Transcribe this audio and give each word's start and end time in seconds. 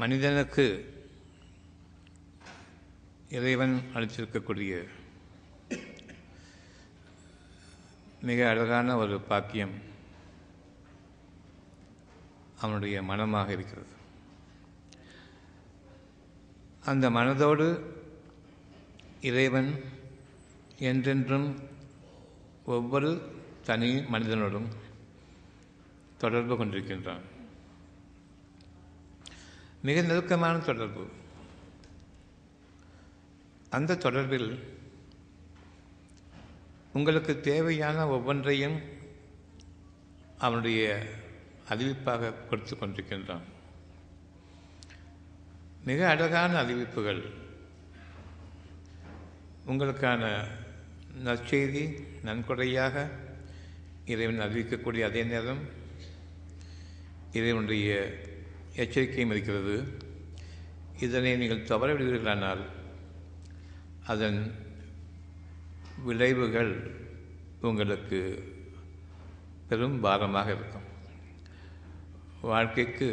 மனிதனுக்கு 0.00 0.64
இறைவன் 3.28 3.74
அளித்திருக்கக்கூடிய 3.94 4.72
மிக 8.20 8.48
அழகான 8.48 8.96
ஒரு 8.96 9.20
பாக்கியம் 9.20 9.74
அவனுடைய 12.60 13.02
மனமாக 13.02 13.52
இருக்கிறது. 13.52 13.92
அந்த 16.84 17.10
மனதோடு 17.10 17.68
இறைவன் 19.20 19.70
என்றென்றும் 20.78 21.48
ஒவ்வொரு 22.64 23.12
தனி 23.62 23.92
மனிதனோடும் 24.14 24.68
தொடர்பு 26.18 26.56
கொண்டிருக்கின்றான். 26.56 27.24
மிக 29.84 30.00
நெருக்கமான 30.00 30.58
தொடர்பு. 30.58 31.08
அந்த 33.70 33.94
தொடர்பில் 33.94 34.58
உங்களுக்கு 36.92 37.40
தேவையான 37.40 38.08
ஒவ்வொன்றையும் 38.08 38.80
அவனுடைய 40.38 41.06
அறிவிப்பாக 41.68 42.32
கொடுத்து 42.48 42.76
கொண்டிருக்கின்றான். 42.76 43.42
மிக 45.84 46.08
அழகான 46.08 46.58
அறிவிப்புகள். 46.58 47.22
உங்களுக்கான 49.66 50.44
நற்செய்தி 51.24 52.06
நன்கொடையாக 52.22 53.10
இறைவன் 54.04 54.50
அறிவிக்கக்கூடிய 54.50 55.04
அதே 55.04 55.24
நேரம் 55.24 55.58
இறைவனுடைய 57.32 58.14
எச்சரிக்கையும் 58.82 59.30
இருக்கிறது 59.30 59.98
இதனை 61.00 61.36
நீங்கள் 61.36 61.66
தவறவிடுவீர்களானால் 61.66 62.62
அதன் 64.06 64.40
விளைவுகள் 66.04 66.72
உங்களுக்கு 67.60 68.20
பெரும் 69.68 70.00
பாரமாக 70.00 70.48
இருக்கும். 70.52 70.88
வாழ்க்கைக்கு 72.40 73.08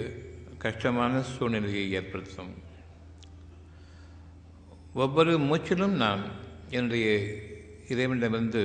கஷ்டமான 0.58 1.22
சூழ்நிலையை 1.22 1.92
ஏற்படுத்தும். 1.92 2.54
ஒவ்வொரு 4.94 5.38
மூச்சிலும் 5.38 5.96
நான் 6.06 6.24
என்னுடைய 6.70 7.08
இறைவனிடமிருந்து 7.88 8.64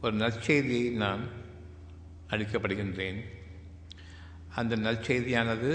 ஒரு 0.00 0.16
நற்செய்தியை 0.16 0.90
நான் 0.92 1.22
அளிக்கப்படுகின்றேன். 2.28 3.20
அந்த 4.56 4.76
நற்செய்தியானது 4.76 5.70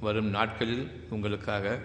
வரும் 0.00 0.30
நாட்களில் 0.30 1.06
உங்களுக்காக 1.10 1.78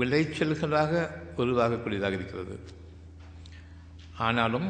விளைச்சல்களாக 0.00 0.92
உருவாகக்கூடியதாக 1.36 2.18
இருக்கிறது. 2.18 2.58
ஆனாலும் 4.16 4.68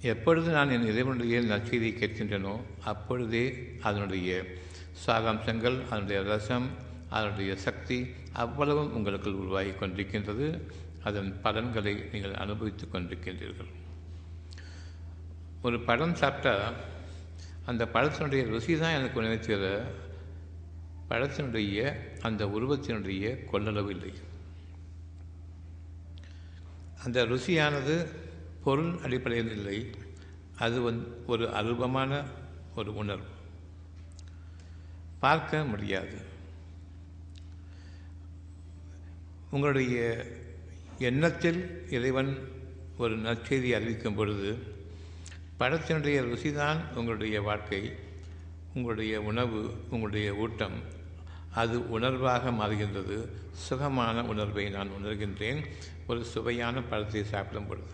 எப்பொழுது 0.00 0.52
நான் 0.52 0.70
என் 0.70 0.86
இறைவனுடைய 0.86 1.40
நற்செய்தியை 1.40 1.92
கேட்கின்றனோ 2.00 2.54
அப்பொழுதே 2.84 3.44
அதனுடைய 3.82 4.44
சாகாம்சங்கள் 5.06 5.78
அதனுடைய 5.90 6.22
ரசம் 6.22 6.68
அதனுடைய 7.08 7.56
சக்தி 7.56 7.98
அவ்வளவும் 8.32 8.94
உங்களுக்குள் 8.94 9.40
உருவாகி 9.42 9.70
கொண்டிருக்கின்றது. 9.70 10.60
அதன் 11.02 11.40
பலன்களை 11.42 12.04
நீங்கள் 12.12 12.34
அனுபவித்துக் 12.34 12.94
கொண்டிருக்கின்றீர்கள். 12.94 13.70
ஒரு 15.62 15.80
பழம் 15.80 16.14
சாப்பிட்டா 16.14 16.72
அந்த 17.66 17.84
பழத்தினுடைய 17.84 18.46
ருசி 18.46 18.78
தான் 18.78 18.92
எனக்கு 18.92 19.20
நினைத்துகிற 19.20 19.84
பழத்தினுடைய 21.08 21.96
அந்த 22.20 22.46
உருவத்தினுடைய 22.46 23.44
கொள்ளளவு 23.52 23.90
இல்லை. 23.90 24.12
அந்த 27.04 27.24
ருசியானது 27.24 28.06
பொருள் 28.64 28.98
அடிப்படையில் 29.02 29.50
இல்லை. 29.50 29.90
அது 30.58 30.92
வந் 30.92 31.04
ஒரு 31.26 31.54
அருபமான 31.54 32.24
ஒரு 32.76 32.96
உணர்வு. 32.96 33.24
பார்க்க 35.20 35.64
முடியாது. 35.64 36.18
உங்களுடைய 39.50 40.26
எண்ணத்தில் 40.98 41.90
இறைவன் 41.90 42.48
ஒரு 42.98 43.18
நற்செய்தி 43.18 43.74
அறிவிக்கும் 43.74 44.14
பொழுது 44.14 44.74
படத்தினுடைய 45.60 46.22
ருசிதான் 46.22 46.92
உங்களுடைய 46.94 47.42
வாழ்க்கை 47.42 47.92
உங்களுடைய 48.74 49.20
உணவு 49.20 49.74
உங்களுடைய 49.90 50.34
ஊட்டம். 50.34 50.82
அது 51.54 51.78
உணர்வாக 51.78 52.50
மாறுகின்றது. 52.50 53.28
சுகமான 53.52 54.24
உணர்வை 54.24 54.70
நான் 54.70 54.88
உணர்கின்றேன். 54.88 55.66
ஒரு 56.06 56.24
சுவையான 56.24 56.82
பழத்தை 56.82 57.24
சாப்பிடும் 57.24 57.66
பொழுது. 57.66 57.92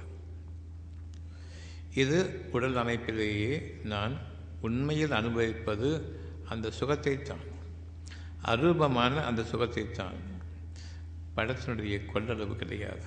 இது 1.95 2.49
உடல் 2.53 2.75
அமைப்பிலேயே 2.75 3.85
நான் 3.85 4.17
உண்மையில் 4.61 5.11
அனுபவிப்பது 5.11 6.21
அந்த 6.49 6.71
சுகத்தைத்தான். 6.81 7.47
அரூபமான 8.45 9.25
அந்த 9.25 9.43
சுகத்தைத்தான். 9.43 10.17
படத்தினுடைய 11.37 12.01
கொள்ளளவு 12.15 12.57
கிடையாது. 12.57 13.05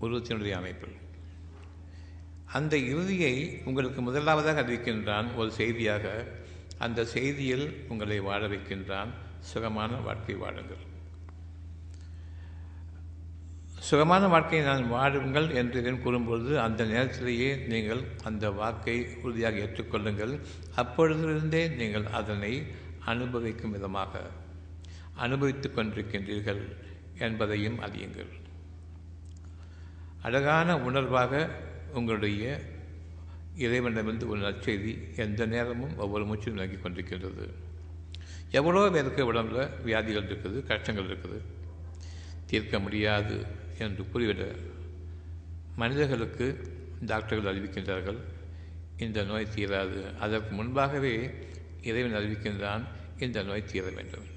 உருவத்தினுடைய 0.00 0.50
அமைப்பில். 0.50 1.02
அந்த 2.58 2.74
இறுதியை 2.92 3.34
உங்களுக்கு 3.68 4.00
முதலாவதாக 4.08 4.62
அறிவிக்கின்றான் 4.62 5.28
ஒரு 5.40 5.50
செய்தியாக 5.60 6.04
அந்த 6.84 7.06
செய்தியில் 7.14 7.66
உங்களை 7.88 8.18
வாழ 8.28 8.42
வைக்கின்றான். 8.52 9.10
சுகமான 9.50 9.92
வாழ்க்கை 10.06 10.34
வாழுங்கள். 10.42 10.82
சுகமான 13.88 14.28
வாழ்க்கையை 14.34 14.62
நான் 14.68 14.84
வாழுங்கள் 14.88 15.48
என்று 15.60 15.80
இதன் 15.82 16.00
கூறும்பொழுது 16.04 16.52
அந்த 16.66 16.84
நேரத்திலேயே 16.84 17.50
நீங்கள் 17.72 18.02
அந்த 18.28 18.44
வாக்கை 18.60 18.96
உறுதியாக 19.22 19.60
ஏற்றுக்கொள்ளுங்கள். 19.64 20.32
அப்பொழுதிலிருந்தே 20.82 21.62
நீங்கள் 21.80 22.06
அதனை 22.20 22.52
அனுபவிக்கும் 23.12 23.74
விதமாக 23.76 24.22
அனுபவித்துக் 25.26 25.76
கொண்டிருக்கின்றீர்கள் 25.76 26.62
என்பதையும் 27.18 27.78
அறியுங்கள். 27.80 28.32
அழகான 30.22 30.76
உணர்வாக 30.88 31.48
உங்களுடைய 31.94 32.60
இறைவனிடமிருந்து 33.64 34.28
ஒரு 34.28 34.40
நற்செய்தி 34.40 34.92
எந்த 35.16 35.46
நேரமும் 35.46 35.98
ஒவ்வொரு 35.98 36.24
மூச்சிலும் 36.24 36.56
விளங்கி 36.56 36.76
கொண்டிருக்கின்றது. 36.76 37.44
எவ்வளோ 38.50 38.90
பேருக்கு 38.90 39.32
உடம்புல 39.32 39.82
வியாதிகள் 39.82 40.28
இருக்குது 40.30 40.58
கஷ்டங்கள் 40.62 41.08
இருக்குது? 41.10 41.38
தீர்க்க 42.46 42.78
முடியாது 42.78 43.36
என்று 43.78 44.02
கூறிவிட 44.12 44.42
மனிதர்களுக்கு 45.76 46.46
டாக்டர்கள் 47.06 47.50
அறிவிக்கின்றார்கள் 47.52 48.20
இந்த 48.96 49.22
நோய் 49.22 49.52
தீராது. 49.54 50.00
அதற்கு 50.18 50.52
முன்பாகவே 50.54 51.14
இறைவன் 51.82 52.18
அறிவிக்கின்றான் 52.20 52.84
இந்த 53.18 53.42
நோய் 53.42 53.68
தீர 53.72 53.84
வேண்டும். 53.90 54.28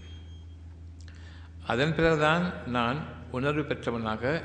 அதன் 1.66 1.96
பிறகுதான் 1.96 2.44
நான் 2.68 3.00
உணர்வு 3.32 3.64
பெற்றவனாக 3.64 4.44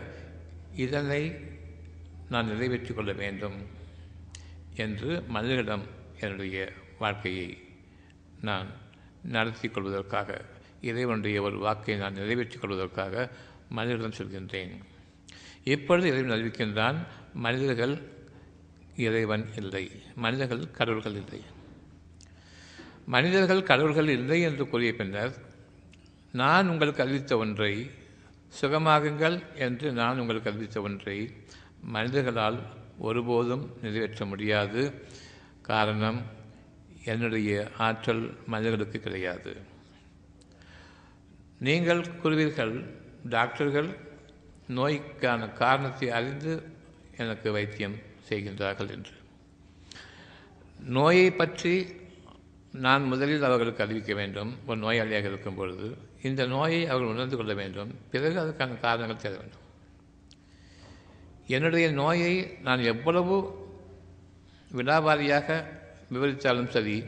இதனை 0.76 1.22
நான் 2.32 2.50
நிறைவேற்றி 2.50 2.92
கொள்ள 2.94 3.12
வேண்டும் 3.12 3.58
என்று 4.76 5.10
மனிதரிடம் 5.34 5.84
என்னுடைய 6.20 6.56
வாழ்க்கையை 6.98 7.48
நான் 8.40 8.68
நடத்தி 9.34 9.68
கொள்வதற்காக 9.68 10.30
இறைவனுடைய 10.80 11.42
ஒரு 11.42 11.56
வாக்கை 11.58 11.96
நான் 11.96 12.18
நிறைவேற்றிக் 12.20 12.60
கொள்வதற்காக 12.60 13.14
மனிதரிடம் 13.76 14.18
சொல்கின்றேன். 14.18 14.72
இப்பொழுது 15.64 16.06
இறைவன் 16.08 16.34
அறிவிக்கின்றான் 16.36 16.98
மனிதர்கள் 17.44 17.94
இறைவன் 18.96 19.44
இல்லை 19.56 19.84
மனிதர்கள் 20.14 20.70
கடவுள்கள் 20.70 21.18
இல்லை. 21.22 21.40
மனிதர்கள் 23.06 23.62
கடவுள்கள் 23.62 24.10
இல்லை 24.18 24.38
என்று 24.40 24.64
கூறிய 24.68 24.92
பின்னர் 24.94 25.34
நான் 26.32 26.68
உங்களுக்கு 26.68 27.02
அறிவித்த 27.02 27.36
ஒன்றை 27.36 27.74
சுகமாகுங்கள் 28.60 29.36
என்று 29.56 29.88
நான் 29.92 30.18
உங்களுக்கு 30.18 30.50
அறிவித்த 30.50 30.80
ஒன்றை 30.80 31.16
மனிதர்களால் 31.86 32.58
ஒருபோதும் 32.98 33.70
நிறைவேற்ற 33.82 34.24
முடியாது. 34.24 34.92
காரணம் 35.62 36.22
என்னுடைய 37.04 37.70
ஆற்றல் 37.78 38.36
மனிதர்களுக்கு 38.46 39.00
கிடையாது. 39.00 39.56
நீங்கள் 41.58 42.04
கூறுவீர்கள் 42.22 42.84
டாக்டர்கள் 43.28 43.96
நோய்க்கான 44.68 45.48
காரணத்தை 45.48 46.10
அறிந்து 46.10 46.62
எனக்கு 47.16 47.52
வைத்தியம் 47.52 47.96
செய்கின்றார்கள் 48.28 48.90
என்று. 48.90 49.12
நோயை 50.80 51.30
பற்றி 51.30 51.86
நான் 52.72 53.04
முதலில் 53.04 53.42
அவர்களுக்கு 53.42 53.84
அறிவிக்க 53.84 54.14
வேண்டும். 54.14 54.56
ஒரு 54.66 54.80
நோயாளியாக 54.80 55.30
இருக்கும் 55.30 55.54
பொழுது 55.54 55.96
இந்த 56.22 56.46
நோயை 56.46 56.86
அவர்கள் 56.86 57.12
உணர்ந்து 57.14 57.36
கொள்ள 57.36 57.54
வேண்டும். 57.54 57.94
பிறகு 58.10 58.38
அதற்கான 58.38 58.74
காரணங்கள் 58.74 59.22
தேட 59.22 59.34
வேண்டும். 59.36 59.61
என்னுடைய 61.54 61.86
நோயை 62.00 62.34
நான் 62.66 62.82
எவ்வளவு 62.92 63.36
விடாபாரியாக 64.70 65.48
விவரித்தாலும் 66.12 66.70
சரி 66.74 66.98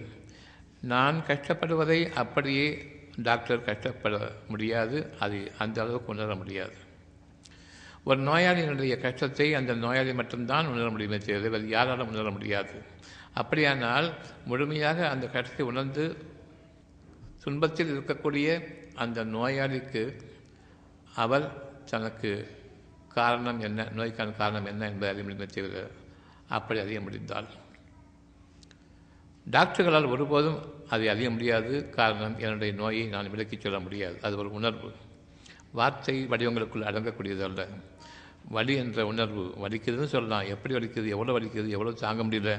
நான் 0.92 1.16
கஷ்டப்படுவதை 1.28 2.00
அப்படியே 2.22 2.66
டாக்டர் 3.28 3.66
கஷ்டப்பட 3.68 4.14
முடியாது 4.48 4.98
அது 5.24 5.38
அந்த 5.62 5.76
அளவுக்கு 5.82 6.12
உணர 6.14 6.34
முடியாது. 6.40 6.76
ஒரு 8.08 8.20
நோயாளியினுடைய 8.28 8.94
கஷ்டத்தை 9.04 9.46
அந்த 9.60 9.72
நோயாளி 9.84 10.12
மட்டும்தான் 10.20 10.70
உணர 10.72 10.86
முடியுமே 10.94 11.18
தவிர 11.18 11.50
வேறு 11.54 11.68
யாராலும் 11.76 12.10
உணர 12.12 12.30
முடியாது. 12.36 12.76
அப்படியானால் 13.40 14.08
முழுமையாக 14.50 14.98
அந்த 15.12 15.26
கஷ்டத்தை 15.36 15.64
உணர்ந்து 15.72 16.04
துன்பத்தில் 17.44 17.92
இருக்கக்கூடிய 17.94 18.48
அந்த 19.04 19.24
நோயாளிக்கு 19.36 20.02
அவர் 21.22 21.46
தனக்கு 21.90 22.32
காரணம் 23.14 23.60
என்ன? 23.60 23.80
நோய்க்கான 23.98 24.34
காரணம் 24.40 24.68
என்ன 24.72 24.88
என்பதை 24.90 25.08
அறிய 25.12 25.24
முடியுமே 25.26 25.46
தவிர 25.46 25.82
அப்படி 26.56 26.78
அறிய 26.80 26.98
முடிந்தால். 27.00 27.48
டாக்டர்களால் 29.46 30.12
ஒருபோதும் 30.14 30.58
அதை 30.92 31.06
அறிய 31.08 31.28
முடியாது. 31.30 31.72
காரணம் 31.98 32.36
என்னுடைய 32.38 32.72
நோயை 32.80 33.04
நான் 33.14 33.32
விலக்கிச் 33.34 33.64
சொல்ல 33.64 33.78
முடியாது. 33.78 34.16
அது 34.26 34.34
ஒரு 34.36 34.50
உணர்வு. 34.58 34.90
வார்த்தை 35.72 36.16
வடிவங்களுக்குள் 36.32 36.88
அடங்கக்கூடியதல்ல. 36.90 37.62
வலி 38.56 38.74
என்ற 38.76 39.06
உணர்வு 39.12 39.44
வலிக்குதுன்னு 39.64 40.14
சொல்லலாம். 40.14 40.48
எப்படி 40.54 40.74
வலிக்குது 40.74 41.14
எவ்வளோ 41.16 41.34
வலிக்குது 41.36 41.68
எவ்வளோ 41.76 41.92
தாங்க 42.04 42.22
முடியல 42.24 42.52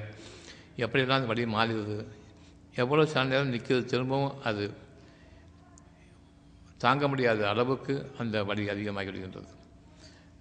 எப்படியெல்லாம் 0.84 1.20
அந்த 1.22 1.32
வலி 1.34 1.44
மாறிடுது 1.58 1.98
எவ்வளோ 2.84 3.04
சில 3.12 3.24
நேரம் 3.24 3.54
நிற்குது 3.54 3.82
திரும்பவும் 3.92 4.34
அது 4.50 4.66
தாங்க 6.84 7.08
முடியாத 7.08 7.42
அளவுக்கு 7.50 7.94
அந்த 8.22 8.38
வலி 8.50 8.64
அதிகமாகி 8.74 9.10
விடுகின்றது 9.10 9.52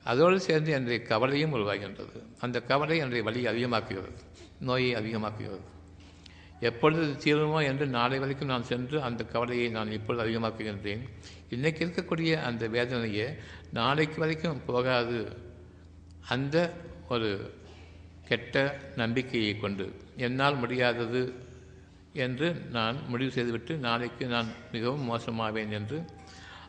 அதோடு 0.05 0.41
சேர்ந்து 0.41 0.71
என்னுடைய 0.73 1.03
கவலையும் 1.03 1.55
உருவாகின்றது. 1.55 2.23
அந்த 2.41 2.61
கவலை 2.61 2.97
என்னுடைய 2.97 3.23
வலியை 3.23 3.49
அதிகமாக்குகிறது. 3.53 4.21
நோயை 4.61 4.95
அதிகமாக்குகிறது. 4.95 5.65
எப்பொழுது 6.61 7.05
தீருமோ 7.25 7.63
என்று 7.63 7.87
நாளை 7.87 8.19
வரைக்கும் 8.19 8.49
நான் 8.49 8.63
சென்று 8.63 9.03
அந்த 9.03 9.25
கவலையை 9.25 9.69
நான் 9.69 9.91
இப்பொழுது 9.91 10.23
அதிகமாக்குகின்றேன். 10.25 11.03
இன்றைக்கு 11.51 11.87
இருக்கக்கூடிய 11.87 12.43
அந்த 12.43 12.69
வேதனையை 12.69 13.29
நாளைக்கு 13.73 14.19
வரைக்கும் 14.19 14.61
போகாது. 14.67 15.37
அந்த 16.29 16.73
ஒரு 17.09 17.31
கெட்ட 18.29 18.81
நம்பிக்கையை 18.97 19.59
கொண்டு 19.59 19.87
என்னால் 20.17 20.57
முடியாதது 20.57 21.23
என்று 22.13 22.55
நான் 22.71 22.97
முடிவு 23.09 23.31
செய்துவிட்டு 23.31 23.77
நாளைக்கு 23.77 24.27
நான் 24.27 24.47
மிகவும் 24.73 25.07
மோசமாவேன் 25.11 25.71
என்று 25.71 26.05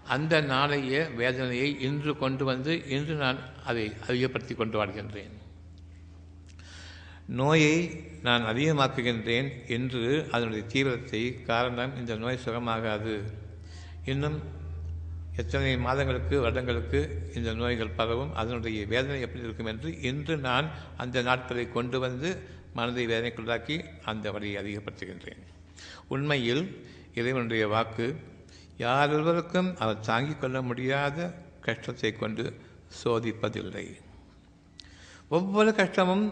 அந்த 0.08 0.42
நாளைய 0.42 1.10
வேதனையை 1.16 1.82
இன்று 1.82 2.18
கொண்டு 2.18 2.46
வந்து 2.46 2.88
இன்று 2.88 3.16
நான் 3.16 3.40
அதை 3.66 3.94
அதிகப்படுத்தி 4.08 4.56
கொண்டு 4.56 4.86
வாழ்கின்றேன். 4.86 5.34
நோயை 7.28 8.06
நான் 8.22 8.44
அதிகமாக்குகின்றேன் 8.44 9.50
என்று 9.68 10.28
அதனுடைய 10.32 10.66
தீவிரத்தை 10.66 11.44
காரணம் 11.44 11.98
இந்த 11.98 12.16
நோய் 12.16 12.44
சுகமாகாது. 12.46 13.24
இன்னும் 14.06 14.64
எத்தனை 15.36 15.78
மாதங்களுக்கு 15.78 16.42
வருடங்களுக்கு 16.42 17.32
இந்த 17.36 17.54
நோய்கள் 17.54 17.96
பரவும் 17.96 18.34
அதனுடைய 18.34 18.86
வேதனை 18.86 19.22
எப்படி 19.22 19.44
இருக்கும் 19.44 19.66
என்று 19.66 20.02
இன்று 20.02 20.38
நான் 20.38 20.72
அந்த 20.98 21.22
நாட்களை 21.22 21.70
கொண்டு 21.70 22.00
வந்து 22.00 22.30
மனதை 22.74 23.08
வேதனைக்குள்ளாக்கி 23.08 23.86
அந்த 24.04 24.32
வழியை 24.32 24.64
அதிகப்படுத்துகின்றேன். 24.64 25.42
உண்மையில் 26.08 26.64
இறைவனுடைய 27.14 27.68
வாக்கு 27.68 28.16
யாரொருவருக்கும் 28.78 29.78
அவர் 29.78 30.00
தாங்கிக் 30.00 30.42
கொள்ள 30.42 30.62
முடியாத 30.62 31.18
கஷ்டத்தை 31.62 32.12
கொண்டு 32.14 32.44
சோதிப்பதில்லை. 33.04 33.86
ஒவ்வொரு 35.30 35.76
கஷ்டமும் 35.76 36.26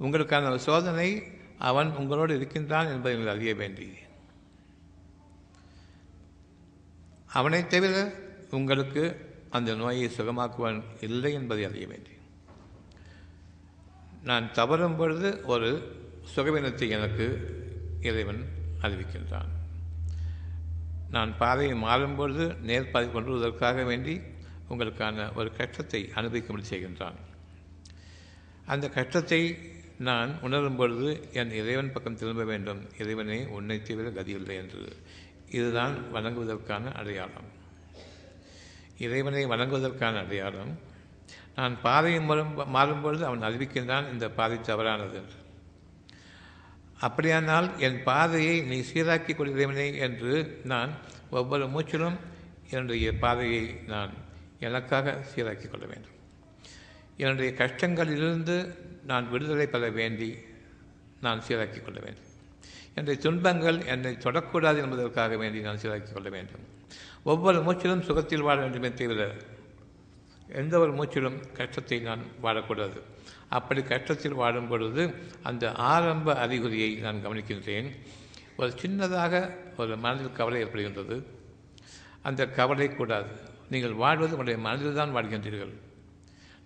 உங்களுக்கான 0.00 0.48
ஒரு 0.50 0.60
சோதனை 0.60 1.08
அவன் 1.58 1.90
உங்களோடு 1.96 2.36
இருக்கின்றான் 2.36 2.90
என்பதை 2.92 3.16
நீங்கள் 3.16 3.34
அறிய 3.34 3.54
வேண்டி 3.54 3.88
அவனை 7.26 7.66
தவிர 7.66 7.94
உங்களுக்கு 8.50 9.02
அந்த 9.50 9.74
நோயை 9.74 10.06
சுகமாக்குவன் 10.16 10.82
இல்லை 11.00 11.32
என்பதை 11.32 11.64
அறிய 11.64 11.86
வேண்டி 11.86 12.14
நான் 14.22 14.52
தவறும் 14.52 14.96
பொழுது 14.96 15.28
ஒரு 15.44 15.70
சுகவீனத்தை 16.36 16.88
எனக்கு 16.88 17.26
இறைவன் 18.00 18.42
அறிவிக்கின்றான். 18.82 19.52
நான் 21.10 21.36
பாதையை 21.38 21.76
மாறும்பொழுது 21.82 22.56
நேர்பாதை 22.66 23.12
கொண்டு 23.12 23.30
வருவதற்காக 23.30 23.82
வேண்டி 23.82 24.20
உங்களுக்கான 24.70 25.34
ஒரு 25.34 25.56
கஷ்டத்தை 25.56 26.10
அனுபவிக்கும்படி 26.14 26.64
செய்கின்றான். 26.70 27.18
அந்த 28.66 28.88
கஷ்டத்தை 28.88 29.58
நான் 29.98 30.40
உணரும் 30.40 30.76
பொழுது 30.76 31.28
என் 31.32 31.52
இறைவன் 31.52 31.92
பக்கம் 31.92 32.16
திரும்ப 32.16 32.44
வேண்டும். 32.44 32.80
இறைவனை 32.98 33.46
உன்னை 33.46 33.82
தவிர 33.82 34.08
கதியில்லை 34.08 34.54
என்று. 34.54 34.96
இதுதான் 35.50 35.94
வணங்குவதற்கான 36.14 36.92
அடையாளம். 36.92 37.48
இறைவனை 38.98 39.46
வணங்குவதற்கான 39.46 40.18
அடையாளம். 40.18 40.78
நான் 41.54 41.80
பாதையை 41.80 42.20
மாறும் 42.20 42.74
மாறும்பொழுது 42.74 43.22
அவன் 43.22 43.42
அறிவிக்கின்றான் 43.42 44.12
இந்த 44.12 44.30
பாதை 44.30 44.60
தவறானது 44.60 45.16
என்று. 45.16 45.38
அப்படியானால் 47.00 47.68
என் 47.78 48.02
பாதையை 48.02 48.60
நீ 48.60 48.78
சீராக்கி 48.80 49.32
கொள்கிறேனே 49.32 49.98
என்று 49.98 50.60
நான் 50.64 50.92
ஒவ்வொரு 51.30 51.66
மூச்சிலும் 51.66 52.16
என்னுடைய 52.70 53.12
பாதையை 53.14 53.64
நான் 53.86 54.12
எனக்காக 54.58 55.24
சீராக்கி 55.30 55.68
கொள்ள 55.68 55.86
வேண்டும். 55.86 56.16
என்னுடைய 57.16 57.52
கஷ்டங்களிலிருந்து 57.52 58.74
நான் 59.06 59.30
விடுதலை 59.30 59.66
பெற 59.66 59.90
வேண்டி 59.90 60.38
நான் 61.20 61.42
சீராக்கி 61.48 61.80
கொள்ள 61.84 62.00
வேண்டும். 62.00 62.28
என்னுடைய 62.94 63.20
துன்பங்கள் 63.20 63.78
என்னை 63.84 64.12
தொடக்கூடாது 64.14 64.78
என்பதற்காக 64.82 65.36
வேண்டி 65.36 65.60
நான் 65.60 65.76
சீராக்கி 65.76 66.12
கொள்ள 66.12 66.28
வேண்டும். 66.28 66.64
ஒவ்வொரு 67.22 67.60
மூச்சிலும் 67.60 68.00
சுகத்தில் 68.00 68.40
வாழ 68.40 68.60
வேண்டுமே 68.60 68.92
தவிர 68.92 69.34
எந்த 70.48 70.78
ஒரு 70.78 70.92
மூச்சிலும் 70.94 71.38
கஷ்டத்தை 71.52 72.00
நான் 72.00 72.22
வாழக்கூடாது. 72.42 72.98
அப்படி 73.48 73.80
கஷ்டத்தில் 73.80 74.40
வாழும் 74.40 74.68
பொழுது 74.68 75.02
அந்த 75.42 75.72
ஆரம்ப 75.72 76.34
அறிகுறியை 76.34 76.90
நான் 76.94 77.24
கவனிக்கின்றேன். 77.26 77.88
ஒரு 78.56 78.70
சின்னதாக 78.82 79.34
ஒரு 79.76 79.96
மனதில் 79.96 80.32
கவலை 80.32 80.64
ஏற்படுகின்றது. 80.64 81.16
அந்த 82.22 82.42
கவலை 82.46 82.88
கூடாது. 82.88 83.30
நீங்கள் 83.70 83.92
வாழ்வது 83.92 84.36
உங்களுடைய 84.36 84.58
மனதில் 84.68 84.98
தான் 85.00 85.14
வாழ்கின்றீர்கள். 85.14 85.74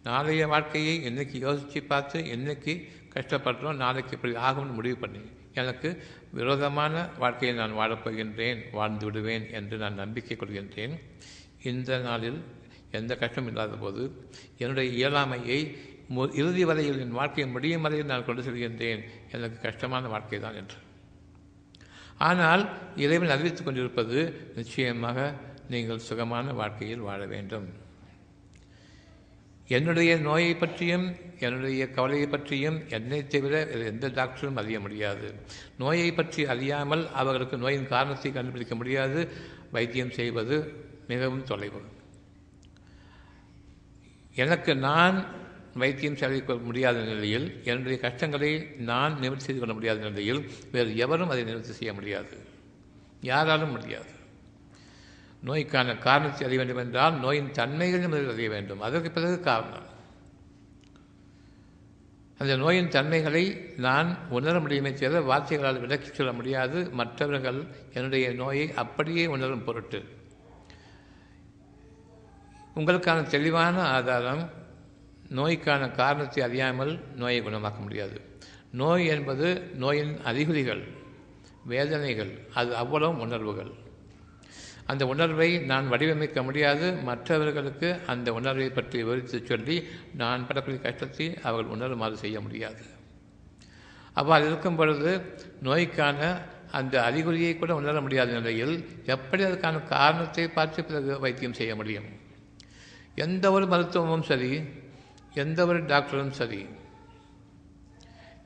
நாளைய 0.04 0.46
வாழ்க்கையை 0.46 0.94
என்னைக்கு 1.08 1.38
யோசித்து 1.38 1.82
பார்த்து 1.82 2.18
என்னைக்கு 2.36 2.72
கஷ்டப்படுறோம் 3.14 3.80
நாளைக்கு 3.84 4.16
இப்படி 4.16 4.34
ஆகும்னு 4.34 4.78
முடிவு 4.78 4.96
பண்ணி 4.96 5.22
எனக்கு 5.52 5.88
விரோதமான 6.32 7.08
வாழ்க்கையை 7.18 7.52
நான் 7.58 7.76
வாழப்போகின்றேன் 7.80 8.60
வாழ்ந்து 8.72 9.04
விடுவேன் 9.04 9.46
என்று 9.50 9.76
நான் 9.76 9.94
நம்பிக்கை 9.94 10.36
கொள்கின்றேன். 10.36 10.94
இந்த 11.62 11.98
நாளில் 11.98 12.40
எந்த 12.90 13.16
கஷ்டம் 13.16 13.46
இல்லாத 13.46 13.74
போது 13.74 14.02
என்னுடைய 14.58 14.88
இயலாமையை 15.00 15.60
இறுதி 16.40 16.64
வரையில் 16.64 17.00
என் 17.00 17.18
வாழ்க்கை 17.18 17.46
முடியும் 17.46 17.80
வரையில் 17.80 18.06
நான் 18.06 18.24
கொண்டு 18.24 18.42
செல்கின்றேன். 18.42 19.02
எனக்கு 19.30 19.58
கஷ்டமான 19.60 20.08
வாழ்க்கை 20.08 20.40
தான் 20.40 20.54
என்று. 20.54 20.76
ஆனால் 22.18 22.62
இறைவன் 22.96 23.28
அறிவித்துக் 23.28 23.64
கொண்டிருப்பது 23.64 24.18
நிச்சயமாக 24.54 25.34
நீங்கள் 25.68 25.98
சுகமான 25.98 26.52
வாழ்க்கையில் 26.52 27.06
வாழ 27.08 27.26
வேண்டும். 27.26 27.80
என்னுடைய 29.68 30.16
நோயை 30.16 30.54
பற்றியும் 30.54 31.16
என்னுடைய 31.38 31.90
கவலையை 31.90 32.26
பற்றியும் 32.26 32.88
என்னை 32.88 33.26
தவிர 33.26 33.66
எந்த 33.90 34.08
டாக்டரும் 34.08 34.56
அறிய 34.56 34.80
முடியாது. 34.80 35.28
நோயை 35.78 36.12
பற்றி 36.12 36.46
அறியாமல் 36.46 37.04
அவர்களுக்கு 37.10 37.56
நோயின் 37.56 37.88
காரணத்தை 37.88 38.32
கண்டுபிடிக்க 38.32 38.74
முடியாது. 38.74 39.28
வைத்தியம் 39.70 40.10
செய்வது 40.10 40.56
மிகவும் 41.06 41.44
தொலைவு. 41.44 41.80
எனக்கு 44.34 44.76
நான் 44.76 45.16
வைத்தியம் 45.74 46.14
செலவிக்க 46.14 46.62
முடியாத 46.62 47.00
நிலையில் 47.00 47.60
என்னுடைய 47.64 47.98
கஷ்டங்களை 47.98 48.74
நான் 48.78 49.18
நிவர்த்தி 49.18 49.44
செய்து 49.44 49.60
கொள்ள 49.60 49.74
முடியாத 49.74 50.00
நிலையில் 50.00 50.50
வேறு 50.72 50.96
எவரும் 50.96 51.28
அதை 51.28 51.44
நிவர்த்தி 51.44 51.72
செய்ய 51.72 51.94
முடியாது. 51.94 52.46
யாராலும் 53.20 53.70
முடியாது. 53.70 54.20
நோய்க்கான 55.42 55.96
காரணத்தை 55.96 56.46
அறிய 56.46 56.64
வேண்டும் 56.64 56.84
என்றால் 56.84 57.18
நோயின் 57.18 57.50
தன்மைகளையும் 57.50 58.10
முதலில் 58.10 58.32
அறிய 58.32 58.48
வேண்டும். 58.48 58.80
அதற்கு 58.80 59.10
பிறகு 59.10 59.40
காரணம். 59.40 59.90
அந்த 62.38 62.56
நோயின் 62.56 62.88
தன்மைகளை 62.88 63.74
நான் 63.76 64.28
உணர 64.28 64.60
முடியுமே 64.60 64.92
தவிர 64.92 65.20
வார்த்தைகளால் 65.20 65.80
விளக்கி 65.80 66.08
சொல்ல 66.08 66.32
முடியாது. 66.32 66.90
மற்றவர்கள் 66.90 67.66
என்னுடைய 67.92 68.32
நோயை 68.32 68.72
அப்படியே 68.72 69.26
உணரும் 69.26 69.64
பொருட்டு. 69.64 70.04
உங்களுக்கான 72.76 73.22
தெளிவான 73.22 73.82
ஆதாரம் 73.82 74.50
நோய்க்கான 75.38 75.82
காரணத்தை 76.00 76.40
அறியாமல் 76.46 76.92
நோயை 77.20 77.40
குணமாக்க 77.42 77.78
முடியாது. 77.86 78.16
நோய் 78.80 79.06
என்பது 79.14 79.46
நோயின் 79.82 80.12
அறிகுறிகள் 80.30 80.82
வேதனைகள் 81.72 82.32
அது 82.60 82.70
அவ்வளவு 82.82 83.20
உணர்வுகள். 83.26 83.72
அந்த 84.90 85.02
உணர்வை 85.06 85.48
நான் 85.70 85.90
வடிவமைக்க 85.92 86.38
முடியாது. 86.42 86.86
மற்றவர்களுக்கு 87.08 87.88
அந்த 88.06 88.28
உணர்வை 88.38 88.68
பற்றி 88.70 88.96
விவரித்து 89.02 89.38
சொல்லி 89.50 89.76
நான் 90.22 90.46
படக்கூடிய 90.48 90.80
கஷ்டத்தை 90.86 91.26
அவர்கள் 91.42 91.72
உணருமாறு 91.76 92.16
செய்ய 92.24 92.38
முடியாது. 92.40 92.82
அவ்வாறு 94.20 94.44
இருக்கும் 94.46 94.78
பொழுது 94.80 95.12
நோய்க்கான 95.68 96.20
அந்த 96.78 96.94
அறிகுறியை 97.08 97.52
கூட 97.60 97.72
உணர 97.80 98.00
முடியாத 98.00 98.32
நிலையில் 98.38 98.74
எப்படி 99.14 99.42
அதுக்கான 99.44 99.82
காரணத்தை 99.94 100.44
பார்த்து 100.48 100.84
பிறகு 100.84 101.12
வைத்தியம் 101.24 101.58
செய்ய 101.60 101.72
முடியும்? 101.80 102.08
எந்த 103.24 103.44
ஒரு 103.56 103.64
மருத்துவமும் 103.72 104.28
சரி 104.30 104.50
எந்த 105.34 105.66
ஒரு 105.66 105.82
டாக்டரும் 105.82 106.30
சரி. 106.30 106.66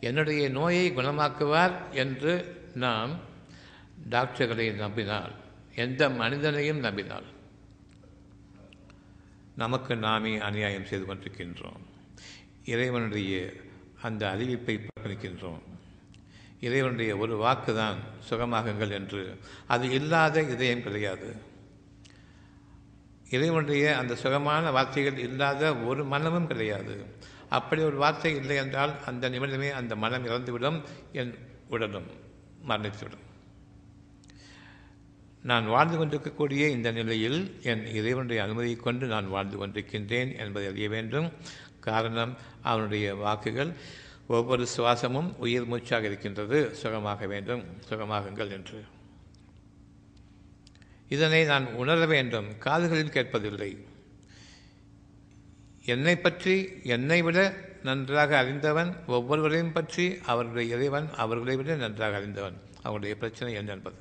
என்னுடைய 0.01 0.49
நோயை 0.49 0.91
குணமாக்குவார் 0.91 1.91
என்று 1.91 2.63
நாம் 2.75 3.19
டாக்டர்களை 4.09 4.73
நம்பினால் 4.73 5.33
எந்த 5.75 6.11
மனிதனையும் 6.11 6.79
நம்பினால் 6.79 7.25
நமக்கு 9.57 9.97
நாமே 9.97 10.39
அநியாயம் 10.39 10.85
செய்து 10.85 11.15
கொண்டிருக்கின்றோம். 11.15 11.85
இறைவனுடைய 12.65 13.53
அந்த 14.03 14.35
அறிவிப்பை 14.37 14.81
புறக்கணிக்கின்றோம் 14.85 15.61
இறைவனுடைய 16.61 17.17
ஒரு 17.17 17.37
வாக்கு 17.37 17.75
தான் 17.75 17.99
சுகமாகுங்கள் 18.31 18.91
என்று. 18.91 19.39
அது 19.67 19.91
இல்லாத 19.91 20.43
இதயம் 20.43 20.83
கிடையாது. 20.83 21.55
இறைவனுடைய 23.31 23.97
அந்த 23.97 24.15
சுகமான 24.15 24.71
வார்த்தைகள் 24.71 25.19
இல்லாத 25.19 25.77
ஒரு 25.77 26.05
மனமும் 26.05 26.47
கிடையாது. 26.47 27.05
அப்படி 27.49 27.83
ஒரு 27.83 27.97
வார்த்தை 27.97 28.37
இல்லை 28.37 28.57
என்றால் 28.57 29.05
அந்த 29.05 29.31
நிமிடமே 29.31 29.71
அந்த 29.71 29.97
மனம் 29.97 30.27
இறந்துவிடும் 30.27 30.83
என் 31.13 31.35
உடலும் 31.69 32.07
மரணித்துவிடும். 32.69 33.25
நான் 35.43 35.67
வாழ்ந்து 35.67 35.97
கொண்டிருக்கக்கூடிய 35.97 36.69
இந்த 36.69 36.91
நிலையில் 36.91 37.61
என் 37.63 37.87
இறைவனுடைய 37.87 38.43
அனுமதியை 38.43 38.77
கொண்டு 38.77 39.07
நான் 39.07 39.29
வாழ்ந்து 39.29 39.67
கொண்டிருக்கின்றேன் 39.67 40.39
என்பதை 40.39 40.69
அறிய 40.69 40.89
வேண்டும். 40.89 41.33
காரணம் 41.81 42.37
அவனுடைய 42.63 43.15
வாக்குகள் 43.15 43.73
ஒவ்வொரு 44.27 44.67
சுவாசமும் 44.77 45.37
உயிர் 45.37 45.65
மூச்சாக 45.65 46.07
இருக்கின்றது. 46.07 46.75
சுகமாக 46.75 47.27
வேண்டும். 47.27 47.65
சுகமாகுங்கள் 47.89 48.51
என்று. 48.51 48.85
இதனை 51.09 51.45
நான் 51.45 51.67
உணர 51.73 52.07
வேண்டும். 52.07 52.59
காதுகளில் 52.59 53.15
கேட்பதில்லை. 53.17 53.71
என்னை 55.85 56.17
பற்றி 56.17 56.69
என்னை 56.83 57.23
விட 57.23 57.55
நன்றாக 57.83 58.39
அறிந்தவன் 58.39 58.97
ஒவ்வொருவரையும் 59.07 59.73
பற்றி 59.73 60.19
அவருடைய 60.25 60.77
இறைவன் 60.77 61.15
அவர்களை 61.15 61.57
விட 61.57 61.75
நன்றாக 61.75 62.17
அறிந்தவன். 62.17 62.57
அவருடைய 62.83 63.17
பிரச்சனை 63.17 63.55
என்ன 63.55 63.73
என்பது? 63.73 63.97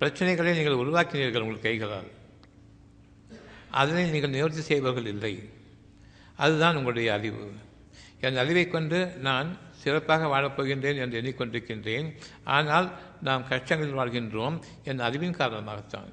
பிரச்சனைகளை 0.00 0.52
நீங்கள் 0.54 0.80
உருவாக்கினீர்கள் 0.82 1.40
உங்கள் 1.40 1.60
கைகளால். 1.60 2.10
அதனை 3.70 4.10
நீங்கள் 4.10 4.30
நிவர்த்தி 4.30 4.60
செய்பவர்கள் 4.60 5.06
இல்லை. 5.06 5.50
அதுதான் 6.36 6.76
உங்களுடைய 6.76 7.12
அறிவு. 7.12 7.52
என் 8.20 8.36
அறிவை 8.36 8.68
கொண்டு 8.68 9.06
நான் 9.06 9.58
சிறப்பாக 9.72 10.26
வாழப்போகின்றேன் 10.26 10.96
என்று 10.96 11.20
எண்ணிக்கொண்டிருக்கின்றேன். 11.20 12.14
ஆனால் 12.44 12.92
நாம் 13.22 13.48
கஷ்டங்களில் 13.48 13.98
வாழ்கின்றோம் 13.98 14.62
என் 14.84 14.98
அறிவின் 14.98 15.36
காரணமாகத்தான். 15.36 16.12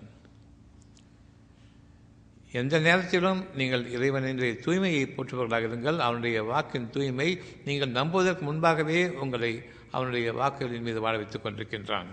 எந்த 2.52 2.80
நேரத்திலும் 2.80 3.46
நீங்கள் 3.56 3.92
இறைவனுடைய 3.92 4.54
தூய்மையை 4.54 5.06
போற்றுபவர்களாக 5.16 5.68
இருங்கள். 5.70 5.98
அவனுடைய 5.98 6.44
வாக்கின் 6.44 6.90
தூய்மை 6.90 7.42
நீங்கள் 7.66 7.90
நம்புவதற்கு 7.90 8.46
முன்பாகவே 8.46 9.16
உங்களை 9.16 9.62
அவனுடைய 9.92 10.34
வாக்குகளின் 10.34 10.82
மீது 10.82 11.02
வாழ 11.02 11.18
வைத்துக் 11.18 11.46
கொண்டிருக்கின்றான். 11.46 12.06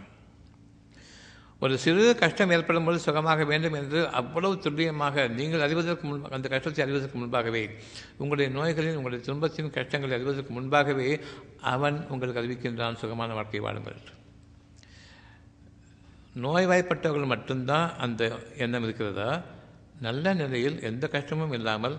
ஒரு 1.61 1.79
சிறு 1.79 2.17
கஷ்டம் 2.17 2.51
ஏற்படும் 2.51 2.85
போது 2.85 2.99
சுகமாக 2.99 3.45
வேண்டும் 3.45 3.73
என்று 3.73 4.09
அவ்வளவு 4.09 4.59
துல்லியமாக 4.59 5.29
நீங்கள் 5.29 5.61
அறிவதற்கு 5.61 6.09
முன் 6.09 6.25
அந்த 6.31 6.49
கஷ்டத்தை 6.49 6.85
அறிவதற்கு 6.85 7.19
முன்பாகவே 7.19 7.71
உங்களுடைய 8.19 8.61
நோய்களின் 8.61 8.97
உங்களுடைய 8.97 9.25
துன்பத்தின் 9.25 9.71
கஷ்டங்களை 9.71 10.17
அறிவதற்கு 10.17 10.53
முன்பாகவே 10.53 11.21
அவன் 11.61 12.07
உங்களுக்கு 12.09 12.43
அறிவிக்கின்றான். 12.43 12.95
சுகமான 12.95 13.35
வாழ்க்கை 13.35 13.61
வாழுங்கள். 13.61 14.01
நோய்வாய்ப்பட்டவர்கள் 16.35 17.27
மட்டும்தான் 17.27 17.97
அந்த 17.97 18.39
எண்ணம் 18.57 18.83
இருக்கிறதா? 18.83 19.43
நல்ல 20.01 20.35
நிலையில் 20.35 20.83
எந்த 20.83 21.09
கஷ்டமும் 21.09 21.53
இல்லாமல் 21.53 21.99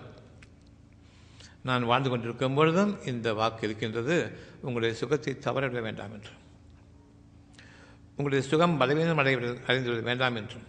நான் 1.64 1.84
வாழ்ந்து 1.84 2.10
கொண்டிருக்கும் 2.10 2.54
பொழுதும் 2.54 3.04
இந்த 3.06 3.34
வாக்கு 3.34 3.68
இருக்கின்றது. 3.68 4.32
உங்களுடைய 4.62 4.96
சுகத்தை 4.96 5.34
தவறவிட 5.34 5.82
வேண்டாம் 5.82 6.14
என்று 6.14 6.32
உங்களுடைய 8.12 8.50
சுகம் 8.50 8.78
பலவீனம் 8.78 9.18
அடைய 9.18 9.38
அறிந்துவிட 9.68 10.02
வேண்டாம் 10.02 10.36
என்றும் 10.36 10.66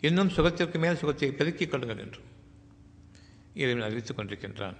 இன்னும் 0.00 0.28
சுகத்திற்கு 0.28 0.78
மேல் 0.78 0.96
சுகத்தை 0.96 1.32
பெருக்கிக் 1.32 1.70
கொள்ளுங்கள் 1.70 1.98
என்றும் 1.98 2.28
இறைவன் 3.54 3.82
அறிவித்துக் 3.82 4.18
கொண்டிருக்கின்றான். 4.18 4.74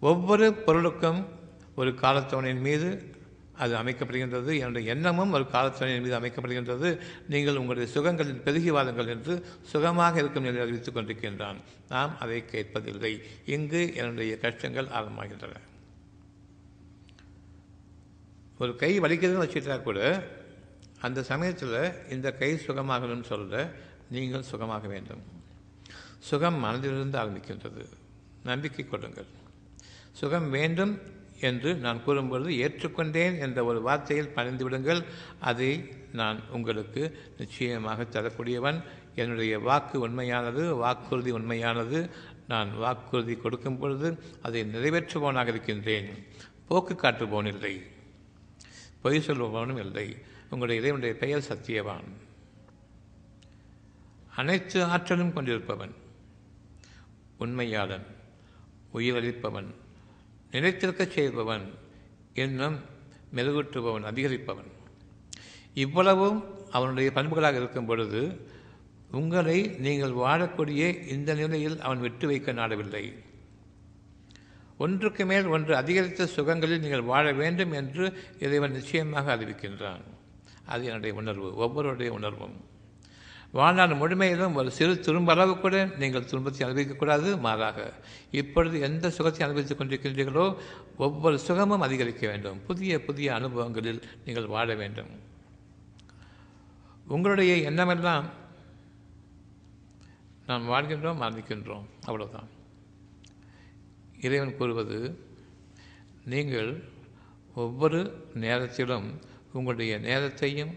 ஒவ்வொரு 0.00 0.54
பொருளுக்கும் 0.54 1.26
ஒரு 1.74 1.90
காலத்தவனின் 1.90 2.60
மீது 2.60 3.15
அது 3.58 3.76
அமைக்கப்படுகின்றது. 3.76 4.58
என்னுடைய 4.58 4.92
எண்ணமும் 4.94 5.32
ஒரு 5.32 5.46
காலத்தவனின் 5.52 6.02
மீது 6.02 6.18
அமைக்கப்படுகின்றது. 6.20 7.00
நீங்கள் 7.28 7.56
உங்களுடைய 7.56 7.92
சுகங்களில் 7.92 8.42
பெருகி 8.42 8.70
வாருங்கள் 8.70 9.06
என்று 9.06 9.46
சுகமாக 9.62 10.18
இருக்கும் 10.18 10.44
என்று 10.44 10.60
அறிவித்துக் 10.60 10.96
கொண்டிருக்கின்றான். 10.96 11.56
நாம் 11.88 12.18
அதை 12.18 12.44
கேட்பதில்லை. 12.52 13.22
இங்கு 13.46 13.94
என்னுடைய 13.94 14.38
கஷ்டங்கள் 14.38 14.86
ஆரம்பமாகின்றன 14.86 15.56
ஒரு 18.58 18.76
கை 18.76 19.00
வலிக்கிறதுன்னு 19.00 19.46
வச்சுட்டா 19.46 19.82
கூட 19.82 20.00
அந்த 21.00 21.22
சமயத்தில் 21.22 22.10
இந்த 22.10 22.32
கை 22.32 22.52
சுகமாகணும்னு 22.54 23.22
சொல்ல 23.22 23.70
நீங்கள் 24.10 24.42
சுகமாக 24.42 24.86
வேண்டும். 24.88 25.22
சுகம் 26.18 26.64
மனதிலிருந்து 26.64 27.18
ஆரம்பிக்கின்றது. 27.22 27.84
நம்பிக்கை 28.44 28.84
கொள்ளுங்கள் 28.88 29.26
சுகம் 30.12 30.50
வேண்டும் 30.50 31.14
என்று 31.40 31.74
நான் 31.74 32.02
கூறும்பொழுது 32.06 32.48
ஏற்றுக்கொண்டேன் 32.48 33.38
என்ற 33.38 33.64
ஒரு 33.64 33.82
வார்த்தையில் 33.86 34.32
பணிந்து 34.32 34.64
விடுங்கள். 34.64 35.04
அதை 35.40 35.92
நான் 36.12 36.40
உங்களுக்கு 36.50 37.18
நிச்சயமாக 37.38 38.04
தரக்கூடியவன். 38.04 38.82
என்னுடைய 39.14 39.58
வாக்கு 39.58 40.00
உண்மையானது 40.00 40.74
வாக்குறுதி 40.74 41.30
உண்மையானது. 41.30 42.10
நான் 42.48 42.76
வாக்குறுதி 42.76 43.36
கொடுக்கும் 43.36 43.78
பொழுது 43.78 44.18
அதை 44.42 44.62
நிறைவேற்றுபவனாக 44.62 45.46
இருக்கின்றேன். 45.46 46.26
போக்கு 46.68 46.94
காட்டுபவன் 46.94 47.46
இல்லை. 47.46 47.82
பொய் 49.00 49.18
சொல்பவனும் 49.18 49.78
இல்லை. 49.78 50.16
உங்களுடைய 50.42 50.80
இறைவனுடைய 50.80 51.14
பெயர் 51.14 51.46
சத்தியவான். 51.48 52.04
அனைத்து 54.36 54.84
ஆற்றலும் 54.84 55.32
கொண்டிருப்பவன். 55.32 55.94
உண்மையாளன் 57.38 58.06
உயிரளிப்பவன் 58.94 59.66
நிலைத்திருக்கச் 60.56 61.14
செய்பவன் 61.16 61.64
எண்ணம் 62.34 62.76
மெருகூட்டுபவன் 63.34 64.08
அதிகரிப்பவன். 64.10 64.70
இவ்வளவும் 65.74 66.38
அவனுடைய 66.70 67.10
பண்புகளாக 67.14 67.56
இருக்கும் 67.56 67.86
பொழுது 67.86 68.20
உங்களை 69.10 69.58
நீங்கள் 69.66 70.18
வாழக்கூடிய 70.24 71.08
இந்த 71.08 71.34
நிலையில் 71.34 71.80
அவன் 71.80 72.00
விட்டு 72.00 72.26
வைக்க 72.26 72.52
நாடவில்லை. 72.52 73.04
ஒன்றுக்கு 74.78 75.26
மேல் 75.26 75.46
ஒன்று 75.46 75.76
அதிகரித்த 75.76 76.26
சுகங்களில் 76.26 76.78
நீங்கள் 76.78 77.08
வாழ 77.12 77.32
வேண்டும் 77.32 77.72
என்று 77.72 78.04
இறைவன் 78.40 78.72
நிச்சயமாக 78.72 79.36
அறிவிக்கின்றான். 79.36 80.02
அது 80.66 80.84
என்னுடைய 80.84 81.14
உணர்வு 81.14 81.48
ஒவ்வொருடைய 81.64 82.08
உணர்வும். 82.08 82.74
வாழ்நாள் 83.52 83.90
முழுமையிலும் 83.90 84.52
ஒரு 84.52 84.70
சிறு 84.70 84.94
துரும்ப 84.94 85.30
அளவு 85.30 85.58
கூட 85.58 85.84
நீங்கள் 85.84 86.24
துன்பத்தை 86.24 86.68
அனுபவிக்கக்கூடாது 86.68 87.40
மாறாக 87.40 87.92
இப்பொழுது 88.30 88.80
எந்த 88.80 89.10
சுகத்தை 89.10 89.46
அனுபவித்துக் 89.46 89.80
கொண்டிருக்கின்றீர்களோ 89.80 90.56
ஒவ்வொரு 90.96 91.38
சுகமும் 91.38 91.80
அதிகரிக்க 91.80 92.28
வேண்டும். 92.28 92.58
புதிய 92.66 93.04
புதிய 93.04 93.34
அனுபவங்களில் 93.34 94.02
நீங்கள் 94.24 94.46
வாழ 94.46 94.74
வேண்டும். 94.74 95.08
உங்களுடைய 97.06 97.70
எண்ணமெல்லாம் 97.70 98.26
நாம் 100.46 100.70
வாழ்கின்றோம் 100.70 101.22
மரணிக்கின்றோம் 101.22 101.86
அவ்வளோதான் 102.06 102.48
இறைவன் 104.20 104.56
கூறுவது 104.56 105.20
நீங்கள் 106.24 106.84
ஒவ்வொரு 107.54 108.30
நேரத்திலும் 108.34 109.20
உங்களுடைய 109.52 109.98
நேரத்தையும் 109.98 110.74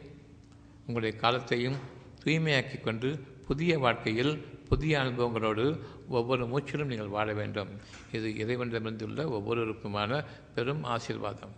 உங்களுடைய 0.88 1.18
காலத்தையும் 1.18 1.80
தூய்மையாக்கி 2.24 2.82
கொண்டு 2.82 3.20
புதிய 3.48 3.80
வாழ்க்கையில் 3.80 4.46
புதிய 4.70 5.00
அனுபவங்களோடு 5.00 5.80
ஒவ்வொரு 6.08 6.46
மூச்சிலும் 6.46 6.86
நீங்கள் 6.86 7.08
வாழ 7.08 7.34
வேண்டும். 7.34 7.70
இது 8.12 8.30
இறைவனிடமிருந்துள்ள 8.30 9.26
ஒவ்வொருவருக்குமான 9.30 10.26
பெரும் 10.56 10.84
ஆசீர்வாதம். 10.84 11.56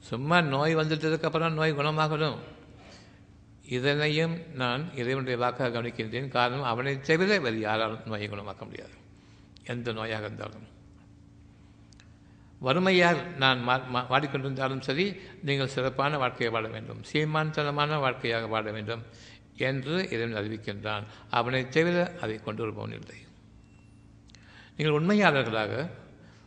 சும்மா 0.00 0.40
நோய் 0.40 0.76
வந்துட்டதுக்கப்புறம் 0.76 1.52
நோய் 1.52 1.72
குணமாகணும். 1.72 2.36
இதனையும் 3.68 4.54
நான் 4.54 4.90
இறைவனுடைய 4.94 5.38
வாக்காக 5.38 5.82
கவனிக்கின்றேன். 5.82 6.28
காரணம் 6.28 6.62
அவனை 6.62 7.00
தவிர 7.00 7.38
வேறு 7.38 7.60
யாராலும் 7.60 8.00
நோயை 8.06 8.28
குணமாக்க 8.28 8.64
முடியாது. 8.64 8.94
எந்த 9.64 9.92
நோயாக 9.92 10.20
இருந்தாலும். 10.20 10.78
வறுமையால் 12.66 13.20
நான் 13.36 13.60
வாடிக்கொண்டிருந்தாலும் 14.12 14.84
சரி 14.88 15.06
நீங்கள் 15.42 15.72
சிறப்பான 15.74 16.18
வாழ்க்கையை 16.18 16.50
வாழ 16.54 16.68
வேண்டும். 16.68 17.00
சீமான்தனமான 17.12 17.98
வாழ்க்கையாக 17.98 18.46
வாழ 18.46 18.70
வேண்டும் 18.70 19.02
என்று 19.68 19.94
இறைவன் 20.10 20.38
அறிவிக்கின்றான். 20.40 21.04
அவனை 21.30 21.62
தவிர 21.68 21.96
அதை 22.20 22.36
கொண்டு 22.36 22.62
வருபவன் 22.62 22.96
இல்லை. 23.00 23.18
நீங்கள் 24.76 24.98
உண்மையாளர்களாக 24.98 25.88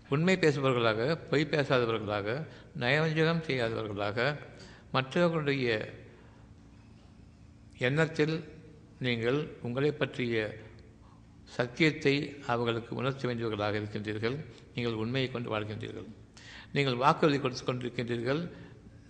உண்மை 0.10 0.36
பேசுபவர்களாக 0.42 1.16
பொய் 1.30 1.52
பேசாதவர்களாக 1.52 2.46
நயவஞ்சகம் 2.80 3.44
செய்யாதவர்களாக 3.48 4.38
மற்றவர்களுடைய 4.92 5.68
எண்ணத்தில் 7.78 8.36
நீங்கள் 9.00 9.40
உங்களை 9.62 9.92
பற்றிய 9.92 10.36
சத்தியத்தை 11.56 12.14
அவர்களுக்கு 12.52 12.92
உணர்த்த 13.00 13.28
வேண்டியவர்களாக 13.30 13.80
இருக்கின்றீர்கள். 13.82 14.38
நீங்கள் 14.76 15.00
உண்மையை 15.04 15.30
கொண்டு 15.32 15.50
வாழ்கின்றீர்கள். 15.54 16.08
நீங்கள் 16.76 17.02
வாக்குறுதி 17.04 17.40
கொடுத்து 17.40 17.64
கொண்டிருக்கின்றீர்கள். 17.66 18.42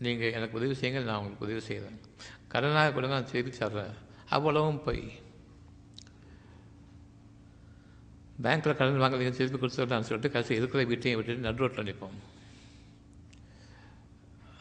நீங்கள் 0.06 0.34
எனக்கு 0.38 0.58
உதவி 0.60 0.76
செய்யுங்கள் 0.80 1.08
நான் 1.10 1.20
உங்களுக்கு 1.20 1.48
உதவி 1.48 1.62
செய்கிறேன் 1.68 2.00
கடனாக 2.54 2.94
கொடுங்க 2.96 3.16
நான் 3.18 3.32
செய்து 3.34 3.52
தர்றேன். 3.60 3.94
அவ்வளவும் 4.36 4.84
போய். 4.86 5.06
பேங்க்கில் 8.44 8.78
கடன் 8.78 9.02
வாங்கலைங்க 9.04 9.34
திருப்பி 9.38 9.58
கொடுத்துடலான்னு 9.60 10.08
சொல்லிட்டு 10.08 10.34
கடைசி 10.36 10.60
இருக்கிற 10.60 10.84
வீட்டையும் 10.92 11.20
விட்டுட்டு 11.20 11.46
நடு 11.48 11.62
ரோட்டில் 11.64 11.88
நிற்போம் 11.90 12.18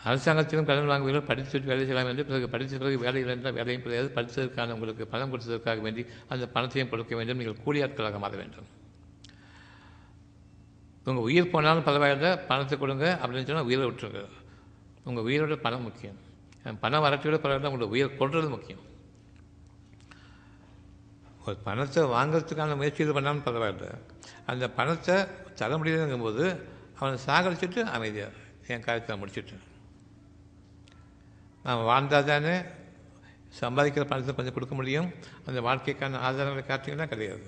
அரசாங்கத்திலும் 0.09 0.69
கடன் 0.69 0.91
வாங்குவீர்கள் 0.91 1.29
படித்து 1.31 1.61
வேலை 1.71 1.83
செய்யலாம் 1.89 2.09
என்று 2.13 2.25
பிறகு 2.29 2.47
படித்த 2.55 2.79
பிறகு 2.83 2.97
வேலை 3.05 3.21
இருந்தால் 3.25 3.57
வேலையும் 3.59 3.85
கிடையாது. 3.85 4.09
படித்ததற்கான 4.17 4.75
உங்களுக்கு 4.77 5.05
பணம் 5.13 5.33
கொடுத்ததற்காக 5.33 5.81
வேண்டி 5.87 6.03
அந்த 6.33 6.45
பணத்தையும் 6.55 6.91
கொடுக்க 6.93 7.13
வேண்டும். 7.19 7.41
நீங்கள் 7.43 7.63
கூலியாட்களாக 7.67 8.19
மாற 8.25 8.35
வேண்டும். 8.43 8.69
உங்கள் 11.11 11.27
உயிர் 11.29 11.53
போனாலும் 11.53 11.87
பரவாயில்ல 11.89 12.29
பணத்தை 12.51 12.77
கொடுங்க 12.83 13.07
அப்படின்னு 13.23 13.49
சொன்னால் 13.49 13.69
உயிரை 13.71 13.87
விட்டுருங்க. 13.89 14.23
உங்கள் 15.09 15.27
உயிரோட 15.29 15.55
பணம் 15.67 15.87
முக்கியம். 15.89 16.19
பணம் 16.85 17.05
வரட்டையோட 17.07 17.39
பரவாயில்ல 17.45 17.71
உங்களோட 17.73 17.89
உயிர் 17.97 18.19
கொள்வது 18.21 18.51
முக்கியம். 18.57 18.85
ஒரு 21.47 21.57
பணத்தை 21.69 22.03
வாங்கிறதுக்கான 22.17 22.77
முயற்சிகள் 22.81 23.17
பண்ணாலும் 23.19 23.47
பரவாயில்ல. 23.49 23.89
அந்த 24.53 24.65
பணத்தை 24.79 25.17
தர 25.61 25.77
முடியலங்கும்போது 25.81 26.45
அவனை 26.99 27.19
சாகரிச்சுட்டு 27.27 27.83
அமைதியாக 27.97 28.33
என் 28.73 28.87
காரியத்தை 28.87 29.17
முடிச்சுட்டேன். 29.23 29.67
நாம் 31.65 31.89
வாழ்ந்தால் 31.91 32.31
தானே 32.31 32.55
சம்பாதிக்கிற 33.61 34.05
பணத்தை 34.11 34.33
கொஞ்சம் 34.35 34.57
கொடுக்க 34.57 34.75
முடியும். 34.81 35.09
அந்த 35.47 35.59
வாழ்க்கைக்கான 35.69 36.21
ஆதாரங்களை 36.29 36.65
காட்டிங்கன்னா 36.71 37.07
கிடையாது. 37.13 37.47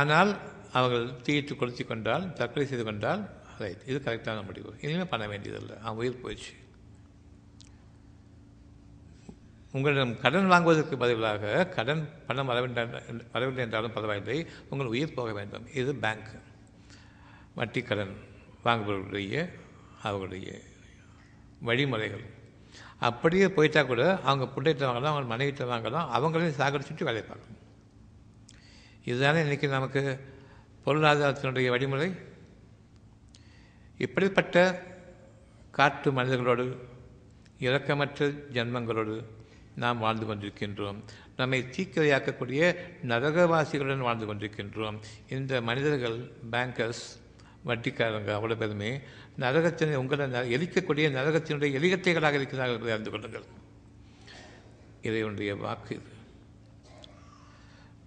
ஆனால் 0.00 0.30
அவர்கள் 0.78 1.06
தீயிட்டு 1.26 1.54
கொளுத்தி 1.60 1.84
கொண்டால் 1.84 2.24
தற்கொலை 2.38 2.66
செய்து 2.70 2.84
கொண்டால் 2.88 3.22
ரைட் 3.62 3.86
இது 3.90 3.98
கரெக்டான 4.04 4.44
முடிவு. 4.48 4.70
இனிமேல் 4.84 5.12
பண்ண 5.12 5.24
வேண்டியதில்லை. 5.32 5.76
அவன் 5.84 6.00
உயிர் 6.02 6.22
போயிடுச்சு. 6.22 6.52
உங்களிடம் 9.76 10.14
கடன் 10.22 10.50
வாங்குவதற்கு 10.52 10.96
பதிலாக 11.02 11.66
கடன் 11.76 12.02
பணம் 12.28 12.48
வரவில்லை 12.50 12.84
வரவில்லை 13.34 13.62
என்றாலும் 13.66 13.96
பரவாயில்லை. 13.96 14.38
உங்கள் 14.70 14.92
உயிர் 14.94 15.16
போக 15.18 15.32
வேண்டும். 15.38 15.66
இது 15.80 15.92
பேங்க் 16.04 16.32
வட்டி 17.58 17.82
கடன் 17.90 18.14
வாங்குபவர்களுடைய 18.64 19.34
அவர்களுடைய 20.06 20.50
வழிமுறைகள். 21.60 22.24
அப்படியே 22.98 23.48
போயிட்டா 23.48 23.82
கூட 23.82 24.20
அவங்க 24.20 24.44
பிள்ளைகிட்ட 24.56 24.88
வாங்கலாம் 24.88 25.12
அவங்க 25.12 25.36
மனைவிட்ட 25.36 25.68
வாங்கலாம் 25.72 26.08
அவங்களையும் 26.16 26.58
சாகரிச்சுட்டு 26.58 27.04
வேலை 27.04 27.22
பார்க்கணும். 27.22 27.58
இதுதானே 29.04 29.42
இன்றைக்கி 29.42 29.68
நமக்கு 29.68 30.20
பொருளாதாரத்தினுடைய 30.86 31.68
வழிமுறை? 31.68 32.14
இப்படிப்பட்ட 33.98 34.82
காட்டு 35.70 36.12
மனிதர்களோடு 36.12 36.76
இரக்கமற்ற 37.58 38.28
ஜன்மங்களோடு 38.52 39.24
நாம் 39.76 39.98
வாழ்ந்து 39.98 40.26
கொண்டிருக்கின்றோம். 40.26 40.96
நம்மை 41.36 41.64
தீக்கிரையாக்கக்கூடிய 41.76 42.76
நரகவாசிகளுடன் 43.02 43.98
வாழ்ந்து 43.98 44.34
கொண்டிருக்கின்றோம். 44.34 44.98
இந்த 45.28 45.60
மனிதர்கள் 45.60 46.18
பேங்கர்ஸ் 46.50 47.04
வட்டிக்காரங்க 47.66 48.30
அவ்வளோ 48.36 48.56
பேருமே 48.56 49.00
நரகத்தினை 49.40 49.94
உங்களை 49.94 50.56
எரிக்கக்கூடிய 50.56 51.06
நரகத்தினுடைய 51.16 51.74
எலிகத்தைகளாக 51.80 52.32
இருக்கிறார்கள் 52.32 52.74
என்பதை 52.74 52.92
அறிந்து 52.92 53.10
கொள்ளுங்கள் 53.10 53.44
இறைவனுடைய 55.02 55.56
வாக்கு 55.56 55.94
இது. 55.94 56.18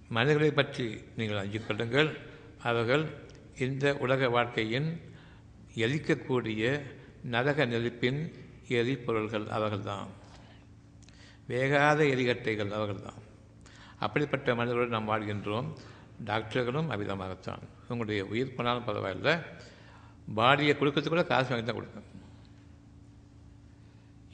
மனிதர்களை 0.10 0.52
பற்றி 0.52 1.04
நீங்கள் 1.18 1.38
அஞ்சிக் 1.38 1.68
கொள்ளுங்கள். 1.68 2.18
அவர்கள் 2.64 3.06
இந்த 3.58 3.96
உலக 3.96 4.30
வாழ்க்கையின் 4.30 5.02
எரிக்கக்கூடிய 5.76 6.82
நரக 7.24 7.66
நெருப்பின் 7.66 8.34
எரிபொருள்கள் 8.68 9.48
அவர்கள்தான். 9.48 10.08
வேகாத 11.50 12.02
எரிகட்டைகள் 12.14 12.70
அவர்கள்தான். 12.70 13.20
அப்படிப்பட்ட 14.00 14.56
மனிதர்களுடன் 14.56 15.04
நாம் 15.04 15.10
வாழ்கின்றோம். 15.10 15.68
டாக்டர்களும் 16.26 16.90
அவ்விதமாகத்தான் 16.92 17.64
உங்களுடைய 17.82 18.26
உயிர் 18.26 18.56
போனாலும் 18.56 18.88
பரவாயில்ல. 18.88 19.44
பாடியை 20.40 20.74
கொடுக்கறதுக்கு 20.76 21.16
கூட 21.16 21.24
காசு 21.32 21.50
வாங்கி 21.52 21.66
தான் 21.68 21.80
கொடுக்கணும். 21.80 22.10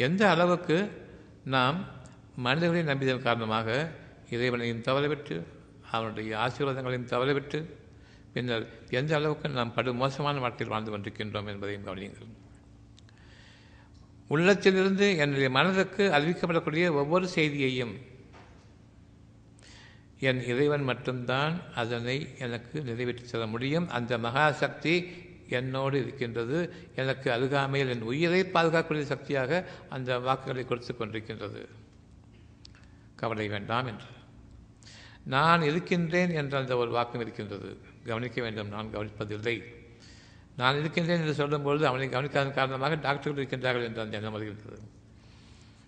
எந்த 0.08 0.22
அளவுக்கு 0.34 0.78
நாம் 1.56 1.80
மனிதர்களை 2.46 2.84
நம்பியதன் 2.90 3.26
காரணமாக 3.28 3.68
இறைவனையும் 4.36 4.86
தவறவிட்டு 4.88 5.36
அவனுடைய 5.96 6.32
ஆசீர்வாதங்களையும் 6.46 7.12
தவறவிட்டு 7.14 7.60
பின்னர் 8.34 8.66
எந்த 9.00 9.12
அளவுக்கு 9.18 9.50
நாம் 9.58 9.74
படு 9.78 9.92
மோசமான 10.02 10.40
வாழ்க்கையில் 10.44 10.74
வாழ்ந்து 10.74 10.92
கொண்டிருக்கின்றோம் 10.92 11.50
என்பதையும் 11.54 11.88
கவனியுங்கள். 11.88 12.36
உள்ளத்திலிருந்து 14.34 15.08
என்னுடைய 15.24 15.50
மனதுக்கு 15.58 16.04
அறிவிக்கப்படக்கூடிய 16.16 16.86
ஒவ்வொரு 17.02 17.28
செய்தியையும் 17.38 17.94
என் 20.30 20.42
இறைவன் 20.52 20.86
மட்டும்தான் 20.90 21.54
அதனை 21.82 22.16
எனக்கு 22.46 22.78
நிறைவேற்றி 22.90 23.26
தர 23.26 23.48
முடியும். 23.54 23.88
அந்த 23.98 24.14
மகாசக்தி 24.28 24.96
என்னோடு 25.50 26.00
இருக்கின்றது. 26.00 26.74
எனக்கு 26.96 27.32
அருகாமையில் 27.32 27.90
என் 27.90 28.02
உயிரை 28.02 28.42
பாதுகாக்கக்கூடிய 28.44 29.02
சக்தியாக 29.02 29.66
அந்த 29.90 30.20
வாக்குகளை 30.20 30.66
கொடுத்து 30.66 30.94
கொண்டிருக்கின்றது. 30.94 31.68
கவலை 33.16 33.48
வேண்டாம் 33.48 33.86
என்று. 33.86 34.06
நான் 35.24 35.62
இருக்கின்றேன் 35.62 36.32
என்ற 36.32 36.58
அந்த 36.58 36.78
ஒரு 36.78 36.90
வாக்கம் 36.90 37.22
இருக்கின்றது. 37.22 37.78
கவனிக்க 38.06 38.42
வேண்டும் 38.42 38.68
நான் 38.68 38.90
கவனிப்பதில்லை. 38.94 39.64
நான் 40.56 40.80
இருக்கின்றேன் 40.80 41.26
என்று 41.26 41.48
சொல்லும்பொழுது 41.48 41.84
அவனை 41.84 42.10
கவனிக்காத 42.10 42.50
காரணமாக 42.50 42.96
டாக்டர்கள் 42.96 43.46
இருக்கின்றார்கள் 43.46 43.84
என்று 43.84 44.02
அந்த 44.02 44.18
எண்ணம் 44.18 44.32
வருகின்றது. 44.32 44.98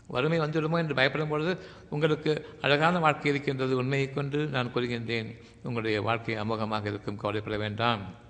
வறுமை 0.08 0.40
வந்துவிடுமோ 0.40 0.78
என்று 0.78 0.94
பயப்படும் 0.96 1.28
பொழுது 1.28 1.58
உங்களுக்கு 1.90 2.48
அழகான 2.62 3.00
வாழ்க்கை 3.00 3.32
இருக்கின்றது 3.32 3.78
உண்மையை 3.78 4.10
கொண்டு 4.10 4.48
நான் 4.48 4.74
கூறுகின்றேன். 4.74 5.38
உங்களுடைய 5.64 6.02
வாழ்க்கை 6.02 6.36
அமோகமாக 6.36 6.86
இருக்கும் 6.86 7.18
கவலைப்பட 7.18 7.58
வேண்டாம். 7.58 8.30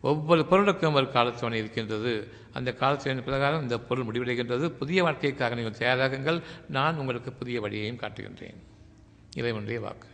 ஒவ்வொரு 0.00 0.46
பொருளுக்கும் 0.46 0.94
ஒரு 0.94 1.06
காலத்தவணை 1.06 1.52
இருக்கின்றது. 1.52 2.32
அந்த 2.52 2.74
காலத்தவணை 2.80 3.22
பிரகாரம் 3.22 3.62
இந்த 3.62 3.78
பொருள் 3.78 4.06
முடிவடைகின்றது. 4.06 4.68
புதிய 4.68 5.02
வாழ்க்கைக்காக 5.02 5.54
நீங்கள் 5.54 5.78
தயாராகுங்கள். 5.78 6.42
நான் 6.68 6.96
உங்களுக்கு 6.96 7.32
புதிய 7.32 7.60
வழியையும் 7.60 7.96
காட்டுகின்றேன். 7.96 8.56
இறைவனுடைய 9.36 9.80
வாக்கு. 9.80 10.08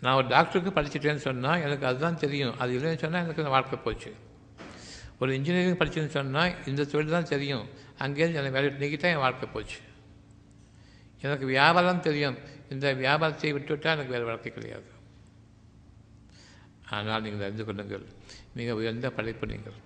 நான் 0.00 0.14
ஒரு 0.14 0.26
டாக்டருக்கு 0.26 0.80
படிச்சுட்டேன்னு 0.80 1.16
சொன்னால் 1.16 1.62
எனக்கு 1.62 1.86
அதுதான் 1.86 2.16
தெரியும். 2.16 2.58
அது 2.58 2.72
இல்லைன்னு 2.72 2.96
சொன்னால் 2.96 3.22
எனக்கு 3.22 3.42
அந்த 3.42 3.48
வாழ்க்கை 3.48 3.78
போச்சு. 3.78 4.14
ஒரு 5.18 5.34
இன்ஜினியரிங் 5.34 5.76
படிச்சுன்னு 5.76 6.06
சொன்னால் 6.06 6.66
இந்த 6.66 6.84
தொழில் 6.84 7.10
தான் 7.10 7.24
தெரியும். 7.24 7.68
அங்கேருந்து 7.98 8.34
எனக்கு 8.34 8.50
வேலை 8.50 8.68
நீக்கிட்டா 8.68 9.02
என் 9.02 9.16
வாழ்க்கை 9.16 9.48
போச்சு. 9.52 9.76
எனக்கு 11.20 11.46
வியாபாரம் 11.46 12.00
தெரியும். 12.00 12.38
இந்த 12.70 12.92
வியாபாரத்தை 12.92 13.52
விட்டுவிட்டால் 13.52 13.92
எனக்கு 13.92 14.12
வேறு 14.12 14.24
வாழ்க்கை 14.24 14.52
கிடையாது. 14.52 15.00
ஆனால் 16.90 17.22
நீங்கள் 17.22 17.44
அறிந்து 17.44 17.64
கொள்ளுங்கள் 17.64 18.04
மிக 18.54 18.74
உயர்ந்த 18.74 19.10
படைப்பு 19.10 19.46
நீங்கள். 19.46 19.78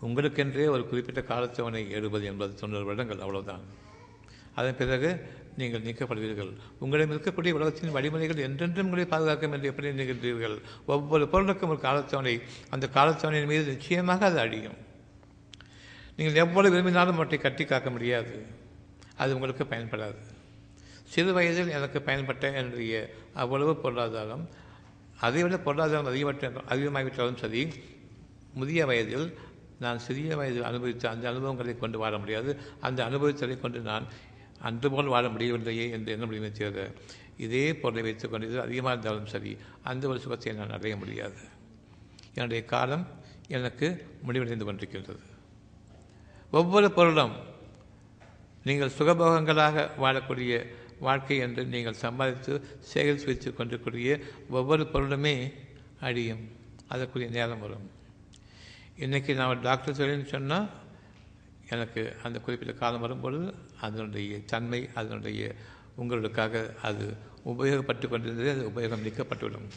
உங்களுக்கென்றே 0.00 0.66
ஒரு 0.66 0.88
குறிப்பிட்ட 0.88 1.20
காலத்தவணை 1.20 1.88
எழுபது 1.90 2.24
என்பது 2.24 2.54
தொண்ணூறு 2.54 2.84
வருடங்கள் 2.84 3.18
அவ்வளவுதான். 3.18 3.64
அதன் 4.54 4.76
பிறகு 4.76 5.28
நீங்கள் 5.56 5.82
நீக்கப்படுவீர்கள். 5.82 6.52
உங்களிடம் 6.78 7.12
இருக்கக்கூடிய 7.12 7.50
உலகத்தின் 7.50 7.90
வழிமுறைகள் 7.90 8.36
என்றென்றும் 8.36 8.84
உங்களை 8.84 9.04
பாதுகாக்கும் 9.04 9.52
என்று 9.52 9.66
எப்படி 9.66 9.92
நினைக்கின்றீர்கள் 9.92 10.58
ஒவ்வொரு 10.86 11.28
பொருளுக்கும் 11.28 11.68
ஒரு 11.68 11.80
காலத்தவணை 11.80 12.40
அந்த 12.70 12.88
காலத்தவணையின் 12.94 13.46
மீது 13.46 13.64
நிச்சயமாக 13.64 14.24
அது 14.26 14.38
அழியும். 14.38 14.78
நீங்கள் 16.16 16.34
எவ்வளவு 16.34 16.74
விரும்பினாலும் 16.74 17.14
அவற்றை 17.14 17.38
கட்டி 17.38 17.64
காக்க 17.64 17.90
முடியாது. 17.90 18.46
அது 19.16 19.34
உங்களுக்கு 19.34 19.64
பயன்படாது. 19.64 20.20
சிறு 21.04 21.32
வயதில் 21.32 21.68
எனக்கு 21.68 21.98
பயன்பட்ட 21.98 22.54
என்னுடைய 22.54 23.10
அவ்வளவு 23.34 23.76
பொருளாதாரம் 23.76 24.48
அதைவிட 25.20 25.58
பொருளாதாரம் 25.58 26.10
அதிகமற்ற 26.12 26.50
அதிகமாகிவிட்டாலும் 26.72 27.40
சரி 27.42 27.62
முதிய 28.54 28.86
வயதில் 28.86 29.26
நான் 29.78 29.98
சிறிய 29.98 30.36
வயதில் 30.36 30.62
அனுபவித்த 30.62 31.08
அந்த 31.10 31.28
அனுபவங்களை 31.28 31.78
கொண்டு 31.78 31.98
வாழ 31.98 32.18
முடியாது. 32.18 32.56
அந்த 32.80 33.04
அனுபவத்தை 33.04 33.60
கொண்டு 33.60 33.80
நான் 33.80 34.06
அன்று 34.60 34.90
போல் 34.90 35.06
வாழ 35.06 35.28
முடியவில்லையே 35.28 35.90
என்று 35.90 36.12
என்ன 36.12 36.24
முடியுமே 36.24 36.50
தவிர 36.50 36.90
இதே 37.36 37.74
பொருளை 37.74 38.02
வைத்துக் 38.02 38.30
கொண்டு 38.30 38.48
இது 38.48 38.60
அதிகமாக 38.60 38.92
இருந்தாலும் 38.92 39.26
சரி 39.26 39.56
அந்த 39.82 40.08
ஒரு 40.08 40.18
சுகத்தை 40.20 40.52
நான் 40.52 40.70
அடைய 40.70 40.96
முடியாது. 40.96 41.40
என்னுடைய 42.34 42.64
காலம் 42.64 43.06
எனக்கு 43.48 44.06
முடிவடைந்து 44.22 44.64
கொண்டிருக்கின்றது. 44.64 45.22
ஒவ்வொரு 46.50 46.90
பொருளும் 46.90 47.34
நீங்கள் 48.64 48.96
சுகபோகங்களாக 48.98 49.90
வாழக்கூடிய 50.02 50.66
வாழ்க்கை 50.98 51.38
என்று 51.38 51.64
நீங்கள் 51.64 51.92
சம்பாதித்து 51.92 52.64
சேகரித்து 52.80 53.26
வைத்து 53.26 53.54
கொண்டிருக்கூடிய 53.54 54.18
ஒவ்வொரு 54.50 54.84
பொருளுமே 54.92 55.52
அழியும். 56.00 56.48
அதற்குரிய 56.88 57.30
நேரம் 57.30 57.60
வரும். 57.60 57.90
இன்றைக்கி 58.98 59.34
நான் 59.34 59.48
ஒரு 59.48 59.60
டாக்டர் 59.60 59.96
சொல்லின்னு 59.96 60.24
சொன்னால் 60.24 60.68
எனக்கு 61.70 62.16
அந்த 62.22 62.40
குறிப்பிட்ட 62.40 62.74
காலம் 62.74 63.00
வரும்பொழுது 63.00 63.54
அதனுடைய 63.80 64.40
தன்மை 64.44 64.88
அதனுடைய 64.94 65.54
உங்களுக்காக 65.96 66.74
அது 66.82 67.16
உபயோகப்பட்டு 67.46 68.08
கொண்டிருந்தது 68.08 68.50
அது 68.50 68.70
உபயோகம் 68.70 69.04
நீக்கப்பட்டுவிடும். 69.06 69.68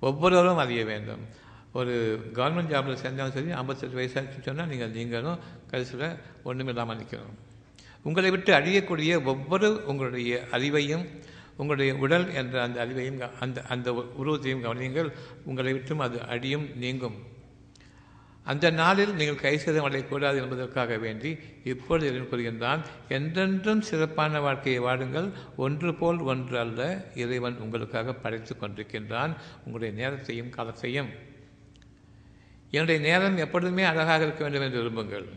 ஒவ்வொருவரும் 0.00 0.56
அறிய 0.56 0.84
வேண்டும். 0.84 1.44
ஒரு 1.72 1.94
கவர்மெண்ட் 2.34 2.72
ஜாபில் 2.72 2.94
சேர்ந்தாலும் 2.94 3.34
சரி 3.34 3.50
ஐம்பத்தெட்டு 3.50 3.96
வயசாச்சுன்னு 3.96 4.42
சொன்னால் 4.42 4.66
நீங்கள் 4.66 4.90
நீங்களும் 4.90 5.38
கடைசியில் 5.66 6.16
ஒன்றும் 6.42 6.68
இல்லாமல் 6.68 6.98
நிற்கணும். 6.98 7.36
உங்களை 8.06 8.30
விட்டு 8.30 8.50
அழியக்கூடிய 8.54 9.12
ஒவ்வொரு 9.24 9.68
உங்களுடைய 9.86 10.32
அறிவையும் 10.52 11.04
உங்களுடைய 11.60 11.90
உடல் 11.96 12.26
என்ற 12.34 12.54
அந்த 12.62 12.78
அறிவையும் 12.86 13.20
அந்த 13.40 13.62
அந்த 13.68 13.88
உருவத்தையும் 14.18 14.64
கவனியுங்கள். 14.64 15.08
உங்களை 15.44 15.72
விட்டும் 15.72 16.02
அது 16.06 16.18
அழியும் 16.26 16.66
நீங்கும். 16.76 17.16
அந்த 18.44 18.66
நாளில் 18.70 19.14
நீங்கள் 19.14 19.42
கை 19.44 19.58
சேதம் 19.58 19.86
அடையக்கூடாது 19.88 20.36
என்பதற்காக 20.42 20.96
வேண்டி 20.96 21.30
இப்பொழுது 21.64 22.06
இறைவன் 22.08 22.30
கூறுகின்றான் 22.30 22.82
என்றென்றும் 23.08 23.80
சிறப்பான 23.80 24.40
வாழ்க்கையை 24.40 24.82
வாடுங்கள். 24.82 25.28
ஒன்று 25.56 25.94
போல் 25.94 26.20
ஒன்று 26.32 26.58
அல்ல. 26.58 26.80
இறைவன் 27.14 27.58
உங்களுக்காக 27.58 28.14
படைத்து 28.14 28.54
கொண்டிருக்கின்றான். 28.60 29.32
உங்களுடைய 29.64 29.90
நேரத்தையும் 30.02 30.50
காலத்தையும். 30.50 31.10
என்னுடைய 32.70 33.00
நேரம் 33.00 33.36
எப்பொழுதுமே 33.36 33.82
அழகாக 33.82 34.22
இருக்க 34.24 34.42
வேண்டும் 34.44 34.66
என்று 34.68 34.82
விரும்புங்கள். 34.82 35.28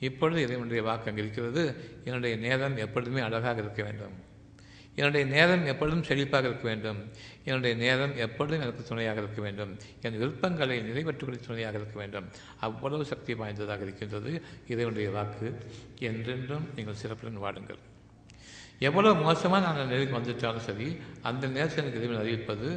இப்பொழுது 0.00 0.42
இறைவனுடைய 0.42 0.82
வாக்கு 0.82 1.10
அங்கே 1.10 1.22
இருக்கிறது 1.22 1.62
என்னுடைய 2.04 2.36
நேரம் 2.36 2.76
எப்பொழுதுமே 2.76 3.20
அழகாக 3.20 3.60
இருக்க 3.60 3.82
வேண்டும். 3.82 4.14
என்னுடைய 4.96 5.26
நேரம் 5.26 5.66
எப்பொழுதும் 5.66 6.02
செழிப்பாக 6.02 6.44
இருக்க 6.44 6.62
வேண்டும். 6.62 6.98
என்னுடைய 7.44 7.76
நேரம் 7.76 8.16
எப்பொழுதும் 8.16 8.60
எனக்கு 8.60 8.82
துணையாக 8.82 9.18
இருக்க 9.18 9.40
வேண்டும். 9.40 9.76
என் 10.02 10.18
விருப்பங்களை 10.18 10.80
நிறைவேற்றக்கூடிய 10.80 11.42
துணையாக 11.46 11.76
இருக்க 11.78 11.98
வேண்டும். 11.98 12.26
அவ்வளவு 12.60 13.04
சக்தி 13.04 13.34
வாய்ந்ததாக 13.34 13.82
இருக்கின்றது 13.82 14.42
இறைவனுடைய 14.68 15.10
வாக்கு. 15.10 15.48
என்றென்றும் 15.98 16.68
நீங்கள் 16.76 16.94
சிறப்புடன் 16.94 17.42
வாடுங்கள். 17.46 17.80
எவ்வளோ 18.78 19.14
மோசமாக 19.14 19.64
நான் 19.64 19.86
நிலைக்கு 19.86 20.18
வந்துட்டாலும் 20.18 20.66
சரி 20.68 20.96
அந்த 21.22 21.46
நேரத்தில் 21.46 21.82
எனக்கு 21.84 22.00
இறைவன் 22.00 22.22
அறிவிப்பது 22.24 22.68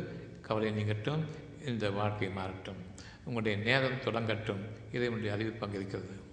கவலை 0.41 0.71
நீங்கட்டும் 0.71 1.23
இந்த 1.65 1.89
வாழ்க்கை 1.89 2.27
மாறட்டும். 2.27 2.81
உங்களுடைய 3.25 3.57
நேரம் 3.57 4.03
தொடங்கட்டும். 4.05 4.63
இறைவனுடைய 4.91 5.33
அறிவிப்பு 5.35 5.65
அங்கே 5.65 5.77
இருக்கிறது 5.77 6.26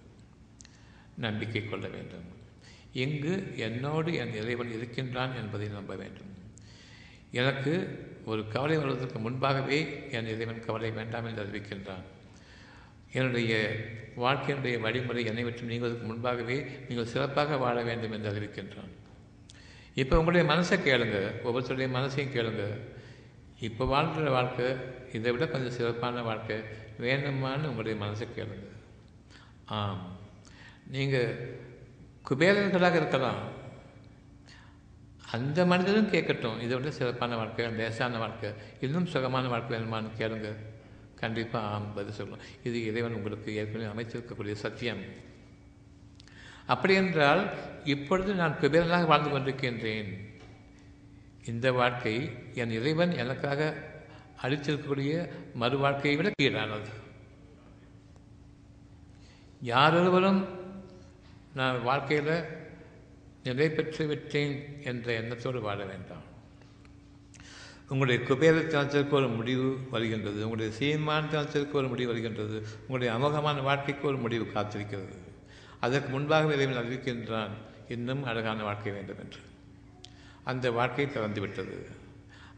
நம்பிக்கை 1.16 1.68
கொள்ள 1.68 1.88
வேண்டும். 1.88 2.24
இங்கு 2.92 3.59
என்னோடு 3.59 4.14
என் 4.14 4.35
இறைவன் 4.35 4.72
இருக்கின்றான் 4.72 5.35
என்பதை 5.35 5.68
நம்ப 5.68 5.94
வேண்டும். 5.94 6.33
எனக்கு 7.31 8.05
ஒரு 8.24 8.48
கவலை 8.48 8.77
வருவதற்கு 8.77 9.18
முன்பாகவே 9.18 10.09
என் 10.11 10.27
இறைவன் 10.27 10.64
கவலை 10.64 10.90
வேண்டாம் 10.90 11.24
என்று 11.24 11.44
அறிவிக்கின்றான். 11.44 12.03
என்னுடைய 13.12 13.77
வாழ்க்கையினுடைய 14.16 14.81
வழிமுறை 14.81 15.24
என்னை 15.24 15.44
விட்டு 15.44 15.61
நீங்குவதற்கு 15.61 16.07
முன்பாகவே 16.07 16.66
நீங்கள் 16.88 17.07
சிறப்பாக 17.07 17.57
வாழ 17.57 17.83
வேண்டும் 17.83 18.12
என்று 18.12 18.31
அறிவிக்கின்றான். 18.33 18.92
இப்போ 19.94 20.18
உங்களுடைய 20.18 20.55
மனசை 20.55 20.79
கேளுங்க. 20.79 21.33
ஒவ்வொருத்தருடைய 21.44 21.88
மனசையும் 21.88 22.33
கேளுங்க. 22.35 22.79
இப்போ 23.61 23.85
வாழ்கிற 23.85 24.31
வாழ்க்கை 24.31 24.66
இதை 25.12 25.33
விட 25.33 25.46
கொஞ்சம் 25.46 25.70
சிறப்பான 25.70 26.22
வாழ்க்கை 26.22 26.57
வேணுமான்னு 27.00 27.64
உங்களுடைய 27.64 28.05
மனசை 28.05 28.38
கேளுங்க. 28.38 28.68
ஆம். 29.64 30.13
நீங்கள் 30.87 31.59
குபேரர்களாக 32.29 32.94
இருக்கலாம். 32.94 33.62
அந்த 35.31 35.66
மனிதரும் 35.66 36.11
கேட்கட்டும். 36.11 36.61
இதை 36.61 36.77
விட 36.77 36.90
சிறப்பான 36.90 37.37
வாழ்க்கை 37.37 37.66
லேசான 37.66 38.18
வாழ்க்கை 38.18 38.53
இன்னும் 38.81 39.07
சுகமான 39.07 39.49
வாழ்க்கை 39.49 39.79
வேணுமான்னு 39.79 40.11
கேளுங்க. 40.18 40.55
கண்டிப்பாக 41.14 41.66
ஆம் 41.66 41.94
பதில் 41.94 42.27
சொல்லணும் 42.27 42.38
இது 42.62 42.85
இறைவன் 42.85 43.12
உங்களுக்கு 43.12 43.55
ஏற்கனவே 43.55 44.03
அமைச்சிருக்கக்கூடிய 44.03 44.53
சத்தியம். 44.53 45.03
அப்படி 46.66 46.94
என்றால் 46.94 47.51
இப்பொழுது 47.85 48.35
நான் 48.35 48.59
குபேரனாக 48.61 49.07
வாழ்ந்து 49.07 49.31
கொண்டிருக்கின்றேன். 49.31 50.33
இந்த 51.44 51.73
வாழ்க்கை 51.73 52.31
என் 52.55 52.70
இறைவன் 52.70 53.11
எனக்காக 53.11 53.75
அளித்திருக்கக்கூடிய 54.42 55.29
மறு 55.55 55.79
வாழ்க்கையை 55.79 56.23
விட 56.23 56.31
கீழானது. 56.42 56.92
யாரொருவரும் 59.62 60.63
நான் 61.54 61.82
வாழ்க்கையில் 61.82 62.44
நிலை 63.44 63.70
பெற்று 63.70 64.06
விட்டேன் 64.06 64.82
என்ற 64.84 65.12
எண்ணத்தோடு 65.12 65.60
வாழ 65.60 65.84
வேண்டாம். 65.84 66.22
உங்களுடைய 67.88 68.26
குபேர 68.26 68.58
குபேரத்தனத்திற்கு 68.58 69.10
ஒரு 69.10 69.28
முடிவு 69.28 69.76
வருகின்றது 69.90 70.48
உங்களுடைய 70.48 70.72
சீமானத்தனத்திற்கு 70.78 71.72
ஒரு 71.72 71.88
முடிவு 71.88 72.08
வருகின்றது 72.08 72.66
உங்களுடைய 72.88 73.12
அமோகமான 73.14 73.62
வாழ்க்கைக்கு 73.62 74.08
ஒரு 74.08 74.16
முடிவு 74.16 74.44
காத்திருக்கிறது. 74.54 75.14
அதற்கு 75.80 76.08
முன்பாக 76.08 76.54
இறைவன் 76.54 76.84
அறிவிக்கின்றான் 76.84 77.50
இன்னும் 77.88 78.24
அழகான 78.24 78.62
வாழ்க்கை 78.62 78.92
வேண்டும் 78.92 79.18
என்று. 79.18 79.38
அந்த 80.44 80.70
வாழ்க்கை 80.70 81.12
திறந்து 81.12 81.40
விட்டது 81.40 81.86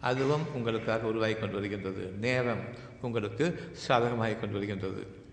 அதுவும் 0.00 0.54
உங்களுக்காக 0.54 1.06
உருவாகி 1.06 1.34
கொண்டு 1.34 1.54
வருகின்றது. 1.54 2.10
நேரம் 2.10 2.64
உங்களுக்கு 3.00 3.72
சாதகமாகிக் 3.88 4.40
கொண்டு 4.40 4.54
வருகின்றது. 4.54 5.24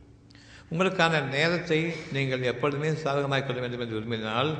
உங்களுக்கான 0.74 1.20
நேரத்தை 1.34 1.78
நீங்கள் 2.16 2.48
எப்பொழுதுமே 2.52 2.92
சாதகமாக 3.02 3.44
கொள்ள 3.44 3.62
வேண்டும் 3.62 3.80
என்று 3.80 3.98
விரும்பினால் 3.98 4.52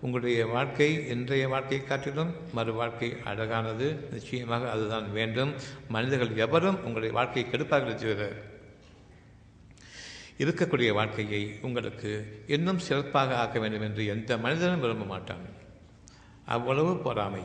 உங்களுடைய 0.00 0.46
வாழ்க்கை 0.46 0.88
இன்றைய 1.08 1.48
வாழ்க்கையை 1.48 1.86
காட்டிலும் 1.86 2.30
மறு 2.56 2.72
வாழ்க்கை 2.72 3.08
அழகானது. 3.24 3.88
நிச்சயமாக 4.12 4.70
அதுதான் 4.70 5.12
வேண்டும். 5.12 5.52
மனிதர்கள் 5.88 6.40
எவரும் 6.46 6.78
உங்களுடைய 6.84 7.12
வாழ்க்கையை 7.18 7.44
கெடுப்பார்கள் 7.50 8.00
தவிர 8.02 8.28
இருக்கக்கூடிய 10.42 10.90
வாழ்க்கையை 10.98 11.42
உங்களுக்கு 11.66 12.10
இன்னும் 12.46 12.78
சிறப்பாக 12.78 13.36
ஆக்க 13.36 13.58
வேண்டும் 13.58 13.86
என்று 13.88 14.06
எந்த 14.06 14.38
மனிதனும் 14.44 14.84
விரும்ப 14.84 15.04
மாட்டான். 15.04 15.44
அவ்வளவு 16.44 16.92
பொறாமை 17.06 17.44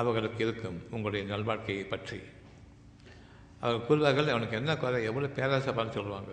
அவர்களுக்கு 0.00 0.40
இருக்கும் 0.46 0.78
உங்களுடைய 0.90 1.24
நல்வாழ்க்கையை 1.34 1.84
பற்றி. 1.88 2.20
அவர்கள் 3.60 3.86
கூறுவார்கள் 3.88 4.32
அவனுக்கு 4.34 4.56
என்ன 4.56 4.76
குறை? 4.76 5.04
எவ்வளோ 5.10 5.30
பேராசை 5.38 5.74
பணம் 5.74 5.96
சொல்லுவாங்க. 5.98 6.32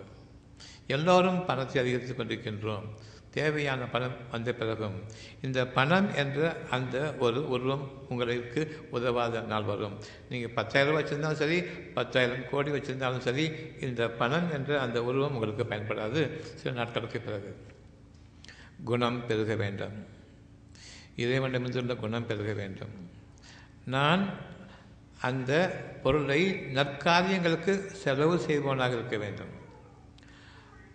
எல்லோரும் 0.90 1.44
பணத்தை 1.44 1.82
அதிகரித்து 1.82 2.14
கொண்டிருக்கின்றோம். 2.14 2.86
தேவையான 3.30 3.84
பணம் 3.84 4.16
வந்த 4.30 4.52
பிறகும் 4.52 5.02
இந்த 5.42 5.66
பணம் 5.66 6.14
என்ற 6.14 6.56
அந்த 6.70 7.14
ஒரு 7.18 7.48
உருவம் 7.48 8.06
உங்களுக்கு 8.08 8.88
உதவாத 8.90 9.40
நாள் 9.40 9.62
வரும். 9.62 9.98
நீங்கள் 10.30 10.50
பத்தாயிரம் 10.50 10.94
ரூபாய் 10.94 11.12
வச்சுருந்தாலும் 11.12 11.36
சரி 11.36 11.60
பத்தாயிரம் 11.94 12.48
கோடி 12.50 12.70
வச்சுருந்தாலும் 12.70 13.18
சரி 13.18 13.50
இந்த 13.80 14.08
பணம் 14.08 14.52
என்ற 14.52 14.80
அந்த 14.80 15.04
உருவம் 15.04 15.34
உங்களுக்கு 15.34 15.64
பயன்படாது. 15.64 16.40
சில 16.54 16.74
நாட்களுக்கு 16.74 17.20
பிறகு. 17.20 17.56
குணம் 18.84 19.26
பெருக 19.26 19.54
வேண்டும். 19.54 20.06
இறைவனிடமிருந்துள்ள 21.16 21.96
குணம் 21.96 22.26
பெருக 22.26 22.52
வேண்டும். 22.52 23.10
நான் 23.84 24.34
அந்த 25.20 25.52
பொருளை 26.02 26.50
நற்காரியங்களுக்கு 26.74 27.86
செலவு 27.86 28.38
செய்பவனாக 28.38 28.92
இருக்க 28.92 29.16
வேண்டும். 29.16 29.58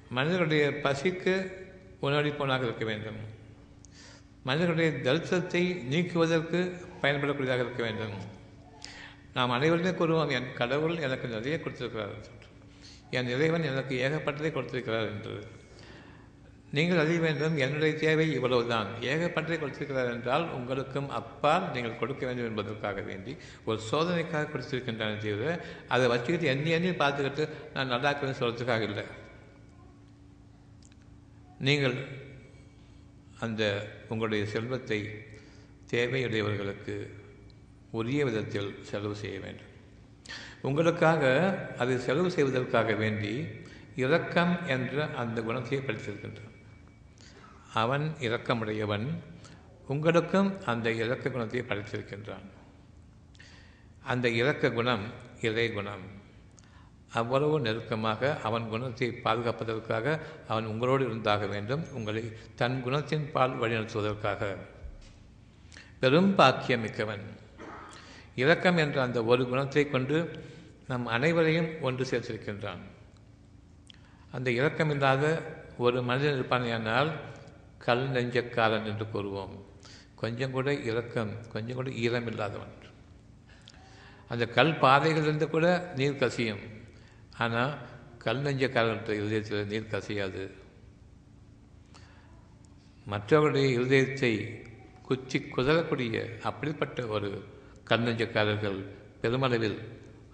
மனிதனுடைய 0.10 0.64
பசிக்கு 0.86 1.36
உணவளிப்பவனாக 2.02 2.64
இருக்க 2.64 2.86
வேண்டும். 2.86 3.20
மனிதர்களுடைய 4.48 4.90
தரிசனத்தை 5.06 5.62
நீக்குவதற்கு 5.92 6.60
பயன்படக்கூடியதாக 7.02 7.66
இருக்க 7.66 7.84
வேண்டும். 7.84 8.16
நாம் 9.34 9.56
அனைவருமே 9.58 9.90
கூறுவோம் 9.90 10.34
என் 10.38 10.54
கடவுள் 10.54 10.98
எனக்கு 10.98 11.28
நிறைய 11.28 11.56
கொடுத்திருக்கிறார் 11.60 12.16
என் 13.18 13.32
இறைவன் 13.36 13.70
எனக்கு 13.72 13.96
ஏகப்பட்டதை 14.06 14.52
கொடுத்திருக்கிறார் 14.52 15.10
என்று. 15.14 15.36
நீங்கள் 16.76 17.02
அறிய 17.02 17.20
வேண்டும் 17.26 17.58
என்னுடைய 17.66 17.94
தேவை 18.06 18.28
இவ்வளவுதான். 18.38 18.88
ஏகப்பட்டதை 19.02 19.58
கொடுத்திருக்கிறார் 19.60 20.14
என்றால் 20.14 20.46
உங்களுக்கும் 20.58 21.10
அப்பால் 21.20 21.68
நீங்கள் 21.74 22.00
கொடுக்க 22.00 22.26
வேண்டும் 22.26 22.50
என்பதற்காக 22.50 23.02
வேண்டி 23.02 23.36
ஒரு 23.66 23.80
சோதனைக்காக 23.92 24.50
கொடுத்திருக்கின்றன 24.54 25.20
தவிர 25.26 25.60
அதை 25.88 26.08
வச்சுக்கிட்டு 26.14 26.52
எண்ணி 26.56 26.70
எண்ணி 26.70 26.90
பார்த்துக்கிட்டு 27.04 27.46
நான் 27.74 27.94
நல்லா 27.96 28.10
இருக்கிறேன்னு 28.12 28.42
சொல்கிறதுக்காக 28.42 28.82
இல்லை. 28.82 29.06
நீங்கள் 31.60 32.08
அந்த 33.40 33.92
உங்களுடைய 34.10 34.46
செல்வத்தை 34.46 35.10
தேவையுடையவர்களுக்கு 35.92 37.10
உரிய 37.92 38.26
விதத்தில் 38.26 38.80
செலவு 38.82 39.16
செய்ய 39.16 39.40
வேண்டும். 39.40 39.74
உங்களுக்காக 40.62 41.24
அதை 41.78 41.98
செலவு 41.98 42.32
செய்வதற்காக 42.32 42.94
வேண்டி 42.94 43.48
இரக்கம் 43.96 44.68
என்ற 44.68 45.08
அந்த 45.08 45.42
குணத்தை 45.42 45.78
படித்திருக்கின்றான். 45.78 46.54
அவன் 47.74 48.14
இரக்கமுடையவன் 48.20 49.22
உங்களுக்கும் 49.88 50.66
அந்த 50.66 50.92
இரக்க 50.92 51.30
குணத்தை 51.30 51.62
படைத்திருக்கின்றான். 51.62 52.46
அந்த 54.04 54.30
இரக்க 54.30 54.72
குணம் 54.72 55.04
இறை 55.42 55.72
குணம். 55.72 56.15
அவ்வளவு 57.16 57.56
நெருக்கமாக 57.60 58.22
அவன் 58.44 58.70
குணத்தை 58.70 59.08
பாதுகாப்பதற்காக 59.24 60.20
அவன் 60.48 60.66
உங்களோடு 60.66 61.04
இருந்தாக 61.06 61.46
வேண்டும். 61.46 61.84
உங்களை 61.94 62.24
தன் 62.56 62.78
குணத்தின் 62.86 63.32
பால் 63.32 63.60
வழிநடத்துவதற்காக. 63.62 64.42
பெரும் 66.00 66.32
பாக்கியமிக்கவன். 66.38 67.24
இரக்கம் 68.36 68.78
என்ற 68.78 68.98
அந்த 69.02 69.20
ஒரு 69.24 69.44
குணத்தை 69.50 69.84
கொண்டு 69.90 70.18
நம் 70.88 71.06
அனைவரையும் 71.06 71.70
ஒன்று 71.82 72.04
சேர்த்திருக்கின்றான். 72.12 72.84
அந்த 74.32 74.50
இரக்கம் 74.52 74.90
இல்லாத 74.90 75.26
ஒரு 75.78 76.02
மனிதன் 76.02 76.38
இருப்பானேயானால் 76.38 77.12
கல் 77.86 78.06
நெஞ்சக்காரன் 78.10 78.86
என்று 78.86 79.06
கூறுவோம். 79.14 79.54
கொஞ்சம் 80.16 80.52
கூட 80.52 80.70
இரக்கம் 80.90 81.32
கொஞ்சம் 81.54 81.76
கூட 81.76 81.90
ஈரம் 82.06 82.28
இல்லாதவன் 82.28 82.74
அந்த 84.28 84.46
கல் 84.58 84.80
பாதைகளிலிருந்து 84.84 85.48
கூட 85.48 85.68
நீர் 85.96 86.22
கசியும். 86.22 86.64
ஆனால் 87.38 87.78
கல் 88.18 88.42
நெஞ்சக்காரன் 88.42 89.04
இருதயத்தில் 89.04 89.68
நீர் 89.68 89.88
கசியாது. 89.92 90.52
மற்றவருடைய 93.10 93.80
இருதயத்தை 93.80 94.64
குச்சி 95.02 95.40
குதறக்கூடிய 95.40 96.42
அப்படிப்பட்ட 96.42 97.08
ஒரு 97.08 97.44
கண்ணஞ்சக்காரர்கள் 97.90 98.86
பெருமளவில் 99.22 99.80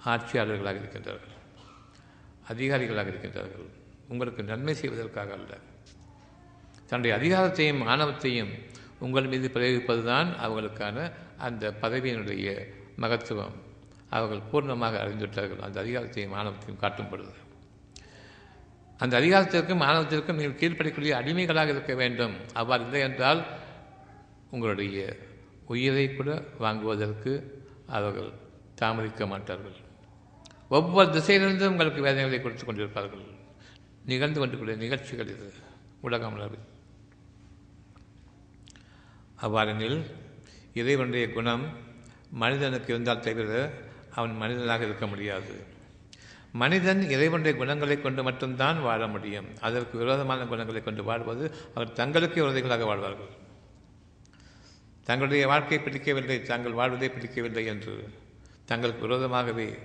ஆட்சியாளர்களாக 0.06 0.80
இருக்கின்றார்கள். 0.80 1.40
அதிகாரிகளாக 2.50 3.10
இருக்கின்றார்கள். 3.10 3.70
உங்களுக்கு 4.08 4.44
நன்மை 4.44 4.74
செய்வதற்காக 4.74 5.34
அல்ல. 5.34 5.58
தன்னுடைய 6.88 7.18
அதிகாரத்தையும் 7.18 7.84
ஆணவத்தையும் 7.84 8.50
உங்கள் 9.00 9.26
மீது 9.26 9.48
பிரயோகிப்பதுதான் 9.48 10.28
அவர்களுக்கான 10.44 11.12
அந்த 11.38 11.74
பதவியினுடைய 11.82 12.74
மகத்துவம். 12.96 13.70
அவர்கள் 14.16 14.48
பூர்ணமாக 14.52 14.96
அறிந்துவிட்டார்கள். 15.04 15.64
அந்த 15.68 15.78
அதிகாரத்தையும் 15.84 16.36
மாணவத்தையும் 16.36 16.82
காட்டும் 16.84 17.10
பொழுது 17.12 17.34
அந்த 19.04 19.14
அதிகாரத்திற்கும் 19.20 19.82
மாணவத்திற்கும் 19.84 20.40
நீங்கள் 20.40 20.60
கீழ்ப்படிக்கூடிய 20.62 21.12
அடிமைகளாக 21.20 21.72
இருக்க 21.74 21.94
வேண்டும். 22.02 22.36
அவ்வாறு 22.60 22.84
இல்லை 22.86 23.00
என்றால் 23.08 23.42
உங்களுடைய 24.54 24.98
உயிரை 25.74 26.06
கூட 26.16 26.30
வாங்குவதற்கு 26.64 27.32
அவர்கள் 27.98 28.30
தாமதிக்க 28.80 29.26
மாட்டார்கள். 29.34 29.78
ஒவ்வொரு 30.78 31.10
திசையிலிருந்தும் 31.18 31.74
உங்களுக்கு 31.74 32.06
வேதனைகளை 32.08 32.40
கொடுத்து 32.42 32.66
கொண்டிருப்பார்கள். 32.66 33.26
நிகழ்ந்து 34.12 34.40
கொண்டிருக்கிற 34.40 34.76
நிகழ்ச்சிகள் 34.86 35.32
இது. 35.36 35.48
உலகம் 36.08 36.36
அளவில். 36.38 36.68
அவ்வாறெனில் 39.46 40.00
இறைவனுடைய 40.82 41.26
குணம் 41.38 41.66
மனிதனுக்கு 42.42 42.90
இருந்தால் 42.94 43.26
தவிர 43.28 43.52
அவன் 44.16 44.38
மனிதனாக 44.38 44.84
இருக்க 44.84 45.08
முடியாது. 45.08 45.54
மனிதன் 46.52 47.10
இறைவனுடைய 47.10 47.58
குணங்களை 47.58 48.02
கொண்டு 48.02 48.24
மட்டும்தான் 48.24 48.82
வாழ 48.82 49.08
முடியும். 49.08 49.46
அதற்கு 49.62 49.98
விரோதமான 49.98 50.46
குணங்களை 50.46 50.84
கொண்டு 50.84 51.04
வாழ்வது 51.04 51.52
அவர் 51.76 51.92
தங்களுக்கு 51.92 52.38
விரோதிகளாக 52.42 52.86
வாழ்வார்கள். 52.86 53.32
தங்களுடைய 55.04 55.48
வாழ்க்கை 55.48 55.80
பிடிக்கவில்லை 55.80 56.42
தாங்கள் 56.42 56.72
வாழ்வதை 56.72 57.10
பிடிக்கவில்லை 57.10 57.66
என்று 57.66 58.10
தங்களுக்கு 58.66 59.08
விரோதமாகவே 59.08 59.80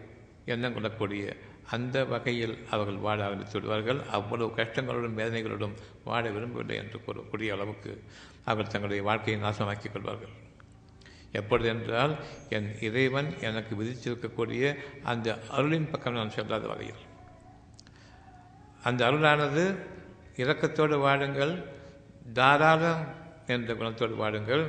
எண்ணம் 0.44 0.74
கொள்ளக்கூடிய 0.74 1.36
அந்த 1.70 2.04
வகையில் 2.04 2.58
அவர்கள் 2.70 2.96
வாழ 2.96 3.24
ஆரம்பித்து 3.24 3.52
விடுவார்கள். 3.52 4.00
அவ்வளவு 4.10 4.50
கஷ்டங்களோடும் 4.56 5.18
வேதனைகளோடும் 5.20 5.76
வாழ 6.04 6.30
விரும்பவில்லை 6.30 6.76
என்று 6.76 7.00
கூறக்கூடிய 7.06 7.52
அளவுக்கு 7.52 8.02
அவர்கள் 8.44 8.72
தங்களுடைய 8.72 9.02
வாழ்க்கையை 9.02 9.42
நாசமாக்கிக் 9.42 9.92
கொள்வார்கள். 9.92 10.44
எப்பொழுது 11.40 11.68
என்றால் 11.75 12.14
என் 12.57 12.70
இறைவன் 12.87 13.29
எனக்கு 13.49 13.72
விதித்திருக்கக்கூடிய 13.81 14.64
அந்த 15.12 15.29
அருளின் 15.57 15.90
பக்கம் 15.92 16.18
நான் 16.18 16.35
செல்லாத 16.37 16.66
வகையில். 16.72 17.03
அந்த 18.88 19.01
அருளானது 19.11 19.64
இரக்கத்தோடு 20.42 20.96
வாழுங்கள் 21.07 21.55
தாராளம் 22.38 23.05
என்ற 23.55 23.75
குணத்தோடு 23.75 24.14
வாழுங்கள். 24.22 24.64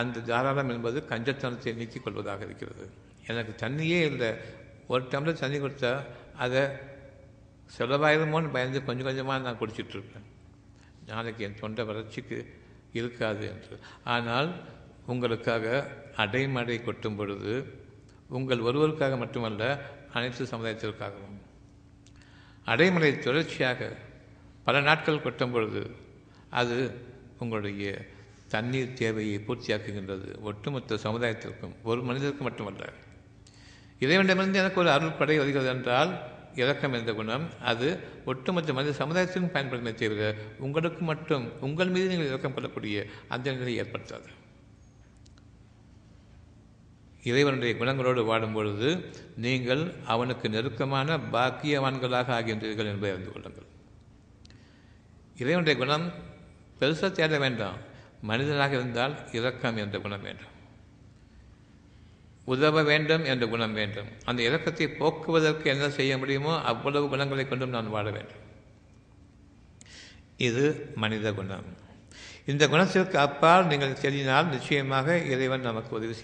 அந்த 0.00 0.24
தாராளம் 0.30 0.72
என்பது 0.74 0.98
கஞ்சத்தனத்தை 1.10 1.72
நீக்கிக் 1.80 2.04
கொள்வதாக 2.04 2.44
இருக்கிறது. 2.48 2.86
எனக்கு 3.30 3.52
தண்ணியே 3.64 4.00
இல்லை. 4.10 4.30
ஒரு 4.92 5.02
டம்ளர் 5.12 5.42
தண்ணி 5.42 5.58
கொடுத்தா 5.60 5.92
அதை 6.44 6.62
செலவாயிருமோன்னு 7.76 8.54
பயந்து 8.56 8.78
கொஞ்சம் 8.88 9.08
கொஞ்சமாக 9.08 9.44
நான் 9.46 9.60
குடிச்சிட்ருப்பேன் 9.62 10.26
நாளைக்கு 11.10 11.42
என் 11.46 11.60
தொண்டை 11.60 11.82
வறட்சிக்கு 11.88 12.38
இருக்காது 12.98 13.44
என்று. 13.52 13.74
ஆனால் 14.14 14.48
உங்களுக்காக 15.12 15.66
அடைமடை 16.16 16.76
கொட்டும் 16.84 17.16
பொழுது 17.16 17.52
உங்கள் 18.36 18.64
ஒருவருக்காக 18.68 19.16
மட்டுமல்ல 19.18 19.62
அனைத்து 20.12 20.44
சமுதாயத்திற்காகவும். 20.44 21.38
அடைமடை 22.66 23.10
தொடர்ச்சியாக 23.18 23.90
பல 24.64 24.80
நாட்கள் 24.80 25.22
கொட்டும் 25.22 25.52
பொழுது 25.52 25.82
அது 26.60 26.76
உங்களுடைய 27.38 27.92
தண்ணீர் 28.54 28.96
தேவையை 29.00 29.36
பூர்த்தியாக்குகின்றது. 29.46 30.28
ஒட்டுமொத்த 30.40 30.98
சமுதாயத்திற்கும் 31.06 31.74
ஒரு 31.82 32.00
மனிதருக்கும் 32.02 32.48
மட்டுமல்ல. 32.48 32.84
இறைவனிடமிருந்து 34.04 34.58
எனக்கு 34.58 34.80
ஒரு 34.80 34.90
அருள் 34.90 35.18
படை 35.20 35.36
வருகிறது 35.38 35.70
என்றால் 35.74 36.12
இறக்கம் 36.54 36.96
என்ற 36.98 37.12
குணம் 37.12 37.46
அது 37.70 37.88
ஒட்டுமொத்த 38.24 38.76
மனித 38.78 38.92
சமுதாயத்திற்கும் 39.04 39.54
பயன்படுமே 39.56 39.92
தவிர 39.94 40.34
உங்களுக்கு 40.58 41.02
மட்டும் 41.10 41.46
உங்கள் 41.60 41.92
மீது 41.94 42.08
நீங்கள் 42.08 42.30
இறக்கம் 42.32 42.54
கொள்ளக்கூடிய 42.54 43.06
அந்த 43.28 43.52
நிலையை 43.52 43.78
ஏற்படுத்தாது. 43.84 44.28
இறைவனுடைய 47.24 47.74
குணங்களோடு 47.74 48.24
வாடும் 48.24 48.52
பொழுது 48.52 49.12
நீங்கள் 49.36 49.94
அவனுக்கு 50.06 50.48
நெருக்கமான 50.48 51.16
பாக்கியவான்களாக 51.16 52.32
ஆகின்றீர்கள் 52.38 52.90
என்பதை 52.92 53.10
அறிந்து 53.10 53.32
கொள்ளுங்கள். 53.32 53.66
இறைவனுடைய 55.36 55.78
குணம் 55.78 56.12
பெருசாக 56.80 57.10
தேட 57.10 57.38
வேண்டாம். 57.38 57.78
மனிதனாக 58.20 58.72
இருந்தால் 58.74 59.16
இரக்கம் 59.32 59.76
என்ற 59.76 59.98
குணம் 59.98 60.22
வேண்டும். 60.22 60.54
உதவ 62.44 62.82
வேண்டும் 62.82 63.24
என்ற 63.24 63.46
குணம் 63.46 63.72
வேண்டும். 63.72 64.06
அந்த 64.24 64.42
இரக்கத்தை 64.42 64.96
போக்குவதற்கு 64.98 65.70
என்ன 65.70 65.90
செய்ய 65.90 66.18
முடியுமோ 66.18 66.60
அவ்வளவு 66.62 67.08
குணங்களை 67.08 67.48
கொண்டும் 67.48 67.70
நான் 67.70 67.90
வாழ 67.90 68.10
வேண்டும். 68.10 68.44
இது 70.36 70.92
மனித 70.94 71.32
குணம். 71.32 71.66
இந்த 72.46 72.68
குணத்திற்கு 72.68 73.18
அப்பால் 73.18 73.66
நீங்கள் 73.66 74.00
தெரியினால் 74.00 74.48
நிச்சயமாக 74.48 75.18
இறைவன் 75.18 75.60
நமக்கு 75.60 75.96
உதவி 75.96 76.14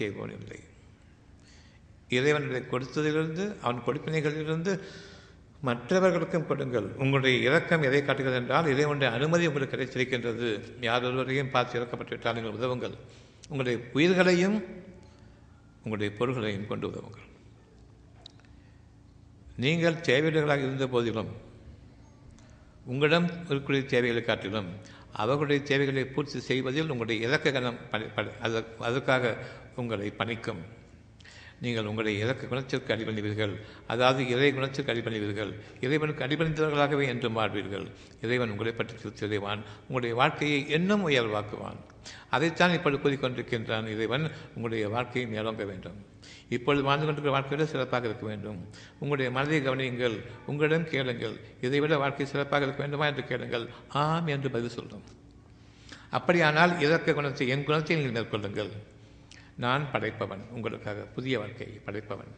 இறைவன்களை 2.17 2.61
கொடுத்ததிலிருந்து 2.71 3.43
அவன் 3.65 3.83
கொடுப்பினைகளிலிருந்து 3.85 4.73
மற்றவர்களுக்கும் 5.67 6.47
கொடுங்கள். 6.49 6.87
உங்களுடைய 7.03 7.35
இரக்கம் 7.47 7.85
எதை 7.87 8.01
காட்டுகிறது 8.01 8.39
என்றால் 8.41 8.67
இறைவனுடைய 8.73 9.09
அனுமதி 9.17 9.47
உங்களுக்கு 9.49 9.75
கிடைத்திருக்கின்றது. 9.75 10.49
யார் 10.87 11.07
ஒருவரையும் 11.09 11.53
பார்த்து 11.55 11.79
இறக்கப்பட்டுவிட்டால் 11.79 12.35
நீங்கள் 12.37 12.57
உதவுங்கள். 12.59 12.95
உங்களுடைய 13.49 13.77
உயிர்களையும் 13.97 14.57
உங்களுடைய 15.83 16.11
பொருள்களையும் 16.19 16.69
கொண்டு 16.71 16.85
உதவுங்கள். 16.91 17.27
நீங்கள் 19.63 19.97
தேவையுடையவர்களாக 20.07 20.65
இருந்த 20.67 20.87
போதிலும் 20.93 21.33
உங்களிடம் 22.91 23.27
இருக்கக்கூடிய 23.47 23.83
தேவைகளை 23.91 24.23
காட்டிலும் 24.23 24.69
அவர்களுடைய 25.21 25.59
தேவைகளை 25.69 26.05
பூர்த்தி 26.15 26.39
செய்வதில் 26.47 26.91
உங்களுடைய 26.93 27.27
இலக்க 27.27 27.51
கணம் 27.57 27.77
அதற்காக 28.87 29.35
உங்களை 29.81 30.09
பணிக்கும். 30.21 30.63
நீங்கள் 31.59 31.85
உங்களுடைய 31.85 32.23
இலக்கு 32.23 32.47
குணத்திற்கு 32.47 32.93
அடிபணிவீர்கள்? 32.93 33.55
அதாவது 33.87 34.29
இறை 34.29 34.53
குணத்திற்கு 34.53 34.93
அடிபணிவீர்கள்? 34.93 35.53
இறைவனுக்கு 35.81 36.25
அடிபணிந்தவர்களாகவே 36.25 37.05
என்றும் 37.05 37.37
வாழ்வீர்கள் 37.37 37.87
இறைவன் 38.21 38.49
உங்களை 38.49 38.71
பற்றி 38.71 38.95
திருத்தியவான் 38.95 39.61
உங்களுடைய 39.81 40.15
வாழ்க்கையை 40.15 40.69
இன்னும் 40.69 41.09
உயர்வாக்குவான். 41.09 41.79
அதைத்தான் 42.29 42.73
இப்பொழுது 42.73 43.09
கூறிக்கொண்டிருக்கின்றான் 43.09 43.87
இறைவன். 43.87 44.31
உங்களுடைய 44.47 44.89
வாழ்க்கையை 44.89 45.39
மேலோங்க 45.39 45.65
வேண்டும். 45.65 46.05
இப்பொழுது 46.49 46.83
வாழ்ந்து 46.83 47.05
கொண்டிருக்கிற 47.05 47.39
வாழ்க்கையில 47.39 47.69
சிறப்பாக 47.69 48.07
இருக்க 48.07 48.25
வேண்டும். 48.25 48.67
உங்களுடைய 48.99 49.31
மனதை 49.31 49.61
கவனியுங்கள். 49.61 50.19
உங்களிடம் 50.45 50.89
கேளுங்கள். 50.89 51.39
இதைவிட 51.61 51.97
வாழ்க்கை 51.97 52.25
சிறப்பாக 52.25 52.63
இருக்க 52.63 52.81
வேண்டுமா 52.81 53.05
என்று 53.05 53.23
கேளுங்கள். 53.23 53.67
ஆம் 53.87 54.27
என்று 54.27 54.49
பதில் 54.49 54.69
சொல்லும். 54.69 55.03
அப்படியானால் 56.09 56.79
இறக்க 56.79 57.13
குணத்தை 57.13 57.47
என் 57.47 57.63
குணத்தை 57.63 57.95
நீங்கள் 57.95 58.23
மேற்கொள்ளுங்கள். 58.23 58.69
நான் 59.63 59.83
படைப்பவன் 59.93 60.43
உங்களுக்காக 60.51 61.01
புதிய 61.15 61.39
வாழ்க்கையை 61.39 61.77
படைப்பவன். 61.85 62.31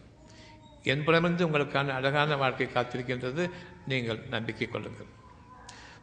என் 0.83 1.03
புறமிருந்து 1.03 1.47
உங்களுக்கான 1.47 1.93
அழகான 1.99 2.35
வாழ்க்கை 2.35 2.67
காத்திருக்கின்றது 2.67 3.49
நீங்கள் 3.91 4.19
நம்பிக்கை 4.29 4.67
கொள்ளுங்கள். 4.67 5.09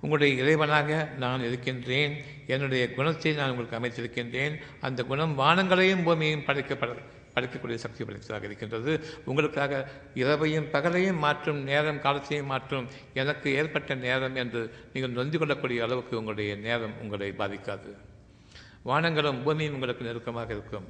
உங்களுடைய 0.00 0.32
இறைவனாக 0.42 1.16
நான் 1.18 1.44
இருக்கின்றேன் 1.44 2.14
என்னுடைய 2.46 2.94
குணத்தை 2.94 3.32
நான் 3.34 3.50
உங்களுக்கு 3.50 3.78
அமைத்திருக்கின்றேன் 3.78 4.56
அந்த 4.80 5.02
குணம் 5.02 5.38
வானங்களையும் 5.38 6.02
பூமியையும் 6.08 6.46
படைக்கப்பட 6.46 6.96
படைக்கக்கூடிய 7.36 7.74
சக்தி 7.74 8.04
படைத்ததாக 8.04 8.44
இருக்கின்றது. 8.44 8.92
உங்களுக்காக 9.24 9.90
இரவையும் 10.14 10.68
பகலையும் 10.74 11.18
மாற்றும் 11.18 11.62
நேரம் 11.62 12.00
காலத்தையும் 12.00 12.46
மாற்றும் 12.46 12.88
எனக்கு 13.14 13.54
ஏற்பட்ட 13.54 13.94
நேரம் 13.94 14.34
என்று 14.34 14.62
நீங்கள் 14.92 15.16
நொந்து 15.18 15.38
கொள்ளக்கூடிய 15.38 15.82
அளவுக்கு 15.82 16.18
உங்களுடைய 16.18 16.56
நேரம் 16.56 17.00
உங்களை 17.02 17.30
பாதிக்காது. 17.38 17.92
வானங்களும் 18.84 19.42
பூமியும் 19.42 19.74
உங்களுக்கு 19.74 20.04
நெருக்கமாக 20.04 20.52
இருக்கும். 20.52 20.86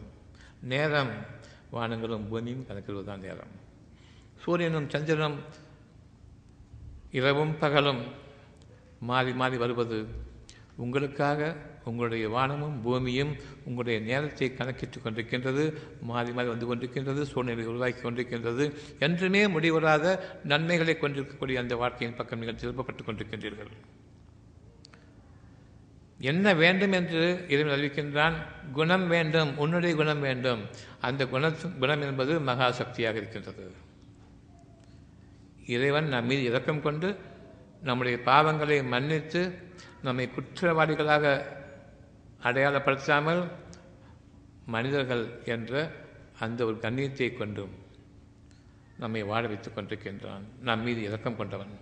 நேரம் 0.60 1.10
வானங்களும் 1.72 2.28
பூமியும் 2.28 2.66
கணக்கிடுவதுதான் 2.68 3.24
நேரம். 3.26 3.52
சூரியனும் 4.42 4.90
சந்திரனும் 4.90 5.38
இரவும் 7.10 7.58
பகலும் 7.58 8.02
மாறி 9.00 9.32
மாறி 9.32 9.56
வருவது 9.56 9.98
உங்களுக்காக 10.76 11.56
உங்களுடைய 11.84 12.28
வானமும் 12.28 12.82
பூமியும் 12.82 13.36
உங்களுடைய 13.64 14.00
நேரத்தை 14.00 14.54
கணக்கிட்டு 14.54 14.98
கொண்டிருக்கின்றது 14.98 15.64
மாறி 16.00 16.32
மாறி 16.32 16.48
வந்து 16.48 16.66
கொண்டிருக்கின்றது 16.66 17.22
சூழ்நிலை 17.22 17.66
உருவாக்கி 17.66 18.00
கொண்டிருக்கின்றது. 18.00 18.64
என்றுமே 18.98 19.46
முடிவராத 19.46 20.20
நன்மைகளை 20.44 20.98
கொண்டிருக்கக்கூடிய 20.98 21.60
அந்த 21.60 21.76
வாழ்க்கையின் 21.76 22.16
பக்கம் 22.16 22.38
நீங்கள் 22.38 22.60
திருப்பப்பட்டுக் 22.60 23.06
கொண்டிருக்கின்றீர்கள். 23.06 23.72
என்ன 26.24 26.54
வேண்டும் 26.54 26.92
என்று 26.92 27.22
இறைவன் 27.48 27.74
அறிவிக்கின்றான்? 27.74 28.36
குணம் 28.72 29.06
வேண்டும் 29.08 29.50
உன்னுடைய 29.56 29.92
குணம் 29.94 30.20
வேண்டும். 30.20 30.62
அந்த 31.00 31.22
குண 31.26 31.50
குணம் 31.80 32.02
என்பது 32.02 32.40
மகா 32.40 32.70
சக்தியாக 32.70 33.16
இருக்கின்றது. 33.16 33.64
இறைவன் 35.66 36.08
நம் 36.08 36.26
மீது 36.26 36.42
இரக்கம் 36.42 36.82
கொண்டு 36.82 37.08
நம்முடைய 37.82 38.18
பாவங்களை 38.24 38.78
மன்னித்து 38.84 39.42
நம்மை 40.02 40.24
குற்றவாளிகளாக 40.36 41.24
அடையாளப்படுத்தாமல் 42.42 43.42
மனிதர்கள் 44.66 45.24
என்ற 45.44 45.90
அந்த 46.40 46.60
ஒரு 46.64 46.76
கண்ணியத்தை 46.80 47.28
கொண்டும் 47.36 47.72
நம்மை 48.98 49.22
வாழ 49.22 49.42
வைத்துக் 49.46 49.76
கொண்டிருக்கின்றான். 49.78 50.44
நம் 50.60 50.82
மீது 50.82 51.02
இரக்கம் 51.02 51.36
கொண்டவன். 51.36 51.72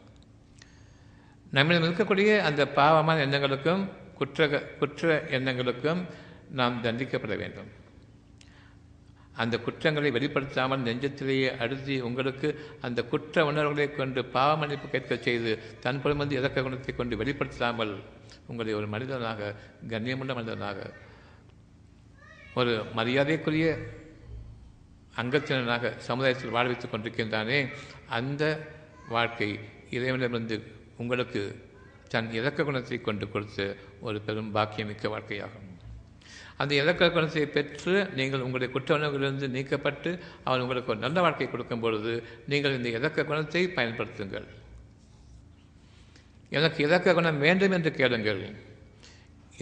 நம்மிடம் 1.50 1.85
இருக்கக்கூடிய 1.85 2.31
அந்த 2.40 2.62
பாவமான 2.68 3.18
எண்ணங்களுக்கும் 3.26 3.83
குற்ற 4.18 4.48
குற்ற 4.81 5.22
எண்ணங்களுக்கும் 5.38 6.03
நாம் 6.51 6.83
தண்டிக்கப்பட 6.83 7.37
வேண்டும். 7.37 7.70
அந்த 9.42 9.57
குற்றங்களை 9.59 10.11
வெளிப்படுத்தாமல் 10.11 10.83
நெஞ்சத்திலேயே 10.88 11.51
அழுதி 11.59 11.94
உங்களுக்கு 12.01 12.48
அந்த 12.81 13.05
குற்ற 13.05 13.44
உணர்வுகளை 13.46 13.87
கொண்டு 13.90 14.25
பாவ 14.25 14.57
மன்னிப்பு 14.57 14.88
கேட்க 14.88 15.16
செய்து 15.16 15.53
தன் 15.81 16.01
புறமந்து 16.03 16.37
இறக்க 16.40 16.62
குணத்தை 16.62 16.94
கொண்டு 16.94 17.16
வெளிப்படுத்தாமல் 17.16 17.94
உங்களை 18.46 18.75
ஒரு 18.75 18.87
மனிதனாக 18.87 19.55
கண்ணியமுள்ள 19.88 20.35
மனிதனாக 20.35 20.90
ஒரு 22.55 22.72
மரியாதைக்குரிய 22.94 23.66
அங்கத்தினராக 25.16 25.96
சமுதாயத்தில் 26.09 26.55
வாழ 26.57 26.66
வைத்துக் 26.66 26.94
கொண்டிருக்கின்றானே 26.94 27.59
அந்த 28.18 28.42
வாழ்க்கை 29.09 29.59
இறைவனிடமிருந்து 29.90 30.59
உங்களுக்கு 30.96 31.42
தன் 32.12 32.31
இலக்க 32.38 32.64
குணத்தை 32.68 32.98
கொண்டு 33.01 33.27
கொடுத்து 33.35 33.66
ஒரு 34.07 34.18
பெரும் 34.27 34.51
பாக்கியமிக்க 34.57 35.05
வாழ்க்கையாகும். 35.14 35.68
அந்த 36.61 36.72
இலக்க 36.81 37.09
குணத்தை 37.14 37.44
பெற்று 37.55 37.94
நீங்கள் 38.18 38.42
உங்களுடைய 38.46 38.70
குற்ற 38.75 38.98
நீக்கப்பட்டு 39.57 40.11
அவன் 40.46 40.62
உங்களுக்கு 40.64 40.92
ஒரு 40.92 41.01
நல்ல 41.05 41.20
வாழ்க்கை 41.27 41.46
கொடுக்கும் 41.51 41.83
பொழுது 41.85 42.12
நீங்கள் 42.53 42.77
இந்த 42.79 42.88
இலக்க 42.98 43.25
குணத்தை 43.31 43.62
பயன்படுத்துங்கள். 43.79 44.48
எனக்கு 46.59 46.79
இலக்க 46.87 47.14
குணம் 47.18 47.42
வேண்டும் 47.46 47.75
என்று 47.79 47.90
கேளுங்கள். 48.01 48.42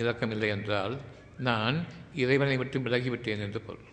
இலக்கம் 0.01 0.33
இல்லை 0.35 0.49
என்றால் 0.57 0.95
நான் 1.49 1.77
இறைவனை 2.23 2.57
விட்டு 2.61 2.79
விலகிவிட்டேன் 2.87 3.45
என்று 3.47 3.61
பொருள். 3.67 3.89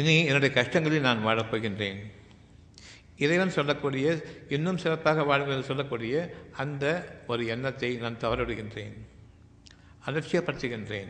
இனி 0.00 0.14
என்னுடைய 0.28 0.50
கஷ்டங்களில் 0.58 1.06
நான் 1.08 1.24
வாழப்போகின்றேன். 1.26 2.00
இறைவன் 3.16 3.50
சொல்லக்கூடிய 3.50 4.22
இன்னும் 4.48 4.78
சிறப்பாக 4.78 5.22
வாழ்கிறது 5.22 5.62
சொல்லக்கூடிய 5.62 6.34
அந்த 6.52 7.18
ஒரு 7.26 7.46
எண்ணத்தை 7.46 7.96
நான் 7.96 8.16
தவறவிடுகின்றேன். 8.16 8.92
அலட்சியப்படுத்துகின்றேன். 10.06 11.08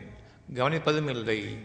கவனிப்பதும் 0.53 1.09
இல்லை. 1.09 1.57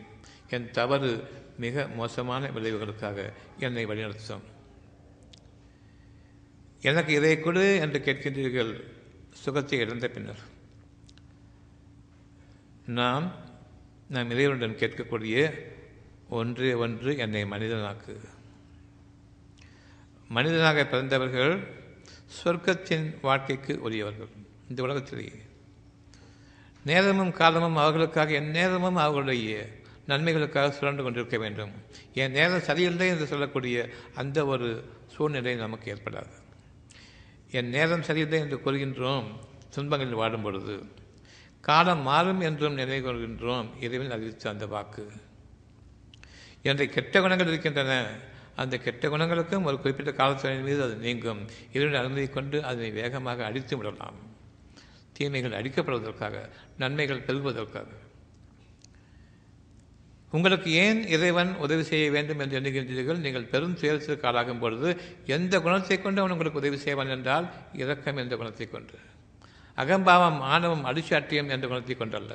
என் 0.51 0.71
தவறு 0.71 1.29
மிக 1.59 1.89
மோசமான 1.89 2.47
விளைவுகளுக்காக 2.47 3.33
என்னை 3.59 3.87
வழிநடத்தும். 3.87 4.41
எனக்கு 6.81 7.13
இதை 7.13 7.41
கொடு 7.41 7.77
என்று 7.77 7.99
கேட்கின்றீர்கள். 7.99 8.83
சுகத்தை 9.33 9.79
இழந்த 9.79 10.09
பின்னர். 10.09 10.57
நாம் 12.87 13.33
நாம் 14.09 14.31
இறைவனுடன் 14.31 14.77
கேட்கக்கூடிய 14.77 15.63
ஒன்றே 16.29 16.73
ஒன்று 16.73 17.17
என்னை 17.17 17.45
மனிதனாக்கு. 17.45 18.29
மனிதனாக 20.29 20.85
பிறந்தவர்கள் 20.85 21.67
சொர்க்கத்தின் 22.45 23.15
வாழ்க்கைக்கு 23.23 23.81
உரியவர்கள் 23.81 24.29
இந்த 24.69 24.83
உலகத்திலேயே. 24.83 25.33
நேரமும் 26.85 27.33
காலமும் 27.33 27.77
அவர்களுக்காக 27.77 28.33
என் 28.33 28.51
நேரமும் 28.51 28.97
அவர்களுடைய 28.97 29.69
நன்மைகளுக்காக 30.07 30.69
சுழண்டு 30.69 31.03
கொண்டிருக்க 31.03 31.39
வேண்டும். 31.39 31.71
என் 32.15 32.31
நேரம் 32.31 32.61
சரியில்லை 32.61 33.09
என்று 33.09 33.27
சொல்லக்கூடிய 33.27 33.89
அந்த 34.15 34.47
ஒரு 34.47 34.89
சூழ்நிலை 35.07 35.55
நமக்கு 35.55 35.95
ஏற்படாது. 35.95 36.31
என் 37.51 37.69
நேரம் 37.69 38.03
சரியில்லை 38.03 38.39
என்று 38.39 38.57
கூறுகின்றோம் 38.57 39.25
துன்பங்களில் 39.77 40.11
வாடும் 40.11 40.43
பொழுது. 40.43 40.83
காலம் 41.61 42.03
மாறும் 42.03 42.41
என்றும் 42.41 42.75
நினைவு 42.75 43.13
கொள்கின்றோம் 43.13 43.67
இறைவன் 43.81 44.11
அறிவித்த 44.11 44.51
அந்த 44.51 44.67
வாக்கு. 44.67 45.13
என்ற 46.63 46.85
கெட்ட 46.85 47.21
குணங்கள் 47.21 47.47
இருக்கின்றன 47.47 48.07
அந்த 48.63 48.75
கெட்ட 48.85 49.09
குணங்களுக்கும் 49.09 49.67
ஒரு 49.69 49.77
குறிப்பிட்ட 49.83 50.13
காலத்தின் 50.21 50.67
மீது 50.69 50.83
அது 50.87 50.95
நீங்கும். 51.07 51.41
இதனுடைய 51.75 52.01
அனுமதி 52.03 52.27
கொண்டு 52.37 52.59
அதனை 52.71 52.91
வேகமாக 53.01 53.45
அடித்து 53.49 53.77
விடலாம். 53.79 54.19
தீமைகள் 55.17 55.57
அடிக்கப்படுவதற்காக 55.61 56.37
நன்மைகள் 56.83 57.25
பெருகுவதற்காக. 57.29 57.89
உங்களுக்கு 60.33 60.71
ஏன் 60.85 61.01
இறைவன் 61.15 61.53
உதவி 61.65 61.85
செய்ய 61.91 62.07
வேண்டும் 62.11 62.41
என்று 62.43 62.57
எண்ணுகின்றீர்கள்? 62.59 63.23
நீங்கள் 63.25 63.51
பெரும் 63.53 63.77
துயரத்திற்கு 63.81 64.27
ஆளாகும் 64.31 64.61
பொழுது 64.65 64.89
எந்த 65.37 65.55
குணத்தை 65.67 65.97
கொண்டு 65.99 66.21
அவன் 66.21 66.35
உங்களுக்கு 66.35 66.61
உதவி 66.63 66.77
செய்வான் 66.77 67.15
என்றால் 67.17 67.47
இரக்கம் 67.83 68.21
என்ற 68.23 68.37
குணத்தை 68.37 68.67
கொண்டு. 68.69 68.97
அகம்பாவம் 69.79 70.41
ஆணவம் 70.53 70.87
அடிச்சாட்டியம் 70.91 71.51
என்ற 71.55 71.65
குணத்தை 71.69 71.97
கொண்டல்ல. 71.97 72.35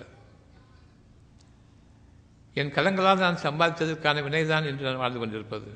என் 2.62 2.76
கலங்களால் 2.78 3.24
நான் 3.26 3.44
சம்பாதித்ததற்கான 3.44 4.24
வினைதான் 4.28 4.68
என்று 4.70 4.86
நான் 4.88 5.02
வாழ்ந்து 5.04 5.20
கொண்டிருப்பது. 5.20 5.72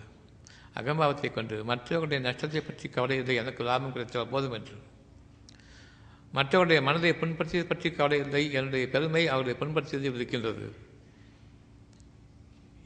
அகம்பாவத்தை 0.80 1.30
கொண்டு 1.34 1.56
மற்றவர்களுடைய 1.70 2.20
நஷ்டத்தை 2.28 2.62
பற்றி 2.62 2.88
கவலை 2.96 3.18
இல்லை 3.22 3.36
எனக்கு 3.42 3.62
லாபம் 3.68 3.94
கிடைத்தால் 3.96 4.32
போதும் 4.34 4.56
என்று. 4.58 4.76
மற்றவருடைய 6.34 6.80
மனதை 6.88 7.12
புண்படுத்தியது 7.22 7.66
பற்றி 7.72 7.90
கவலை 7.92 8.18
இல்லை 8.26 8.44
என்னுடைய 8.58 8.86
பெருமை 8.96 9.24
அவர்களை 9.34 9.56
புண்படுத்தியதில் 9.62 10.18
இருக்கின்றது. 10.20 10.66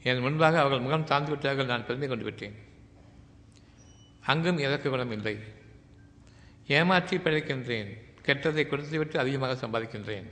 என் 0.02 0.22
முன்பாக 0.26 0.60
அவர்கள் 0.60 0.84
முகம் 0.86 1.08
தாழ்ந்து 1.10 1.30
விட்டார்கள் 1.30 1.70
நான் 1.72 1.86
பெருமை 1.88 2.08
கொண்டு 2.08 2.24
விட்டேன். 2.24 2.56
அங்கும் 4.32 4.58
இறக்க 4.58 4.88
குணம் 4.88 5.14
இல்லை. 5.16 5.34
ஏமாற்றி 6.76 7.16
பிழைக்கின்றேன். 7.16 7.90
கெட்டதை 8.26 8.64
கொடுத்துவிட்டு 8.68 9.16
அதிகமாக 9.18 9.54
சம்பாதிக்கின்றேன். 9.62 10.26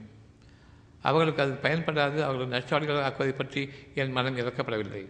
அவர்களுக்கு 1.09 1.43
அது 1.45 1.55
பயன்படாது. 1.67 2.19
அவர்கள் 2.27 2.55
நஷ்டாளிகளாக 2.55 3.07
ஆக்குவதை 3.09 3.35
பற்றி 3.37 3.63
என் 3.95 4.17
மனம் 4.19 4.39
இறக்கப்படவில்லை 4.43 5.03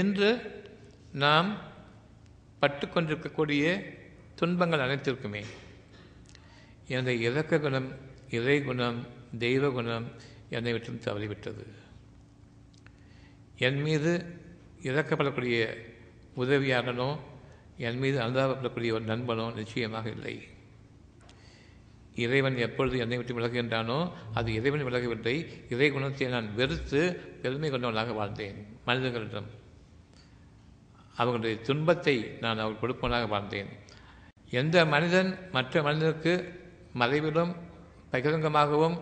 இன்று 0.00 0.30
நாம் 1.22 1.50
பட்டுக்கொண்டிருக்கக்கூடிய 2.60 3.64
துன்பங்கள் 4.34 4.84
அனைத்திற்குமே. 4.86 5.42
எனது 6.88 7.12
இறக்க 7.20 7.58
குணம் 7.58 7.88
இறை 8.30 8.56
குணம் 8.62 8.98
தெய்வ 9.38 9.70
குணம் 9.70 10.06
என்னை 10.50 10.72
விட்டும் 10.72 11.00
தவறிவிட்டது. 11.04 11.64
என் 13.58 13.80
மீது 13.82 14.12
இறக்கப்படக்கூடிய 14.82 15.58
உதவியாகனோ 16.36 17.10
என் 17.86 17.98
மீது 17.98 18.18
அனுதாபப்படக்கூடிய 18.20 18.92
ஒரு 18.98 19.04
நண்பனோ 19.04 19.46
நிச்சயமாக 19.54 20.08
இல்லை. 20.08 20.36
இறைவன் 22.14 22.56
எப்பொழுது 22.66 22.98
என்னை 22.98 23.16
விட்டு 23.16 23.38
விலகுகின்றானோ 23.38 23.98
அது 24.34 24.54
இறைவன் 24.54 24.86
விலகவில்லை. 24.88 25.36
இறை 25.70 25.90
குணத்தை 25.90 26.26
நான் 26.26 26.54
வெறுத்து 26.54 27.00
பெருமை 27.42 27.70
கொண்டவனாக 27.70 28.14
வாழ்ந்தேன். 28.20 28.58
மனிதர்களிடம் 28.84 29.50
அவர்களுடைய 31.20 31.56
துன்பத்தை 31.68 32.16
நான் 32.44 32.62
அவர் 32.64 32.80
கொடுப்பவனாக 32.82 33.26
வாழ்ந்தேன். 33.34 33.70
எந்த 34.60 34.76
மனிதன் 34.94 35.30
மற்ற 35.52 35.82
மனிதனுக்கு 35.86 36.34
மறைவிலும் 37.00 37.52
பகிரங்கமாகவும் 38.12 38.96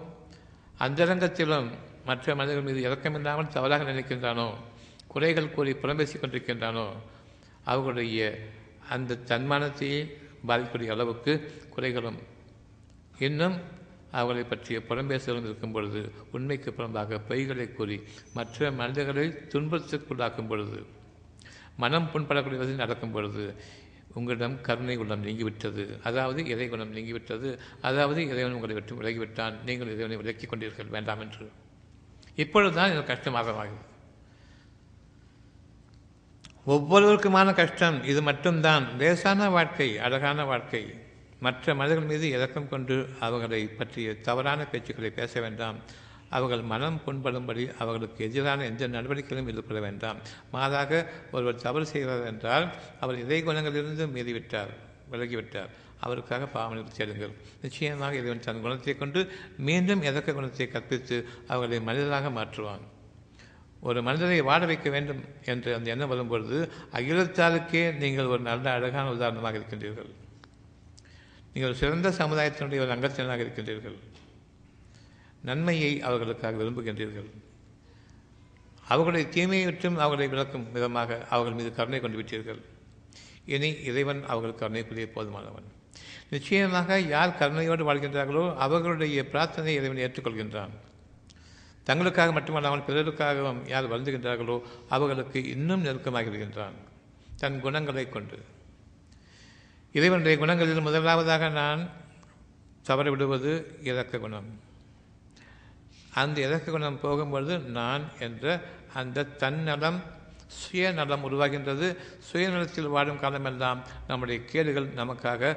அந்தரங்கத்திலும் 0.84 1.68
மற்ற 2.08 2.34
மனிதர்கள் 2.38 2.68
மீது 2.68 2.80
இறக்கமில்லாமல் 2.88 3.54
தவறாக 3.56 3.86
நினைக்கின்றானோ 3.92 4.48
குறைகள் 5.12 5.54
கூறி 5.56 5.72
புறம்பேசிக் 5.82 6.22
கொண்டிருக்கின்றானோ 6.22 6.86
அவர்களுடைய 7.70 8.20
அந்த 8.94 9.20
தன்மானத்தையே 9.30 10.00
பாதிக்கக்கூடிய 10.48 10.90
அளவுக்கு 10.94 11.32
குறைகளும். 11.74 12.18
இன்னும் 13.26 13.56
அவர்களை 14.18 14.44
பற்றிய 14.50 14.78
புறம்பேசலும் 14.88 15.46
இருக்கும் 15.48 15.74
பொழுது 15.76 16.00
உண்மைக்கு 16.32 16.70
புறம்பாக 16.70 17.18
பொய்களை 17.28 17.66
கூறி 17.78 17.96
மற்ற 18.36 18.70
மனிதர்களை 18.80 19.26
துன்பத்திற்குள்ளாக்கும் 19.52 20.50
பொழுது 20.52 20.78
மனம் 21.76 22.10
புண்படக்கூடியது 22.14 22.74
நடக்கும் 22.74 23.10
பொழுது 23.10 23.54
உங்களிடம் 24.14 24.60
கருணை 24.60 24.96
குணம் 24.96 25.24
நீங்கிவிட்டது. 25.24 26.02
அதாவது 26.02 26.46
இறை 26.46 26.68
குணம் 26.68 26.94
நீங்கிவிட்டது. 26.96 27.58
அதாவது 27.80 28.28
இறைவன் 28.28 28.52
உங்களை 28.52 28.74
விட்டு 28.74 28.94
விலகிவிட்டான். 28.94 29.54
நீங்கள் 29.64 29.86
இறைவனை 29.86 30.16
விலக்கிக் 30.16 30.52
கொண்டீர்கள். 30.52 30.88
வேண்டாம் 30.88 31.20
என்று. 31.20 31.50
இப்பொழுதுதான் 32.34 32.90
எனக்கு 32.90 33.12
கஷ்டமாகமாகிறது 33.12 33.84
ஒவ்வொருவருக்குமான 36.66 37.54
கஷ்டம். 37.54 38.04
இது 38.04 38.22
மட்டும்தான். 38.22 38.98
லேசான 38.98 39.50
வாழ்க்கை 39.50 39.98
அழகான 39.98 40.44
வாழ்க்கை. 40.44 40.94
மற்ற 41.40 41.74
மனிதர்கள் 41.74 42.06
மீது 42.06 42.28
இரக்கம் 42.28 42.68
கொண்டு 42.68 43.08
அவர்களை 43.20 43.66
பற்றிய 43.66 44.20
தவறான 44.20 44.66
பேச்சுக்களை 44.72 45.10
பேச 45.10 45.40
வேண்டாம். 45.40 45.76
அவர்கள் 46.34 46.62
மனம் 46.72 46.98
புண்படும்படி 47.06 47.64
அவர்களுக்கு 47.82 48.20
எதிரான 48.28 48.64
எந்த 48.70 48.88
நடவடிக்கைகளும் 48.96 49.48
ஈடுபட 49.50 49.80
வேண்டாம். 49.86 50.18
மாறாக 50.54 50.90
ஒருவர் 51.34 51.62
தவறு 51.64 51.86
செய்கிறார் 51.92 52.24
என்றால் 52.32 52.66
அவர் 53.00 53.20
இறை 53.24 53.40
குணங்களிலிருந்து 53.48 54.06
மீறிவிட்டார் 54.16 54.72
விலகிவிட்டார். 55.12 55.70
அவருக்காக 56.04 56.46
பாவனை 56.54 56.82
செல்லுங்கள் 56.98 57.36
நிச்சயமாக 57.62 58.18
இறைவன் 58.20 58.44
தன் 58.46 58.60
குணத்தை 58.64 58.94
கொண்டு 58.96 59.20
மீண்டும் 59.68 60.02
எதக்க 60.10 60.34
குணத்தை 60.38 60.66
கற்பித்து 60.74 61.16
அவர்களை 61.52 61.78
மனிதராக 61.88 62.30
மாற்றுவான்? 62.38 62.84
ஒரு 63.88 63.98
மனிதரை 64.06 64.40
வாட 64.48 64.62
வைக்க 64.70 64.88
வேண்டும் 64.90 65.22
என்று 65.52 65.70
அந்த 65.76 65.88
எண்ணம் 65.94 66.12
வரும்பொழுது 66.12 66.58
அகிலத்தாருக்கே 66.98 67.82
நீங்கள் 68.02 68.30
ஒரு 68.34 68.42
நல்ல 68.50 68.66
அழகான 68.76 69.10
உதாரணமாக 69.16 69.58
இருக்கின்றீர்கள். 69.60 70.10
நீங்கள் 71.54 71.78
சிறந்த 71.80 72.08
சமுதாயத்தினுடைய 72.20 72.84
ஒரு 72.84 72.94
அங்கத்தினராக 72.96 73.44
இருக்கின்றீர்கள். 73.46 73.98
நன்மையை 75.48 75.92
அவர்களுக்காக 76.08 76.58
விரும்புகின்றீர்கள். 76.60 77.28
அவர்களுடைய 78.92 79.26
தீமையை 79.34 79.64
விட்டும் 79.68 79.96
அவர்களை 79.96 80.26
விளக்கும் 80.32 80.66
விதமாக 80.72 81.18
அவர்கள் 81.34 81.58
மீது 81.58 81.70
கருணை 81.78 82.00
கொண்டு 82.00 82.18
விட்டீர்கள். 82.20 82.60
இனி 83.54 83.70
இறைவன் 83.88 84.20
அவர்களுக்கு 84.32 84.62
கருணைக்குரிய 84.62 85.06
போதுமானவன். 85.16 85.68
நிச்சயமாக 86.30 86.98
யார் 87.14 87.38
கருணையோடு 87.40 87.82
வாழ்கின்றார்களோ 87.88 88.44
அவர்களுடைய 88.64 89.20
பிரார்த்தனை 89.32 89.74
இறைவன் 89.78 90.02
ஏற்றுக்கொள்கின்றான். 90.04 90.74
தங்களுக்காக 91.88 92.30
மட்டுமல்லாமல் 92.32 92.86
பிறருக்காகவும் 92.86 93.60
யார் 93.68 93.90
வருந்துகின்றார்களோ 93.92 94.56
அவர்களுக்கு 94.88 95.40
இன்னும் 95.54 95.84
நெருக்கமாகி 95.84 96.30
விடுகின்றான். 96.30 96.76
தன் 97.40 97.60
குணங்களை 97.60 98.04
கொண்டு. 98.08 98.38
இறைவனுடைய 99.92 100.36
குணங்களில் 100.42 100.86
முதலாவதாக 100.88 101.48
நான் 101.60 101.82
தவற 102.88 103.06
விடுவது 103.10 103.52
இறக்க 103.90 104.18
குணம். 104.18 104.48
அந்த 106.20 106.36
இலக்கு 106.46 106.70
குணம் 106.72 107.02
போகும்பொழுது 107.02 107.54
நான் 107.78 108.04
என்ற 108.18 108.44
அந்த 108.94 109.24
தன்னலம் 109.42 109.98
சுயநலம் 110.58 111.24
உருவாகின்றது. 111.28 111.86
சுயநலத்தில் 112.28 112.92
வாழும் 112.94 113.20
காலமெல்லாம் 113.20 113.80
நம்முடைய 114.08 114.38
கேடுகள் 114.52 114.88
நமக்காக 115.02 115.56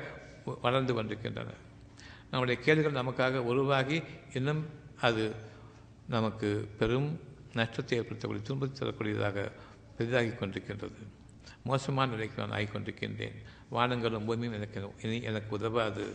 வளர்ந்து 0.61 0.93
கொண்டிருக்கின்றன 0.93 1.49
நம்முடைய 2.31 2.55
கேடுகள் 2.65 2.99
நமக்காக 3.01 3.43
உருவாகி 3.51 3.97
இன்னும் 4.33 4.61
அது 5.07 5.23
நமக்கு 6.15 6.49
பெரும் 6.79 7.09
நஷ்டத்தை 7.53 7.95
ஏற்படுத்தக்கூடிய 7.99 8.41
துன்பத்தை 8.41 8.75
தரக்கூடியதாக 8.79 9.37
பெரிதாகி 9.97 10.31
கொண்டிருக்கின்றது. 10.31 10.99
மோசமான 11.63 12.11
நிலைக்கு 12.11 12.37
நான் 12.41 12.57
ஆகிக்கொண்டிருக்கின்றேன். 12.59 13.37
வானங்களும் 13.71 14.25
பூமியும் 14.25 14.57
எனக்கு 14.59 14.79
இனி 15.01 15.17
எனக்கு 15.21 15.51
உதவாது. 15.55 16.05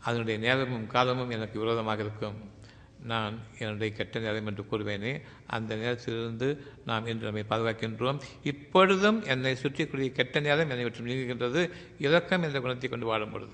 அதனுடைய 0.00 0.36
நேரமும் 0.40 0.86
காலமும் 0.86 1.30
எனக்கு 1.30 1.56
விரோதமாக 1.62 2.02
இருக்கும். 2.02 2.38
நான் 3.02 3.38
என்னுடைய 3.58 3.96
கெட்ட 3.96 4.18
நேரம் 4.18 4.46
என்று 4.46 4.64
கூறுவேனே 4.70 5.20
அந்த 5.46 5.76
நேரத்திலிருந்து 5.76 6.58
நாம் 6.86 7.06
இன்று 7.06 7.32
நம்மை 7.32 7.44
பாதுகாக்கின்றோம். 7.50 8.20
இப்பொழுதும் 8.42 9.24
என்னை 9.24 9.56
சுற்றிக்கூடிய 9.62 10.12
கெட்ட 10.12 10.40
நேரம் 10.40 10.70
என்னை 10.70 10.82
விட்டு 10.82 10.98
நீங்குகின்றது. 10.98 11.70
இரக்கம் 11.98 12.42
என்ற 12.42 12.60
குணத்தை 12.60 12.90
கொண்டு 12.90 13.06
வாழும் 13.06 13.30
பொழுது. 13.30 13.52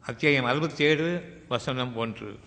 அத்தியாயம் 0.00 0.44
அறுபத்தி 0.44 0.84
ஏழு 0.84 1.40
வசனம் 1.48 1.96
ஒன்று. 1.96 2.38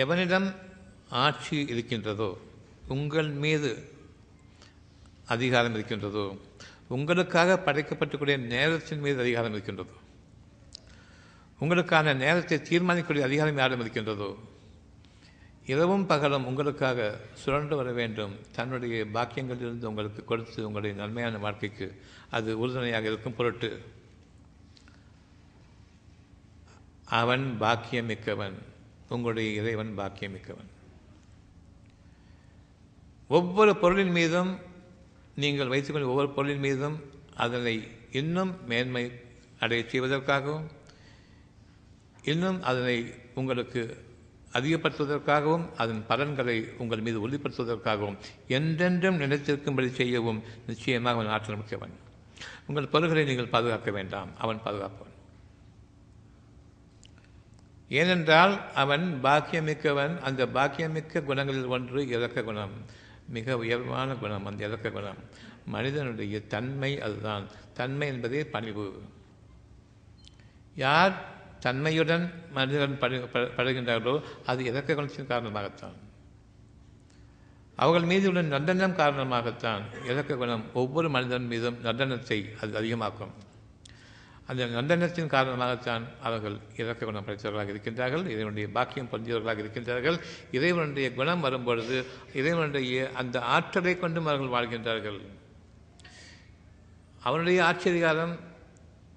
எவனிடம் 0.00 0.46
ஆட்சி 1.24 1.56
இருக்கின்றதோ 1.72 2.28
உங்கள் 2.94 3.30
மீது 3.44 3.70
அதிகாரம் 5.34 5.74
இருக்கின்றதோ 5.76 6.24
உங்களுக்காக 6.96 7.58
படைக்கப்பட்டுக்கூடிய 7.66 8.36
நேரத்தின் 8.54 9.04
மீது 9.04 9.18
அதிகாரம் 9.24 9.54
இருக்கின்றதோ 9.54 9.96
உங்களுக்கான 11.60 12.14
நேரத்தை 12.24 12.58
தீர்மானிக்கக்கூடிய 12.70 13.28
அதிகாரம் 13.28 13.60
யாரும் 13.62 13.82
இருக்கின்றதோ 13.84 14.30
இரவும் 15.72 16.06
பகலும் 16.06 16.46
உங்களுக்காக 16.50 17.00
சுழன்று 17.42 17.74
வர 17.76 17.90
வேண்டும். 18.00 18.32
தன்னுடைய 18.56 19.04
பாக்கியங்களிலிருந்து 19.16 19.90
உங்களுக்கு 19.92 20.22
கொடுத்து 20.24 20.66
உங்களுடைய 20.66 20.94
நன்மையான 21.02 21.38
வாழ்க்கைக்கு 21.38 21.88
அது 22.36 22.58
உறுதுணையாக 22.62 23.10
இருக்கும் 23.10 23.38
பொருட்டு 23.38 23.70
அவன் 27.20 27.46
பாக்கியமிக்கவன். 27.60 28.58
உங்களுடைய 29.14 29.48
இறைவன் 29.60 29.92
பாக்கியமிக்கவன். 29.98 30.70
ஒவ்வொரு 33.30 33.72
பொருளின் 33.82 34.14
மீதும் 34.18 34.52
நீங்கள் 35.42 35.72
வைத்துக்கொண்ட 35.72 36.12
ஒவ்வொரு 36.12 36.30
பொருளின் 36.36 36.64
மீதும் 36.66 36.96
அதனை 37.44 37.76
இன்னும் 38.20 38.52
மேன்மை 38.70 39.04
அடைய 39.58 39.82
செய்வதற்காகவும் 39.92 40.66
இன்னும் 42.30 42.58
அதனை 42.62 42.96
உங்களுக்கு 43.40 43.82
அதிகப்படுத்துவதற்காகவும் 44.58 45.64
அதன் 45.82 46.02
பலன்களை 46.10 46.56
உங்கள் 46.78 47.04
மீது 47.06 47.18
உறுதிப்படுத்துவதற்காகவும் 47.24 48.18
என்றென்றும் 48.56 49.20
நினைத்திருக்கும்படி 49.22 49.90
செய்யவும் 50.00 50.40
நிச்சயமாக 50.66 51.16
அவன் 51.16 51.32
ஆற்றல் 51.34 51.60
முக்கியவன் 51.60 51.94
உங்கள் 52.68 52.92
பொருள்களை 52.94 53.24
நீங்கள் 53.24 53.52
பாதுகாக்க 53.54 53.90
வேண்டாம் 53.90 54.30
அவன் 54.38 54.62
பாதுகாப்பவன். 54.64 55.16
ஏனென்றால் 57.98 58.72
அவன் 58.74 59.04
பாக்கியமிக்கவன். 59.22 60.20
அந்த 60.20 60.46
பாக்கியமிக்க 60.46 61.20
குணங்களில் 61.20 61.66
ஒன்று 61.66 62.08
இறக்க 62.08 62.42
குணம். 62.42 62.74
மிக 63.28 63.56
உயர்வான 63.56 64.14
குணம் 64.14 64.46
அந்த 64.46 64.66
இறக்க 64.66 64.90
குணம். 64.90 65.20
மனிதனுடைய 65.66 66.46
தன்மை 66.46 67.00
அதுதான். 67.00 67.46
தன்மை 67.74 68.06
என்பதே 68.08 68.40
பணிவு. 68.44 68.86
யார் 70.74 71.12
தன்மையுடன் 71.60 72.24
மனிதன் 72.52 72.98
படு 72.98 73.28
படுகின்றார்களோ 73.56 74.16
அது 74.46 74.64
இறக்க 74.64 74.94
குணத்தின் 74.94 75.30
காரணமாகத்தான். 75.32 75.96
அவர்கள் 77.76 78.08
மீது 78.08 78.28
உள்ள 78.28 78.42
நடனம் 78.42 78.96
காரணமாகத்தான். 78.96 79.82
இறக்க 80.06 80.36
குணம் 80.36 80.64
ஒவ்வொரு 80.74 81.08
மனிதன் 81.10 81.46
மீதும் 81.46 81.78
நடனத்தை 81.84 82.38
அது 82.60 82.80
அதிகமாக்கும். 82.80 83.34
அந்த 84.52 84.66
நந்தனத்தின் 84.66 85.32
காரணமாகத்தான் 85.34 86.02
அவர்கள் 86.22 86.56
இறக்க 86.76 87.04
குணம் 87.04 87.26
படைத்தவர்களாக 87.26 87.72
இருக்கின்றார்கள் 87.72 88.24
இறைவனுடைய 88.24 88.68
பாக்கியம் 88.68 89.08
பொருந்தியவர்களாக 89.12 89.62
இருக்கின்றார்கள். 89.64 90.20
இறைவனுடைய 90.52 91.14
குணம் 91.14 91.40
வரும்பொழுது 91.40 92.06
இறைவனுடைய 92.34 93.10
அந்த 93.14 93.40
ஆற்றலை 93.40 93.98
கொண்டும் 93.98 94.26
அவர்கள் 94.26 94.54
வாழ்கின்றார்கள். 94.56 95.20
அவனுடைய 97.20 97.64
ஆட்சி 97.64 97.90
அதிகாரம் 97.90 98.40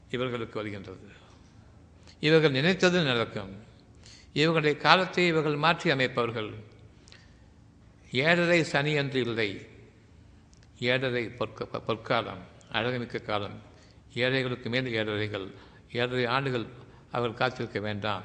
இவர்களுக்கு 0.09 0.55
வருகின்றது. 0.55 1.07
இவர்கள் 2.19 2.51
நினைத்தது 2.51 3.03
நடக்கும். 3.03 3.63
இவர்களுடைய 4.33 4.77
காலத்தை 4.77 5.27
இவர்கள் 5.27 5.55
மாற்றி 5.55 5.91
அமைப்பவர்கள். 5.91 6.53
ஏழரை 8.11 8.63
சனி 8.63 8.91
என்று 8.91 9.21
இல்லை. 9.21 9.65
ஏழரை 10.79 11.25
பொற்க 11.27 11.79
பொற்காலம் 11.79 12.43
அழகுமிக்க 12.71 13.21
காலம். 13.21 13.73
ஏழைகளுக்கு 14.23 14.69
மேல் 14.69 14.93
ஏழரைகள் 14.93 15.47
ஏழரை 15.91 16.25
ஆண்டுகள் 16.25 16.65
அவர்கள் 17.11 17.39
காத்திருக்க 17.39 17.79
வேண்டாம். 17.79 18.23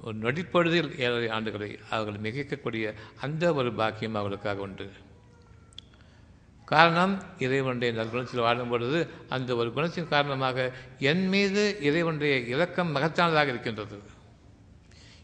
ஒரு 0.00 0.16
நொடிப்பொழுதில் 0.18 0.90
ஏழரை 0.98 1.28
ஆண்டுகளை 1.28 1.70
அவர்கள் 1.90 2.20
மிகைக்கக்கூடிய 2.24 2.92
அந்த 3.20 3.54
ஒரு 3.54 3.72
பாக்கியம் 3.72 4.14
அவர்களுக்காக 4.14 4.60
உண்டு. 4.60 4.86
காரணம் 6.64 7.22
இறைவனுடைய 7.38 8.02
நற்குணத்தில் 8.02 8.44
வாழும் 8.46 8.68
பொழுது 8.68 9.08
அந்த 9.28 9.56
ஒரு 9.56 9.72
குணத்தின் 9.76 10.08
காரணமாக 10.08 10.72
என் 10.98 11.28
மீது 11.28 11.62
இறைவனுடைய 11.80 12.38
இலக்கம் 12.38 12.96
மகத்தானதாக 12.96 13.46
இருக்கின்றது. 13.46 14.00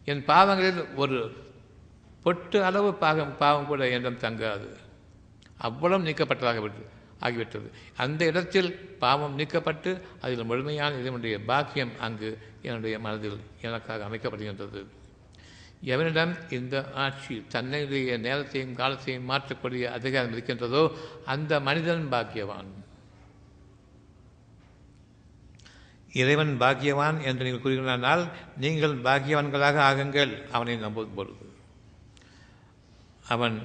என் 0.04 0.24
பாவங்களில் 0.24 0.94
ஒரு 0.94 1.18
பொட்டு 2.22 2.64
அளவு 2.64 2.94
பாகம் 2.94 3.36
பாவம் 3.38 3.66
கூட 3.66 3.88
என்னிடம் 3.88 4.24
தங்காது. 4.26 4.68
அவ்வளவு 5.58 6.04
நீக்கப்பட்டதாக 6.04 6.60
விட்டு 6.60 6.98
ஆகிவிட்டது. 7.24 7.68
அந்த 8.04 8.20
இடத்தில் 8.30 8.70
பாவம் 9.04 9.36
நீக்கப்பட்டு 9.38 9.90
அதில் 10.20 10.48
முழுமையான 10.50 10.98
இதனுடைய 11.02 11.36
பாக்கியம் 11.50 11.92
அங்கு 12.06 12.30
என்னுடைய 12.68 12.96
மனதில் 13.06 13.38
எனக்காக 13.66 14.08
அமைக்கப்படுகின்றது. 14.08 14.82
எவனிடம் 15.92 16.32
இந்த 16.58 16.76
ஆட்சி 17.04 17.36
தன்னுடைய 17.54 18.18
நேரத்தையும் 18.26 18.74
காலத்தையும் 18.80 19.28
மாற்றக்கூடிய 19.30 19.84
அதிகாரம் 19.98 20.32
இருக்கின்றதோ 20.32 20.82
அந்த 21.34 21.60
மனிதன் 21.68 22.06
பாக்கியவான். 22.14 22.70
இறைவன் 26.20 26.52
பாக்கியவான் 26.60 27.18
என்று 27.28 27.44
நீங்கள் 27.46 27.64
கூறுகிறானால் 27.64 28.22
நீங்கள் 28.64 28.96
பாக்கியவான்களாக 29.06 29.78
ஆகுங்கள் 29.90 30.32
அவனை 30.56 30.74
நம்பும் 30.84 31.14
பொழுது 31.18 31.46
அவன் 33.34 33.56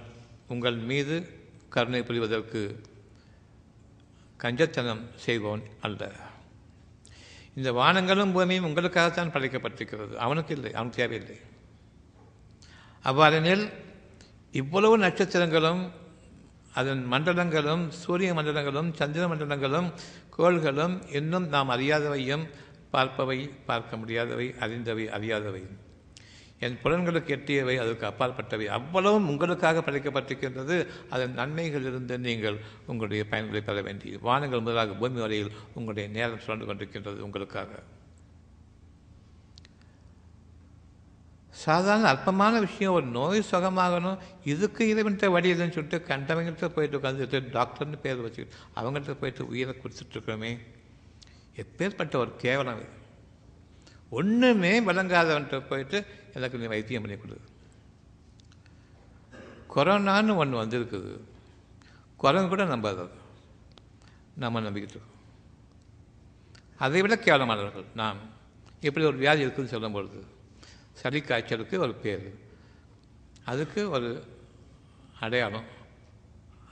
உங்கள் 0.53 0.77
மீது 0.89 1.15
கருணை 1.75 2.01
புரிவதற்கு 2.01 2.61
கஞ்சத்தனம் 4.43 5.03
செய்வோன் 5.15 5.63
அல்ல. 5.81 6.11
இந்த 7.55 7.71
வானங்களும் 7.71 8.33
பூமியும் 8.33 8.65
உங்களுக்காகத்தான் 8.65 9.33
படைக்கப்பட்டிருக்கிறது. 9.33 10.13
அவனுக்கு 10.15 10.55
இல்லை 10.55 10.73
அவனுக்கு 10.73 11.01
தேவையில்லை. 11.01 11.37
அவ்வாறெனில் 13.03 13.65
இவ்வளவு 14.51 14.97
நட்சத்திரங்களும் 14.97 15.91
அதன் 16.73 17.11
மண்டலங்களும் 17.11 17.87
சூரிய 17.89 18.33
மண்டலங்களும் 18.33 18.93
சந்திர 18.93 19.27
மண்டலங்களும் 19.27 19.93
கோள்களும் 20.29 20.95
இன்னும் 21.11 21.47
நாம் 21.47 21.69
அறியாதவையும் 21.69 22.45
பார்ப்பவை 22.93 23.49
பார்க்க 23.65 23.97
முடியாதவை 23.97 24.47
அறிந்தவை 24.59 25.05
அறியாதவை 25.17 25.63
என் 26.59 26.77
புலன்களுக்கு 26.83 27.31
எட்டியவை 27.35 27.75
அதுக்கு 27.77 28.05
அப்பாற்பட்டவை. 28.05 28.65
அவ்வளவும் 28.67 29.27
உங்களுக்காக 29.29 29.79
படைக்கப்பட்டிருக்கின்றது. 29.79 30.87
அதன் 31.09 31.37
நன்மைகளிலிருந்து 31.37 32.17
நீங்கள் 32.17 32.57
உங்களுடைய 32.87 33.25
பயன்களை 33.29 33.61
பெற 33.61 33.81
வேண்டியது 33.81 34.19
வானங்கள் 34.19 34.59
முதலாக 34.59 34.93
பூமி 34.93 35.19
வரையில் 35.19 35.51
உங்களுடைய 35.73 36.09
நேரம் 36.09 36.39
சுழன்று 36.39 36.67
கொண்டிருக்கின்றது 36.67 37.19
உங்களுக்காக. 37.19 37.69
சாதாரண 41.49 42.07
அற்பமான 42.07 42.59
விஷயம் 42.59 42.93
ஒரு 42.93 43.05
நோய் 43.05 43.43
சுகமாகணும். 43.51 44.17
இதுக்கு 44.45 44.95
இறைவன்கிட்ட 44.95 45.27
வழி 45.29 45.53
இல்லைன்னு 45.53 45.75
சொல்லிட்டு 45.77 46.15
கண்டவங்கள்ட்ட 46.15 46.67
போயிட்டு 46.67 46.99
உட்காந்துட்டு 46.99 47.43
டாக்டர்னு 47.51 47.97
பேர் 48.01 48.15
வச்சு 48.15 48.47
அவங்கள்ட்ட 48.75 49.15
போயிட்டு 49.19 49.47
உயிரை 49.47 49.75
கொடுத்துட்ருக்கோமே 49.75 50.57
எப்பேற்பட்ட 51.55 52.15
ஒரு 52.15 52.35
கேவலம் 52.35 52.79
இது. 52.79 52.89
ஒன்றுமே 54.09 54.79
விளங்காதவன்ட்ட 54.79 55.61
போயிட்டு 55.69 56.05
எல்லாருக்கும் 56.35 56.61
நீ 56.61 56.67
வைத்தியம் 56.67 57.01
பண்ணி 57.01 57.17
கொடுக்குது 57.17 57.53
கொரோனான்னு 59.75 60.35
ஒன்று 60.35 60.65
வந்திருக்குது. 60.65 61.19
கொரோனா 62.17 62.47
கூட 62.47 62.63
நம்பாது 62.63 63.09
நம்ம 64.35 64.61
நம்பிக்கிட்டு 64.61 64.89
இருக்கோம். 64.89 65.13
அதை 66.77 67.01
விட 67.01 67.15
கேவலமானவர்கள் 67.15 67.85
நாம். 67.95 68.17
இப்படி 68.81 69.05
ஒரு 69.05 69.17
வியாதி 69.17 69.45
இருக்குதுன்னு 69.45 69.65
சொல்லும் 69.65 69.91
பொழுது 69.91 70.25
சளி 70.93 71.21
காய்ச்சலுக்கு 71.21 71.79
ஒரு 71.79 71.93
பேர். 71.93 72.33
அதுக்கு 73.45 73.89
ஒரு 73.89 74.37
அடையாளம். 75.19 75.63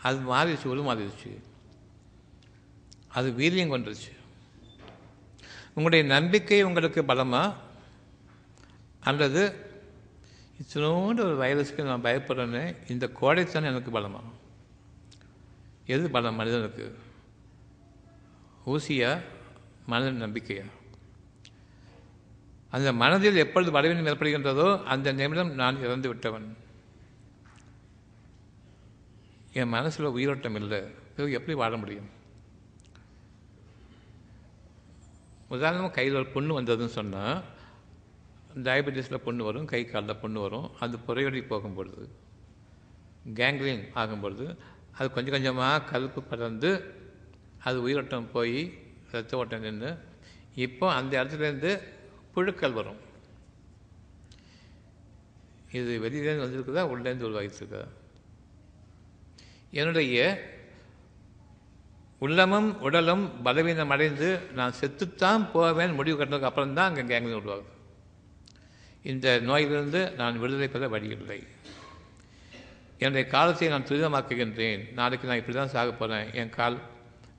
அது 0.01 0.17
மாறிடுச்சு 0.17 0.67
ஒரு 0.67 0.83
மாறிடுச்சு. 0.83 1.41
அது 3.07 3.31
வீரியம் 3.31 3.71
கொண்டுருச்சு. 3.73 4.15
உங்களுடைய 5.67 6.05
நம்பிக்கை 6.05 6.63
உங்களுக்கு 6.63 7.05
பலமாக 7.05 7.55
அல்லது 9.03 9.71
இத்தினோண்டு 10.61 11.19
ஒரு 11.19 11.37
வைரஸுக்கு 11.37 11.83
நான் 11.83 12.01
பயப்படுறேன்னு 12.01 12.91
இந்த 12.91 13.09
கோடைத்தானே 13.21 13.63
எனக்கு 13.63 13.99
பலமா? 13.99 14.21
எது 15.85 16.09
பலம் 16.09 16.35
மனிதனுக்கு? 16.35 16.99
ஊசியா? 18.65 19.21
மனதின் 19.87 20.23
நம்பிக்கையா? 20.25 20.65
அந்த 22.69 22.93
மனதில் 22.93 23.35
எப்பொழுது 23.35 23.71
பலவீனம் 23.71 24.05
ஏற்படுகின்றதோ 24.05 24.83
அந்த 24.83 25.11
நிமிடம் 25.11 25.53
நான் 25.53 25.79
இறந்து 25.79 26.07
விட்டவன். 26.07 26.55
என் 29.53 29.67
மனசில் 29.67 30.05
உயிரோட்டம் 30.05 30.55
இல்லை. 30.55 30.81
பிறகு 31.15 31.33
எப்படி 31.33 31.57
வாழ 31.57 31.77
முடியும்? 31.77 32.09
உதாரணமாக 35.47 35.93
கையில் 35.93 36.13
ஒரு 36.13 36.25
பொண்ணு 36.25 36.61
வந்ததுன்னு 36.61 36.85
சொன்னால் 36.85 37.43
டயபெட்டிஸில் 38.65 39.23
பொண்ணு 39.25 39.43
வரும் 39.47 39.69
கை 39.71 39.81
காலில் 39.85 40.21
பொண்ணு 40.23 40.39
வரும். 40.45 40.67
அது 40.83 40.97
புறையோடி 41.07 41.41
போகும்பொழுது 41.53 42.03
கேங்க்ரீன் 43.39 43.83
ஆகும்பொழுது 44.01 44.45
அது 44.97 45.07
கொஞ்சம் 45.15 45.35
கொஞ்சமாக 45.35 45.85
கருப்பு 45.91 46.21
பறந்து 46.31 46.71
அது 47.67 47.77
உயிரோட்டம் 47.85 48.31
போய் 48.35 48.59
ரத்த 49.13 49.37
ஓட்டம் 49.41 49.65
நின்று 49.67 49.91
இப்போ 50.65 50.85
அந்த 50.99 51.11
இடத்துலேருந்து 51.19 51.71
புழுக்கள் 52.33 52.77
வரும். 52.79 53.01
இது 55.79 55.91
வெளியிலேருந்து 56.05 56.45
வந்திருக்குதா 56.45 56.83
உள்ளேருந்து 56.93 57.27
உருவாகிட்டுருக்குதா 57.29 57.83
என்னுடைய 59.79 60.17
உள்ளமும் 62.25 62.69
உடலும் 62.87 63.23
பலவீனம் 63.45 63.93
அடைந்து 63.93 64.27
நான் 64.57 64.77
செத்துத்தான் 64.79 65.45
போவேன் 65.53 65.95
முடிவு 65.99 66.17
கட்டினதுக்கு 66.17 66.49
அப்புறம் 66.49 66.75
தான் 66.79 66.89
அங்கே 66.89 67.03
கேங்க்ரீன் 67.11 67.39
உருவாகுது. 67.39 67.71
இந்த 69.03 69.39
நோயிலிருந்து 69.39 70.11
நான் 70.11 70.39
விடுதலை 70.39 70.67
பெற 70.67 70.87
வழியில்லை. 70.87 71.47
என்னுடைய 72.97 73.29
காலத்தை 73.29 73.67
நான் 73.67 73.83
துரிதமாக்குகின்றேன். 73.83 74.93
நாளைக்கு 74.93 75.27
நான் 75.27 75.37
இப்படி 75.37 75.57
தான் 75.57 75.67
சாக 75.67 75.91
போகிறேன் 75.91 76.33
என் 76.33 76.49
கால் 76.49 76.77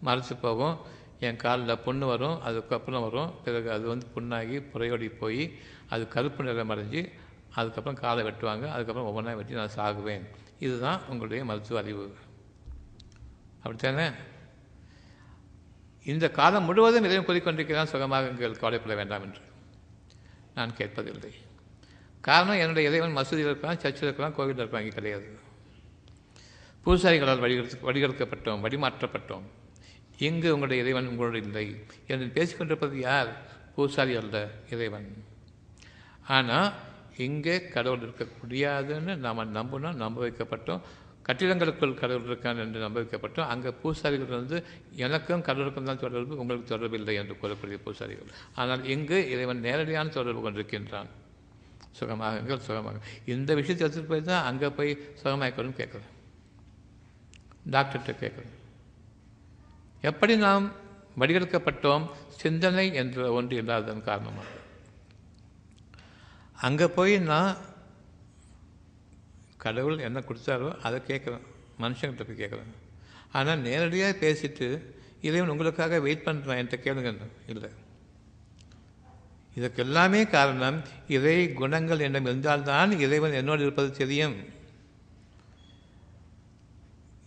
மறைச்சு 0.05 0.39
போகும். 0.41 0.79
என் 1.21 1.37
காலில் 1.37 1.77
புண்ணு 1.77 1.99
வரும். 1.99 2.43
அதுக்கப்புறம் 2.43 3.03
வரும். 3.03 3.35
பிறகு 3.45 3.71
அது 3.71 3.87
வந்து 3.87 4.07
புண்ணாகி 4.15 4.62
புறையோடி 4.75 5.19
போய் 5.19 5.59
அது 5.89 6.09
கருப்பு 6.09 6.45
நிறம் 6.45 6.71
அடைஞ்சு 6.71 7.12
அதுக்கப்புறம் 7.55 8.01
காலை 8.01 8.25
வெட்டுவாங்க. 8.25 8.71
அதுக்கப்புறம் 8.71 9.17
ஒவ்வொன்றா 9.17 9.35
வெட்டி 9.35 9.53
நான் 9.53 9.71
சாகுவேன். 9.77 10.27
இதுதான் 10.59 11.01
உங்களுடைய 11.09 11.45
மருத்துவ 11.45 11.81
அறிவு. 11.81 12.15
அப்படித்தானே? 13.57 14.11
இந்த 16.05 16.31
காலம் 16.31 16.65
முழுவதும் 16.65 17.05
இதையும் 17.05 17.27
கூறிக்கொண்டிருக்கிறான். 17.27 17.87
சுகமாகுங்கள் 17.93 18.59
கவலைப்பட 18.59 18.95
வேண்டாம் 18.95 19.23
என்று. 19.23 19.41
நான் 20.55 20.75
கேட்பதில்லை. 20.77 21.43
காரணம் 22.29 22.61
என்னுடைய 22.62 22.89
இறைவன் 22.91 23.16
மசூதியில் 23.18 23.51
இருக்கலாம் 23.51 23.81
சர்ச்சில் 23.83 24.07
இருக்கலாம் 24.09 24.35
கோவிலில் 24.37 24.61
இருக்கலாம் 24.62 24.85
இங்கே 24.85 24.97
கிடையாது. 24.99 25.27
பூசாரிகளால் 26.85 27.43
வழிகெடுத்து 27.45 27.87
வழிகெடுக்கப்பட்டோம் 27.89 28.62
வழிமாற்றப்பட்டோம். 28.64 29.45
இங்கு 30.27 30.49
உங்களுடைய 30.55 30.83
இறைவன் 30.85 31.09
உங்களோடு 31.11 31.39
இல்லை 31.47 31.66
என்று 32.12 32.27
பேசிக்கொண்டிருப்பது 32.37 32.97
யார்? 33.09 33.31
பூசாரி 33.77 34.14
அல்ல 34.20 34.37
இறைவன். 34.75 35.09
ஆனால் 36.37 36.68
இங்கே 37.27 37.57
கடவுள் 37.75 38.05
இருக்க 38.05 38.25
முடியாதுன்னு 38.43 39.12
நாம் 39.25 39.51
நம்பினோம் 39.59 40.01
நம்ப 40.05 40.20
வைக்கப்பட்டோம். 40.27 40.81
கட்டிடங்களுக்குள் 41.27 41.99
கடவுள் 42.01 42.29
இருக்கான் 42.31 42.62
என்று 42.64 42.79
நம்ப 42.85 42.97
வைக்கப்பட்டோம். 43.01 43.51
அங்கே 43.53 43.70
பூசாரிகள் 43.83 44.39
வந்து 44.39 44.57
எனக்கும் 45.07 45.45
கடவுளுக்கும் 45.49 45.91
தான் 45.91 46.03
தொடர்பு 46.05 46.41
உங்களுக்கு 46.43 46.72
தொடர்பு 46.72 46.99
இல்லை 47.01 47.14
என்று 47.22 47.37
கூறக்கூடிய 47.43 47.79
பூசாரிகள். 47.85 48.33
ஆனால் 48.62 48.83
இங்கு 48.95 49.20
இறைவன் 49.35 49.64
நேரடியான 49.68 50.12
தொடர்பு 50.18 50.43
கொண்டிருக்கின்றான். 50.47 51.11
சுகமாகுங்கள் 51.99 52.66
சுகமாகும் 52.68 53.07
இந்த 53.34 53.51
விஷயத்தை 53.61 53.82
எடுத்துகிட்டு 53.86 54.12
போய் 54.12 54.28
தான் 54.30 54.47
அங்கே 54.51 54.70
போய் 54.78 54.92
சுகமாக்கணும்னு 55.22 55.80
கேட்குறேன் 55.80 56.11
டாக்டர்கிட்ட 57.74 58.14
கேட்குறேன் 58.22 58.55
எப்படி 60.11 60.34
நாம் 60.47 60.64
வடிவெடுக்கப்பட்டோம் 61.20 62.05
சிந்தனை 62.40 62.86
என்ற 63.01 63.26
ஒன்று 63.38 63.55
இல்லாததன் 63.61 64.09
காரணமாக. 64.09 64.51
அங்கே 66.66 66.86
போய் 66.97 67.14
நான் 67.30 67.53
கடவுள் 69.64 70.05
என்ன 70.09 70.18
கொடுத்தாரோ 70.28 70.68
அதை 70.86 70.99
கேட்குறேன். 71.11 71.45
மனுஷங்கிட்ட 71.82 72.24
போய் 72.28 72.42
கேட்குறேன். 72.42 72.72
ஆனால் 73.38 73.64
நேரடியாக 73.68 74.18
பேசிட்டு 74.24 74.66
இறைவன் 75.28 75.53
உங்களுக்காக 75.55 76.01
வெயிட் 76.07 76.26
பண்ணுறான் 76.26 76.61
என்கிட்ட 76.61 76.78
கேளுங்க 76.86 77.12
இல்லை. 77.53 77.70
இதற்கெல்லாமே 79.57 80.31
காரணம் 80.31 80.83
இறை 81.09 81.53
குணங்கள் 81.53 81.99
என்னம் 81.99 82.25
இருந்தால்தான் 82.25 82.99
இறைவன் 83.01 83.33
என்னோடு 83.33 83.63
இருப்பது 83.63 83.91
தெரியும். 83.93 84.35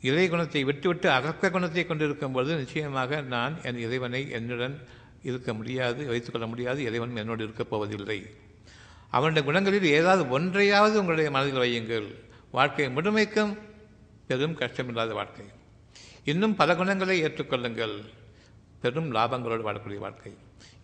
இறை 0.01 0.29
குணத்தை 0.29 0.63
விட்டுவிட்டு 0.63 1.09
அகக்க 1.09 1.49
குணத்தை 1.49 1.85
கொண்டிருக்கும் 1.85 2.31
பொழுது 2.31 2.55
நிச்சயமாக 2.55 3.21
நான் 3.21 3.63
என் 3.63 3.77
இறைவனை 3.77 4.29
என்னுடன் 4.29 4.87
இருக்க 5.23 5.53
முடியாது 5.53 6.05
வைத்துக்கொள்ள 6.05 6.47
முடியாது 6.47 6.83
இறைவன் 6.83 7.15
என்னோடு 7.15 7.43
இருக்கப் 7.43 7.69
போவதில்லை. 7.69 8.25
அவனுடைய 9.11 9.47
குணங்களில் 9.51 9.83
ஏதாவது 9.83 10.29
ஒன்றையாவது 10.29 10.99
உங்களுடைய 10.99 11.31
மனதில் 11.31 11.61
வையுங்கள். 11.61 12.15
வாழ்க்கை 12.51 12.89
முழுமைக்கும் 12.89 13.57
பெரும் 14.27 14.57
கஷ்டமில்லாத 14.57 15.13
வாழ்க்கை. 15.13 15.45
இன்னும் 16.23 16.55
பல 16.55 16.75
குணங்களை 16.75 17.23
ஏற்றுக்கொள்ளுங்கள். 17.23 18.01
பெரும் 18.81 19.15
லாபங்களோடு 19.15 19.63
வாழக்கூடிய 19.69 19.97
வாழ்க்கை. 19.97 20.33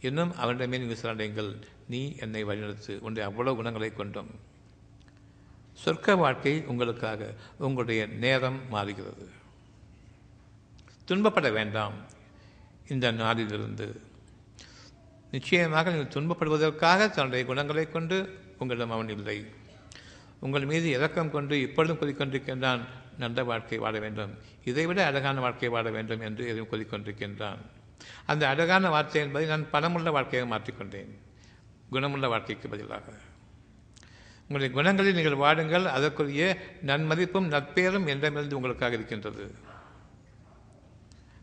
இன்னும் 0.03 0.35
அவனிடமே 0.35 0.77
நீ 0.77 0.93
விசாரணைங்கள் 0.93 1.61
நீ 1.87 2.15
என்னை 2.15 2.45
வழிநடத்து. 2.45 2.97
உன்னுடைய 2.99 3.29
அவ்வளவு 3.29 3.55
குணங்களை 3.55 3.93
கொண்டும். 3.93 4.29
சொர்க்க 5.85 6.17
வாழ்க்கை 6.17 6.65
உங்களுக்காக. 6.65 7.33
உங்களுடைய 7.57 8.05
நேரம் 8.05 8.69
மாறுகிறது. 8.69 9.29
துன்பப்பட 11.07 11.51
வேண்டாம். 11.51 11.93
இந்த 12.87 13.11
நாளிலிருந்து. 13.11 14.01
நிச்சயமாக 15.31 15.91
நீங்கள் 15.91 16.11
துன்பப்படுவதற்காக 16.11 17.09
தன்னுடைய 17.09 17.45
குணங்களை 17.45 17.91
கொண்டு 17.91 18.39
உங்களிடம் 18.57 18.91
அவன் 18.91 19.09
இல்லை. 19.09 19.45
உங்கள் 20.39 20.65
மீது 20.65 20.89
இரக்கம் 20.89 21.31
கொண்டு 21.31 21.61
இப்பொழுதும் 21.61 21.99
கூறிக்கொண்டிருக்கின்றான் 21.99 22.81
நல்ல 23.17 23.43
வாழ்க்கை 23.43 23.77
வாழ 23.77 23.99
வேண்டும். 23.99 24.37
இதைவிட 24.63 25.05
அழகான 25.05 25.39
வாழ்க்கை 25.39 25.69
வாழ 25.69 25.89
வேண்டும் 25.89 26.19
என்று 26.19 26.47
எதுவும் 26.47 26.69
கூறிக்கொண்டிருக்கின்றான் 26.71 27.57
அந்த 28.25 28.47
அழகான 28.47 28.89
வார்த்தை 28.89 29.21
என்பதை 29.21 29.47
நான் 29.47 29.69
பணமுள்ள 29.71 30.11
வாழ்க்கையாக 30.11 30.47
மாற்றிக்கொண்டேன். 30.55 31.11
குணமுள்ள 31.89 32.27
வாழ்க்கைக்கு 32.27 32.69
பதிலாக. 32.69 33.13
உங்களுடைய 34.47 34.69
குணங்களில் 34.77 35.13
நீங்கள் 35.13 35.41
வாடுங்கள் 35.43 35.85
அதற்குரிய 35.85 36.57
நன்மதிப்பும் 36.85 37.51
நற்பேரும் 37.51 38.07
என்றமிருந்து 38.07 38.53
உங்களுக்காக 38.53 38.93
இருக்கின்றது. 38.93 39.55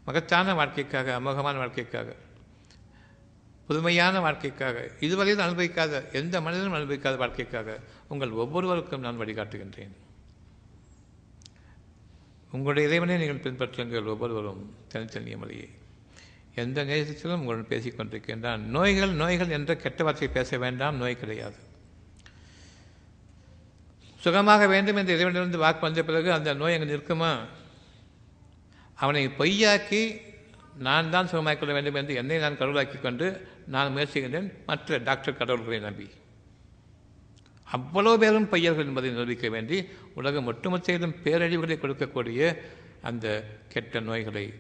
மகத்தான 0.05 0.55
வாழ்க்கைக்காக 0.55 1.21
அமோகமான 1.21 1.57
வாழ்க்கைக்காக 1.57 2.17
புதுமையான 3.67 4.21
வாழ்க்கைக்காக 4.21 4.91
இதுவரையில் 5.01 5.45
அனுபவிக்காத 5.45 6.11
எந்த 6.13 6.41
மனிதனும் 6.41 6.73
அனுபவிக்காத 6.73 7.17
வாழ்க்கைக்காக 7.17 7.79
உங்கள் 8.09 8.31
ஒவ்வொருவருக்கும் 8.31 9.01
நான் 9.01 9.21
வழிகாட்டுகின்றேன். 9.21 9.93
உங்களுடைய 12.53 12.89
இறைவனை 12.89 13.17
நீங்கள் 13.17 13.45
பின்பற்றுங்கள் 13.47 14.05
ஒவ்வொருவரும் 14.05 14.75
தனித்தனிய 14.89 15.37
மொழியை 15.37 15.69
எந்த 16.55 16.85
நேரத்திலும் 16.85 17.41
உங்களுடன் 17.41 17.69
பேசிக் 17.69 18.01
கொண்டிருக்கின்றான். 18.01 18.59
நோய்கள் 18.59 19.11
நோய்கள் 19.11 19.49
என்ற 19.49 19.77
கெட்ட 19.77 20.05
வார்த்தையை 20.05 20.37
பேச 20.37 20.59
வேண்டாம் 20.59 20.97
நோய் 20.97 21.17
கிடையாது. 21.17 21.55
சுகமாக 24.21 24.67
வேண்டும் 24.67 24.97
என்று 24.97 25.17
இறைவனிலிருந்து 25.19 25.57
வாக்கு 25.57 25.81
வந்த 25.81 26.03
பிறகு 26.03 26.33
அந்த 26.33 26.55
நோய் 26.55 26.75
அங்கே 26.75 26.95
நிற்குமா? 26.95 27.39
அவனை 28.95 29.27
பொய்யாக்கி 29.27 30.21
நான் 30.79 31.11
தான் 31.11 31.27
சுகமாக்கிக் 31.27 31.59
கொள்ள 31.59 31.75
வேண்டும் 31.75 31.95
என்று 31.95 32.15
என்னை 32.15 32.39
நான் 32.39 32.59
கடவுளாக்கி 32.59 32.99
கொண்டு 32.99 33.49
நான் 33.67 33.97
முயற்சிக்கின்றேன் 33.97 34.53
மற்ற 34.67 34.99
டாக்டர் 34.99 35.37
கடவுள்களை 35.37 35.81
நம்பி. 35.81 36.11
அவ்வளோ 37.73 38.17
பேரும் 38.17 38.49
பையர்கள் 38.49 38.85
என்பதை 38.85 39.11
நிரூபிக்க 39.11 39.49
வேண்டி 39.49 39.89
உலகம் 40.15 40.53
ஒட்டுமொத்தையிலும் 40.53 41.15
பேரழிவுகளை 41.25 41.77
கொடுக்கக்கூடிய 41.77 42.57
அந்த 43.03 43.45
கெட்ட 43.69 44.01
நோய்களை 44.01 44.55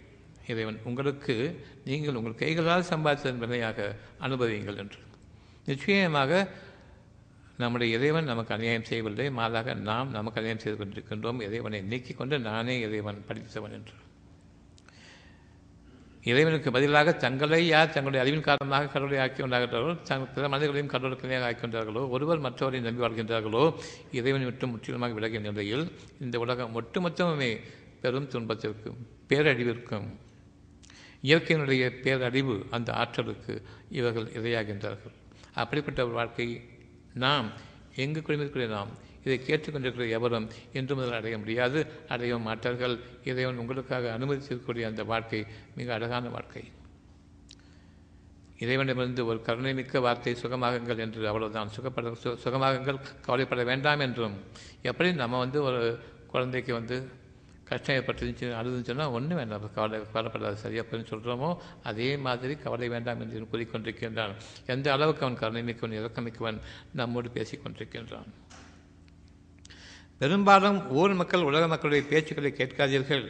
இறைவன் 0.52 0.80
உங்களுக்கு 0.88 1.34
நீங்கள் 1.88 2.18
உங்கள் 2.20 2.40
கைகளால் 2.42 2.90
சம்பாதித்ததன் 2.92 3.42
வினையாக 3.44 3.88
அனுபவியுங்கள் 4.26 4.80
என்று. 4.82 5.00
நிச்சயமாக 5.70 6.42
நம்முடைய 7.62 7.96
இறைவன் 7.96 8.30
நமக்கு 8.32 8.54
அநியாயம் 8.56 8.86
செய்யவில்லை 8.90 9.26
மாறாக 9.38 9.74
நாம் 9.88 10.14
நமக்கு 10.18 10.40
அநியாயம் 10.40 10.62
செய்து 10.64 10.76
கொண்டிருக்கின்றோம். 10.76 11.42
இறைவனை 11.48 11.80
நீக்கிக் 11.90 12.20
கொண்டு 12.20 12.38
நானே 12.50 12.76
இறைவன் 12.86 13.26
படித்தவன் 13.28 13.76
என்று. 13.78 13.96
இறைவனுக்கு 16.24 16.70
பதிலாக 16.70 17.12
தங்களை 17.16 17.60
யார் 17.66 17.92
தங்களுடைய 17.92 18.22
அறிவின் 18.24 18.46
காரணமாக 18.48 18.90
கடவுளை 18.94 19.18
ஆக்கி 19.18 19.40
கொண்டார்களோ 19.42 19.92
தங் 20.08 20.26
பிற 20.34 20.48
மனிதர்களையும் 20.48 20.90
கடவுளுக்கு 20.94 21.38
ஆக்கி 21.48 21.60
கொண்டார்களோ 21.60 22.02
ஒருவர் 22.08 22.44
மற்றவரை 22.46 22.80
நம்பி 22.86 23.04
வாழ்கின்றார்களோ 23.04 23.62
இறைவனை 24.18 24.46
விட்டு 24.48 24.68
முற்றிலுமாக 24.72 25.16
விலகிய 25.18 25.40
நிலையில் 25.40 25.84
இந்த 26.20 26.38
உலகம் 26.38 26.74
ஒட்டுமொத்தமுமே 26.80 27.52
பெரும் 28.02 28.28
துன்பத்திற்கும் 28.34 29.00
பேரழிவிற்கும் 29.28 30.08
இயற்கையினுடைய 31.22 31.84
பேரறிவு 32.02 32.56
அந்த 32.70 32.92
ஆற்றலுக்கு 32.92 33.62
இவர்கள் 33.90 34.28
இரையாகின்றார்கள். 34.38 35.14
அப்படிப்பட்ட 35.54 36.00
ஒரு 36.04 36.14
வாழ்க்கை 36.14 36.46
நாம் 37.14 37.48
எங்கு 37.96 38.20
குடிமிருக்கிற 38.20 38.66
நாம் 38.68 38.90
இதை 39.24 39.36
கேட்டுக்கொண்டிருக்கிற 39.46 40.08
எவரும் 40.08 40.48
இன்று 40.72 40.94
முதல் 40.94 41.12
அடைய 41.12 41.38
முடியாது 41.38 41.80
அடைய 42.08 42.38
மாட்டார்கள். 42.38 42.94
இறைவன் 43.24 43.56
உங்களுக்காக 43.56 44.18
அனுமதித்திருக்கக்கூடிய 44.18 44.82
அந்த 44.82 45.04
வாழ்க்கை 45.04 45.46
மிக 45.74 45.94
அழகான 45.94 46.28
வாழ்க்கை. 46.28 46.62
இறைவனிடமிருந்து 48.58 49.26
ஒரு 49.26 49.42
கருணை 49.42 49.74
மிக்க 49.74 50.00
வார்த்தை 50.00 50.32
சுகமாகுங்கள் 50.34 50.98
என்று 50.98 51.28
அவ்வளவுதான். 51.28 51.70
சுகப்பட 51.76 52.14
சு 52.24 52.30
சுகமாகுங்கள் 52.44 52.98
கவலைப்பட 53.26 53.64
வேண்டாம் 53.64 54.00
என்றும் 54.00 54.36
எப்படி 54.82 55.12
நம்ம 55.12 55.38
வந்து 55.38 55.62
ஒரு 55.62 55.98
குழந்தைக்கு 56.26 56.72
வந்து 56.74 56.96
கஷ்டம் 57.70 58.04
அழுதுன்னு 58.60 58.88
சொன்னால் 58.90 59.14
ஒன்றும் 59.16 59.40
வேண்டாம். 59.40 59.66
கவலை 59.74 59.98
கவலைப்படாது 60.06 60.56
சரியா 60.56 60.82
அப்படின்னு 60.82 61.10
சொல்கிறோமோ 61.12 61.50
அதே 61.82 62.10
மாதிரி 62.26 62.54
கவலை 62.56 62.88
வேண்டாம் 62.88 63.20
என்று 63.20 63.48
கூறிக்கொண்டிருக்கின்றான். 63.52 64.34
எந்த 64.66 64.92
அளவுக்கு 64.92 65.24
அவன் 65.24 65.40
கருணை 65.42 65.62
மிக்கவன் 65.62 65.98
இறக்கமிக்கவன் 66.00 66.60
நம்மோடு 66.92 67.30
பேசிக் 67.30 67.62
கொண்டிருக்கின்றான். 67.64 68.30
பெரும்பாலும் 70.18 70.78
ஊர் 71.00 71.14
மக்கள் 71.14 71.48
உலக 71.50 71.66
மக்களுடைய 71.66 72.04
பேச்சுக்களை 72.10 72.52
கேட்காதீர்கள். 72.60 73.26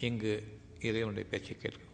இங்கு 0.00 0.32
இறைவனுடைய 0.80 1.28
பேச்சை 1.30 1.56
கேட்கும் 1.56 1.87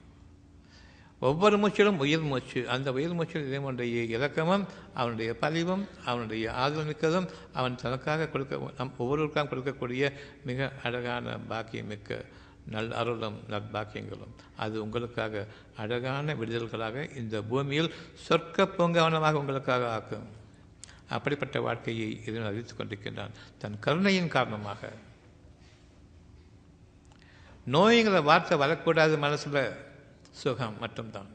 ஒவ்வொரு 1.21 1.59
மூச்சிலும் 1.59 1.97
உயிர் 1.97 2.21
மூச்சு. 2.21 2.69
அந்த 2.69 2.93
உயிர் 2.93 3.15
மூச்சில் 3.15 3.47
இறைவனுடைய 3.47 4.19
இலக்கமும் 4.19 4.67
அவனுடைய 4.95 5.37
பதிவும் 5.37 5.89
அவனுடைய 6.05 6.53
ஆதரவு 6.53 6.91
மிக்கதும் 6.91 7.29
அவன் 7.53 7.77
தனக்காக 7.77 8.27
கொடுக்க 8.27 8.71
நம் 8.79 8.95
ஒவ்வொருவருக்காக 8.99 9.49
கொடுக்கக்கூடிய 9.49 10.13
மிக 10.45 10.73
அழகான 10.83 11.39
பாக்கியமிக்க 11.49 12.25
நல் 12.67 12.93
அருளும் 12.93 13.41
நற்பாக்கியங்களும். 13.51 14.35
அது 14.57 14.83
உங்களுக்காக 14.83 15.47
அழகான 15.77 16.35
விடுதல்களாக 16.35 17.17
இந்த 17.17 17.43
பூமியில் 17.43 17.95
சொர்க்க 18.29 18.69
பூங்காவனமாக 18.79 19.33
உங்களுக்காக 19.33 19.93
ஆக்கும். 19.93 20.27
அப்படிப்பட்ட 21.09 21.61
வாழ்க்கையை 21.61 22.21
இதன் 22.27 22.45
அறிவித்துக் 22.45 22.81
கொண்டிருக்கின்றான். 22.81 23.31
தன் 23.59 23.79
கருணையின் 23.81 24.29
காரணமாக. 24.29 24.93
நோய்ங்கிற 27.73 28.23
வார்த்தை 28.23 28.59
வரக்கூடாது 28.59 29.19
மனசில். 29.19 29.84
சுகம் 30.43 30.79
மட்டும்தான். 30.83 31.31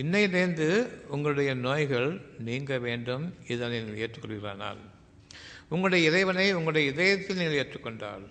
இன்னையிலேருந்து 0.00 0.68
உங்களுடைய 1.14 1.50
நோய்கள் 1.66 2.10
நீங்க 2.48 2.72
வேண்டும் 2.86 3.24
இதனை 3.52 3.78
நீங்கள் 3.78 4.02
ஏற்றுக்கொள்கிறானால் 4.04 4.82
உங்களுடைய 5.72 6.02
இறைவனை 6.10 6.46
உங்களுடைய 6.58 6.84
இதயத்தில் 6.92 7.40
நீங்கள் 7.40 7.60
ஏற்றுக்கொண்டால். 7.62 8.24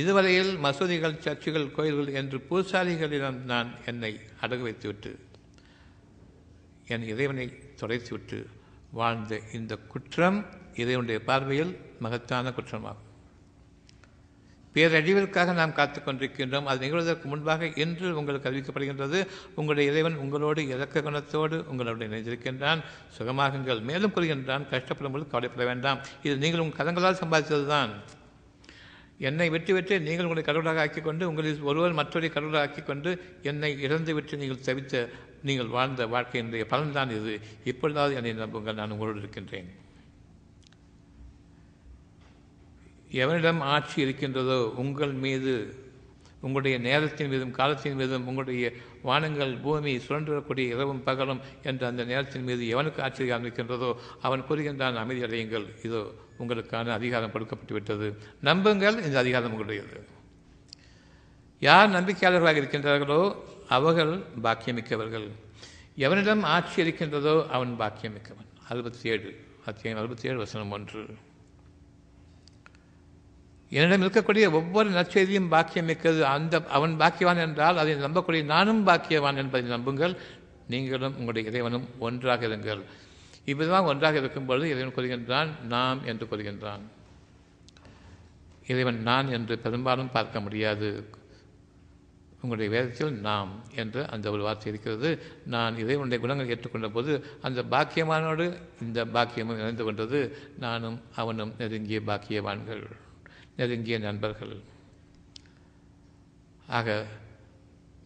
இதுவரையில் 0.00 0.52
மசூதிகள் 0.64 1.20
சர்ச்சுகள் 1.24 1.74
கோயில்கள் 1.76 2.16
என்று 2.20 2.38
பூசாரிகளிடம் 2.48 3.38
நான் 3.52 3.70
என்னை 3.90 4.12
அடகு 4.42 4.64
வைத்துவிட்டு 4.66 5.12
என் 6.94 7.06
இறைவனை 7.12 7.46
தொலைத்துவிட்டு 7.80 8.38
வாழ்ந்த 9.00 9.40
இந்த 9.58 9.74
குற்றம் 9.92 10.38
இறைவனுடைய 10.82 11.20
பார்வையில் 11.28 11.72
மகத்தான 12.04 12.52
குற்றமாகும். 12.56 13.03
பேரழிவிற்காக 14.74 15.52
நாம் 15.60 15.74
காத்து 15.78 15.98
கொண்டிருக்கின்றோம். 16.00 16.68
அது 16.70 16.78
நிகழ்வதற்கு 16.84 17.28
முன்பாக 17.32 17.66
இன்று 17.84 18.16
உங்களுக்கு 18.20 18.50
அறிவிக்கப்படுகின்றது. 18.50 19.20
உங்களுடைய 19.58 19.90
இறைவன் 19.92 20.16
உங்களோடு 20.24 20.62
இறக்க 20.74 21.00
குணத்தோடு 21.06 21.58
உங்களோடு 21.72 22.08
இணைந்திருக்கின்றான். 22.08 22.82
சுகமாகுங்கள். 23.18 23.82
மேலும் 23.90 24.14
கூறுகின்றான் 24.16 24.66
கஷ்டப்படும்போது 24.74 25.26
கவலைப்பட 25.32 25.64
வேண்டாம். 25.70 26.00
இது 26.26 26.36
நீங்கள் 26.44 26.64
உங்கள் 26.64 26.80
கதங்களால் 26.80 27.22
சம்பாதித்தது 27.22 27.66
தான் 27.76 27.92
என்னை 29.26 29.46
வெற்றி 29.54 29.72
வெற்றி 29.72 29.96
நீங்கள் 30.06 30.26
உங்களை 30.26 30.42
கடவுளாக 30.44 30.80
ஆக்கிக்கொண்டு 30.84 31.24
உங்களில் 31.30 31.60
ஒருவர் 31.70 31.98
மற்றொரு 31.98 32.28
கடவுளாக 32.36 32.64
ஆக்கிக்கொண்டு 32.66 33.10
என்னை 33.50 33.70
இறந்து 33.86 34.14
விட்டு 34.14 34.40
நீங்கள் 34.42 34.64
தவித்த 34.68 35.04
நீங்கள் 35.48 35.70
வாழ்ந்த 35.76 36.06
வாழ்க்கையினுடைய 36.14 36.64
பலன்தான் 36.72 37.10
இது. 37.20 37.34
இப்பொழுதாவது 37.64 38.14
என்னை 38.18 38.32
நம்புங்கள். 38.42 38.78
நான் 38.80 38.94
உங்களோடு 38.96 39.18
இருக்கின்றேன். 39.18 39.68
எவனிடம் 43.22 43.58
ஆட்சி 43.58 43.96
இருக்கின்றதோ 44.02 44.58
உங்கள் 44.82 45.12
மீது 45.24 45.82
உங்களுடைய 46.40 46.78
நேரத்தின் 46.78 47.28
மீதும் 47.28 47.50
காலத்தின் 47.50 47.94
மீதும் 47.94 48.26
உங்களுடைய 48.26 48.70
வானங்கள் 49.02 49.52
பூமி 49.56 49.92
சுழன்றக்கூடிய 49.96 50.66
இரவும் 50.74 51.02
பகலும் 51.02 51.40
என்ற 51.62 51.86
அந்த 51.86 52.04
நேரத்தின் 52.04 52.42
மீது 52.42 52.64
எவனுக்கு 52.74 53.00
ஆட்சி 53.00 53.24
இருக்கின்றதோ 53.24 53.90
அவன் 54.22 54.44
கூறுகின்றான் 54.48 54.98
அமைதி 55.02 55.22
அடையுங்கள். 55.22 55.66
இதோ 55.82 56.02
உங்களுக்கான 56.38 56.92
அதிகாரம் 56.92 57.32
கொடுக்கப்பட்டு 57.32 57.74
விட்டது. 57.74 58.08
நம்புங்கள் 58.40 59.02
இந்த 59.02 59.18
அதிகாரம் 59.18 59.52
உங்களுடையது. 59.52 60.00
யார் 61.60 61.90
நம்பிக்கையாளர்களாக 61.90 62.60
இருக்கின்றார்களோ 62.62 63.36
அவர்கள் 63.68 64.12
பாக்கியமிக்கவர்கள். 64.42 65.28
எவனிடம் 65.98 66.42
ஆட்சி 66.42 66.80
இருக்கின்றதோ 66.80 67.46
அவன் 67.50 67.74
பாக்கியமிக்கவன். 67.78 68.50
அறுபத்தி 68.68 69.08
ஏழு 69.08 69.30
அத்தியம் 69.66 69.98
அறுபத்தி 69.98 70.28
ஏழு 70.28 70.38
வசனம் 70.38 70.70
ஒன்று. 70.70 71.04
என்னிடம் 73.74 74.02
இருக்கக்கூடிய 74.04 74.44
ஒவ்வொரு 74.52 74.88
நற்செய்தியும் 74.90 75.48
பாக்கியம் 75.48 75.88
மிக்கது 75.90 76.20
அந்த 76.26 76.60
அவன் 76.76 76.94
பாக்கியவான் 76.98 77.40
என்றால் 77.46 77.80
அதை 77.82 77.94
நம்பக்கூடிய 77.94 78.44
நானும் 78.44 78.82
பாக்கியவான் 78.86 79.40
என்பதை 79.42 79.70
நம்புங்கள். 79.70 80.14
நீங்களும் 80.68 81.16
உங்களுடைய 81.18 81.50
இறைவனும் 81.50 81.86
ஒன்றாக 81.98 82.46
இருங்கள். 82.46 82.82
இப்படிதான் 83.46 83.88
ஒன்றாக 83.90 84.18
இருக்கும் 84.18 84.46
பொழுது 84.46 84.68
இறைவன் 84.70 84.96
கூறுகின்றான் 84.96 85.50
நாம் 85.66 86.04
என்று 86.04 86.26
கூறுகின்றான். 86.26 86.84
இறைவன் 88.66 89.00
நான் 89.02 89.30
என்று 89.30 89.58
பெரும்பாலும் 89.58 90.10
பார்க்க 90.10 90.40
முடியாது. 90.40 90.90
உங்களுடைய 92.42 92.68
வேதத்தில் 92.74 93.20
நாம் 93.20 93.50
என்று 93.74 94.00
அந்த 94.10 94.30
ஒரு 94.30 94.42
வார்த்தை 94.42 94.68
இருக்கிறது. 94.72 95.10
நான் 95.46 95.78
இறைவனுடைய 95.82 96.18
குணங்கள் 96.24 96.50
ஏற்றுக்கொண்ட 96.54 96.88
போது 96.88 97.12
அந்த 97.42 97.62
பாக்கியமானோடு 97.70 98.46
இந்த 98.82 99.04
பாக்கியமும் 99.04 99.58
இணைந்து 99.58 99.84
கொண்டது. 99.84 100.20
நானும் 100.58 101.00
அவனும் 101.14 101.54
நெருங்கிய 101.58 102.00
பாக்கியவான்கள். 102.06 102.84
நெருங்கிய 103.56 103.98
நண்பர்கள். 103.98 104.56
ஆக 106.68 107.06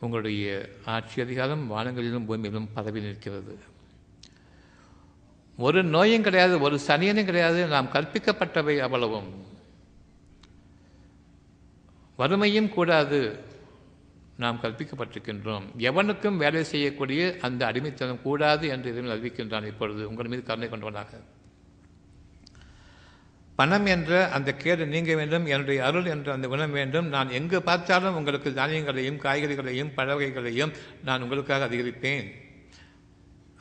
உங்களுடைய 0.01 0.69
ஆட்சி 0.85 1.21
அதிகாரம் 1.21 1.71
வானங்களிலும் 1.71 2.25
பூமியிலும் 2.29 2.69
பதவி 2.75 3.01
நிற்கிறது. 3.01 3.59
ஒரு 5.57 5.83
நோயும் 5.83 6.23
கிடையாது 6.23 6.61
ஒரு 6.61 6.79
சனியனும் 6.87 7.25
கிடையாது 7.25 7.67
நாம் 7.67 7.87
கற்பிக்கப்பட்டவை 7.87 8.79
அவ்வளவும். 8.79 9.47
வறுமையும் 12.19 12.69
கூடாது 12.69 13.39
நாம் 14.37 14.59
கற்பிக்கப்பட்டிருக்கின்றோம். 14.63 15.63
எவனுக்கும் 15.79 16.37
வேலை 16.37 16.65
செய்யக்கூடிய 16.65 17.37
அந்த 17.41 17.67
அடிமைத்தனம் 17.67 18.23
கூடாது 18.23 18.69
என்று 18.69 18.97
எதுவும் 18.97 19.13
அறிவிக்கின்றான் 19.15 19.67
இப்பொழுது. 19.67 20.09
உங்கள் 20.09 20.27
மீது 20.27 20.43
கருணை 20.43 20.69
கொண்டவனாக. 20.69 21.21
பணம் 23.59 23.87
என்ற 23.87 24.31
அந்த 24.31 24.51
கேடு 24.55 24.87
நீங்க 24.87 25.15
வேண்டும் 25.15 25.47
என்னுடைய 25.47 25.85
அருள் 25.85 26.05
என்ற 26.05 26.33
அந்த 26.33 26.49
குணம் 26.49 26.71
வேண்டும். 26.71 27.09
நான் 27.09 27.31
எங்கு 27.31 27.63
பார்த்தாலும் 27.63 28.17
உங்களுக்கு 28.17 28.51
தானியங்களையும் 28.51 29.19
காய்கறிகளையும் 29.25 29.91
பழவகைகளையும் 29.97 30.73
நான் 31.05 31.23
உங்களுக்காக 31.23 31.67
அதிகரிப்பேன். 31.67 32.29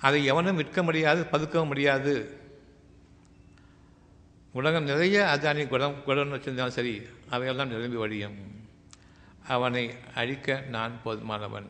அதை 0.02 0.26
எவனும் 0.26 0.56
விற்க 0.56 0.84
முடியாது 0.84 1.22
பதுக்கவும் 1.32 1.72
முடியாது. 1.72 2.14
உலகம் 4.52 4.84
நிறைய 4.84 5.18
அதானி 5.34 5.68
குடம் 5.68 6.04
குடம் 6.04 6.34
வச்சிருந்தாலும் 6.34 6.78
சரி 6.80 7.02
அவையெல்லாம் 7.30 7.68
நிரம்பி 7.68 7.98
வழியும். 7.98 8.38
அவனை 9.48 9.84
அழிக்க 10.16 10.64
நான் 10.70 11.02
போதுமானவன். 11.06 11.68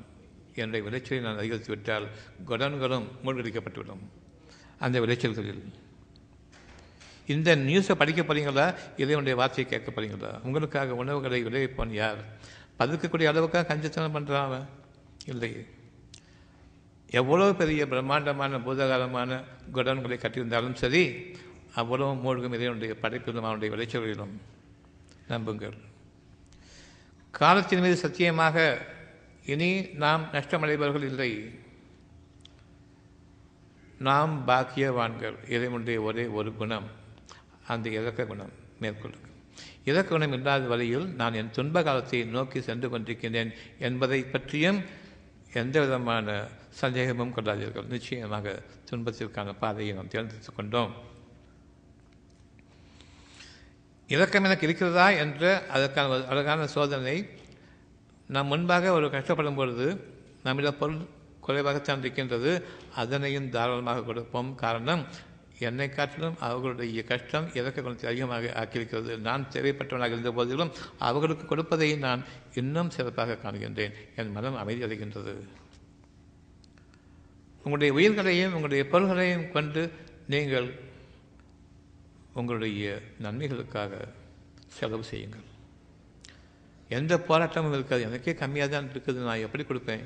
என்னுடைய 0.55 0.85
விளைச்சலை 0.85 1.23
நான் 1.23 1.37
அதிகரித்து 1.37 1.69
விட்டால் 1.69 2.07
குடன்களும் 2.47 3.07
மூழ்கடிக்கப்பட்டுவிடும். 3.25 4.05
அந்த 4.79 4.99
விளைச்சல்களில் 4.99 5.65
இந்த 7.27 7.55
நியூஸை 7.55 7.95
படிக்க 7.95 8.21
போகிறீங்களா 8.21 8.75
இதையுடைய 8.97 9.35
வார்த்தையை 9.35 9.81
கேட்க 9.81 10.01
போகிறீங்களா 10.01 10.41
உங்களுக்காக 10.43 10.95
உணவுகளை 10.95 11.45
விளைவிப்பான் 11.45 11.89
யார்? 11.89 12.17
பதுக்கக்கூடிய 12.79 13.27
அளவுக்காக 13.31 13.65
கஞ்சத்தனம் 13.67 14.15
பண்ணுறான் 14.15 14.43
அவன். 14.43 14.67
இல்லை 15.25 15.65
எவ்வளோ 17.09 17.53
பெரிய 17.53 17.87
பிரம்மாண்டமான 17.87 18.57
பூதகாலமான 18.57 19.43
குடன்களை 19.73 20.17
கட்டியிருந்தாலும் 20.17 20.73
சரி 20.73 21.35
அவ்வளோ 21.75 22.21
மூழ்கும் 22.21 22.53
இதனுடைய 22.53 22.95
படைப்பிலும் 23.01 23.43
அவனுடைய 23.43 23.75
விளைச்சல்களிலும். 23.75 24.35
நம்புங்கள். 25.27 25.73
காலத்தின் 27.31 27.79
மீது 27.79 27.95
சத்தியமாக 27.95 28.87
இனி 29.45 29.81
நாம் 29.81 30.23
நஷ்டமடைபவர்கள் 30.31 31.03
இல்லை. 31.03 31.59
நாம் 33.99 34.47
பாக்கியவான்கள். 34.47 35.35
இறைவனுடைய 35.49 36.01
ஒரே 36.01 36.25
ஒரு 36.25 36.55
குணம். 36.55 37.05
அந்த 37.67 37.89
இலக்க 37.89 38.25
குணம் 38.25 38.51
மேற்கொள்ளும் 38.79 39.25
இலக்க 39.83 40.09
குணம் 40.09 40.33
இல்லாத 40.33 40.67
வழியில் 40.67 41.07
நான் 41.07 41.33
என் 41.33 41.51
துன்ப 41.51 41.83
காலத்தை 41.83 42.23
நோக்கி 42.23 42.61
சென்று 42.61 42.87
கொண்டிருக்கின்றேன் 42.89 43.51
என்பதை 43.79 44.23
பற்றியும் 44.23 44.81
எந்த 45.53 45.79
விதமான 45.79 46.47
சந்தேகமும் 46.69 47.33
கொள்ளாதீர்கள். 47.35 47.85
நிச்சயமாக 47.85 48.61
துன்பத்திற்கான 48.91 49.53
பாதையை 49.59 49.95
நாம் 49.95 50.07
தேர்ந்தெடுத்துக் 50.07 50.55
கொண்டோம். 50.55 50.93
இலக்கம் 54.07 54.43
எனக்கு 54.43 54.65
இருக்கிறதா 54.65 55.09
என்ற 55.09 55.67
அதற்கான 55.67 56.07
ஒரு 56.07 56.25
அழகான 56.27 56.67
சோதனை. 56.67 57.29
நாம் 58.27 58.47
முன்பாக 58.47 58.91
ஒரு 58.91 59.07
கஷ்டப்படும் 59.07 59.55
பொழுது 59.55 60.15
நம்மிடம் 60.43 60.77
பொருள் 60.77 61.05
குறைவாகத்தான் 61.47 61.99
இருக்கின்றது. 61.99 62.65
அதனையும் 62.95 63.49
தாராளமாக 63.49 64.03
கொடுப்போம். 64.03 64.55
காரணம் 64.55 65.07
என்னை 65.59 65.89
காட்டிலும் 65.89 66.35
அவர்களுடைய 66.39 67.03
கஷ்டம் 67.03 67.53
எதற்கு 67.53 67.83
கொஞ்சம் 67.83 68.09
அதிகமாக 68.09 68.51
ஆக்கியிருக்கிறது? 68.61 69.17
நான் 69.17 69.47
தேவைப்பட்டவனாக 69.53 70.15
இருந்த 70.15 70.31
போதிலும் 70.31 70.71
அவர்களுக்கு 70.97 71.45
கொடுப்பதை 71.45 71.95
நான் 71.95 72.23
இன்னும் 72.53 72.89
சிறப்பாக 72.89 73.37
காண்கின்றேன். 73.43 73.95
என் 74.15 74.31
மனம் 74.31 74.55
அமைதி 74.55 74.83
அடைகின்றது. 74.83 75.33
உங்களுடைய 77.57 77.93
உயிர்களையும் 77.93 78.53
உங்களுடைய 78.53 78.87
பொருள்களையும் 78.87 79.51
கொண்டு 79.51 79.91
நீங்கள் 80.27 80.67
உங்களுடைய 82.33 83.01
நன்மைகளுக்காக 83.21 84.07
செலவு 84.67 85.03
செய்யுங்கள். 85.03 85.45
எந்த 86.89 87.17
போராட்டமும் 87.17 87.73
இருக்காது. 87.73 88.01
எனக்கே 88.01 88.31
கம்மியாக 88.31 88.69
தான் 88.69 88.91
இருக்குது. 88.93 89.19
நான் 89.29 89.43
எப்படி 89.45 89.63
கொடுப்பேன்? 89.63 90.05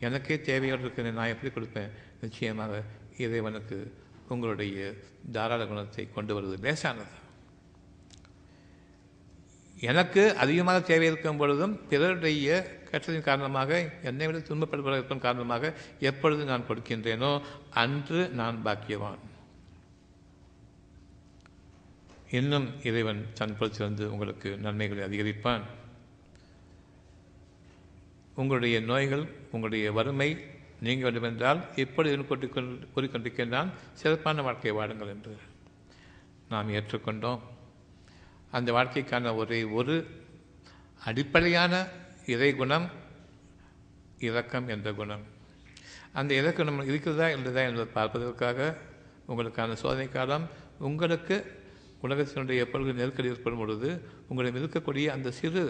எனக்கே 0.00 0.40
தேவையோடு 0.40 0.84
இருக்குது 0.84 1.10
நான் 1.12 1.32
எப்படி 1.34 1.52
கொடுப்பேன்? 1.52 1.90
நிச்சயமாக 2.20 2.82
இறைவனுக்கு 3.16 3.78
உங்களுடைய 4.34 4.92
தாராள 5.32 5.62
குணத்தை 5.66 6.04
கொண்டு 6.16 6.34
வருவது 6.34 6.58
லேசானது. 6.66 7.14
எனக்கு 9.90 10.22
அதிகமாக 10.42 10.80
தேவை 10.80 11.06
இருக்கும் 11.06 11.40
பொழுதும் 11.40 11.74
பிறருடைய 11.90 12.48
கற்றலின் 12.90 13.26
காரணமாக 13.28 13.70
என்னை 14.08 14.26
விட 14.26 14.38
துன்பப்படுவதற்கும் 14.38 15.24
காரணமாக 15.26 15.72
எப்பொழுது 16.10 16.44
நான் 16.44 16.66
கொடுக்கின்றேனோ 16.68 17.32
அன்று 17.82 18.22
நான் 18.40 18.62
பாக்கியவான். 18.64 19.20
இன்னும் 22.38 22.66
இறைவன் 22.88 23.22
தன் 23.38 23.56
பொறுத்திருந்து 23.58 24.04
உங்களுக்கு 24.14 24.50
நன்மைகளை 24.66 25.02
அதிகரிப்பான். 25.08 25.64
உங்களுடைய 28.40 28.76
நோய்கள் 28.90 29.24
உங்களுடைய 29.52 29.86
வறுமை 29.92 30.30
நீங்க 30.80 31.02
வேண்டுமென்றால் 31.04 31.60
இப்படி 31.76 32.10
கூறிக்கொண்டிருக்கின்றான் 32.14 33.70
சிறப்பான 33.92 34.42
வாழ்க்கையை 34.42 34.74
வாடுங்கள் 34.80 35.12
என்று 35.14 35.34
நாம் 36.48 36.70
ஏற்றுக்கொண்டோம். 36.70 37.40
அந்த 38.50 38.72
வாழ்க்கைக்கான 38.72 39.34
ஒரே 39.34 39.62
ஒரு 39.62 40.06
அடிப்படையான 41.04 41.86
இறை 42.26 42.54
குணம் 42.54 42.86
இரக்கம் 44.18 44.68
என்ற 44.68 44.92
குணம். 44.92 45.22
அந்த 46.12 46.34
இலக்கணம் 46.34 46.80
இருக்கிறதா 46.80 47.26
இல்லைதா 47.26 47.62
என்பதை 47.68 47.84
பார்ப்பதற்காக 47.84 48.76
உங்களுக்கான 49.28 49.72
சோதனை 49.72 50.08
காலம். 50.08 50.48
உங்களுக்கு 50.78 51.36
உலகத்தினுடைய 52.02 52.56
எப்பொழுது 52.56 52.92
நெருக்கடி 52.92 53.28
ஏற்படும் 53.28 53.58
பொழுது 53.58 53.88
உங்களிடம் 54.28 54.62
இருக்கக்கூடிய 54.62 55.06
அந்த 55.06 55.30
சிறு 55.30 55.62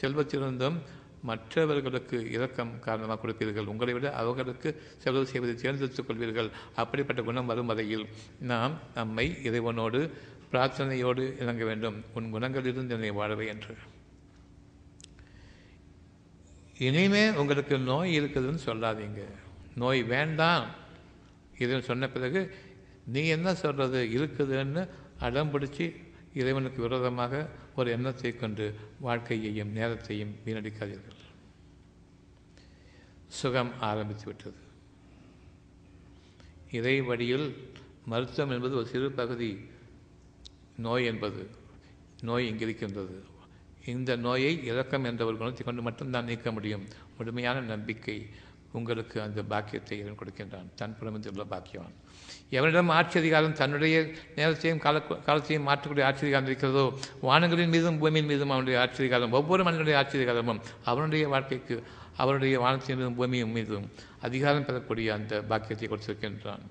செல்வத்திலிருந்தும் 0.00 0.78
மற்றவர்களுக்கு 1.22 2.30
இரக்கம் 2.30 2.80
காரணமாக 2.80 3.28
கொடுப்பீர்கள். 3.28 3.66
உங்களை 3.66 3.92
விட 3.92 4.12
அவர்களுக்கு 4.12 4.82
செலவு 4.98 5.26
செய்வதை 5.26 5.54
தேர்ந்தெடுத்துக் 5.54 6.10
கொள்வீர்கள். 6.10 6.50
அப்படிப்பட்ட 6.76 7.22
குணம் 7.22 7.46
வரும் 7.46 7.66
வரையில் 7.66 8.06
நாம் 8.40 8.78
நம்மை 8.94 9.38
இறைவனோடு 9.42 10.10
பிரார்த்தனையோடு 10.52 11.40
இணங்க 11.40 11.64
வேண்டும். 11.64 12.04
உன் 12.14 12.34
குணங்களிலிருந்து 12.34 12.90
என்னை 12.90 13.10
வாழவை 13.10 13.46
என்று. 13.46 13.76
இனிமே 16.78 17.30
உங்களுக்கு 17.30 17.78
நோய் 17.78 18.20
இருக்குதுன்னு 18.20 18.58
சொல்லாதீங்க. 18.66 19.20
நோய் 19.74 20.02
வேண்டாம். 20.02 20.66
இதுன்னு 21.58 21.80
சொன்ன 21.80 22.08
பிறகு 22.08 22.54
நீ 23.06 23.26
என்ன 23.26 23.54
சொல்கிறது 23.54 24.08
இருக்குதுன்னு 24.12 24.88
அடம் 25.18 25.50
பிடிச்சி 25.52 25.96
இறைவனுக்கு 26.34 26.82
விரோதமாக 26.82 27.48
ஒரு 27.76 27.90
எண்ணத்தை 27.90 28.36
கொண்டு 28.36 28.74
வாழ்க்கையையும் 29.00 29.68
நேரத்தையும் 29.68 30.34
வீணடிக்காதீர்கள். 30.46 31.20
சுகம் 33.26 33.80
ஆரம்பித்து 33.80 34.24
விட்டது. 34.26 34.56
இறை 36.70 37.00
வழியில் 37.00 37.70
மருத்துவம் 38.04 38.54
என்பது 38.54 38.76
ஒரு 38.76 38.86
சிறு 38.86 39.12
பகுதி. 39.12 39.58
நோய் 40.76 41.04
என்பது 41.04 41.50
நோய் 42.20 42.50
இங்கிருக்கின்றது. 42.50 43.20
இந்த 43.86 44.16
நோயை 44.16 44.64
இறக்கம் 44.64 45.04
என்ற 45.04 45.24
ஒரு 45.24 45.36
குணத்தை 45.36 45.64
கொண்டு 45.64 45.82
மட்டும்தான் 45.82 46.24
நீக்க 46.24 46.52
முடியும். 46.52 46.86
முழுமையான 47.16 47.60
நம்பிக்கை 47.60 48.26
உங்களுக்கு 48.78 49.16
அந்த 49.22 49.40
பாக்கியத்தை 49.52 49.98
இறைவன் 49.98 50.20
கொடுக்கின்றான். 50.20 50.68
தன் 50.80 50.96
புலமிந்துள்ள 50.98 51.44
பாக்கியவான். 51.54 51.94
எவனிடம் 52.56 52.90
ஆட்சி 52.98 53.16
அதிகாரம் 53.18 53.56
தன்னுடைய 53.60 53.96
நேரத்தையும் 54.36 54.82
கால 54.84 55.02
காலத்தையும் 55.28 55.66
மாற்றக்கூடிய 55.68 56.04
ஆட்சி 56.08 56.24
அதிகாரம் 56.26 56.48
இருக்கிறதோ 56.50 56.84
வானங்களின் 57.28 57.72
மீதும் 57.74 57.98
பூமியின் 57.98 58.30
மீதும் 58.32 58.52
அவனுடைய 58.54 58.80
ஆட்சி 58.80 59.00
அதிகாரம் 59.02 59.36
ஒவ்வொரு 59.38 59.62
மனிதனுடைய 59.68 59.98
ஆட்சி 60.00 60.16
அதிகாரமும் 60.20 60.60
அவனுடைய 60.84 61.28
வாழ்க்கைக்கு 61.28 61.76
அவருடைய 62.16 62.56
வானத்தின் 62.64 62.98
மீதும் 63.00 63.18
பூமியின் 63.20 63.54
மீதும் 63.56 63.86
அதிகாரம் 64.28 64.66
பெறக்கூடிய 64.68 65.12
அந்த 65.18 65.42
பாக்கியத்தை 65.50 65.88
கொடுத்திருக்கின்றான். 65.88 66.64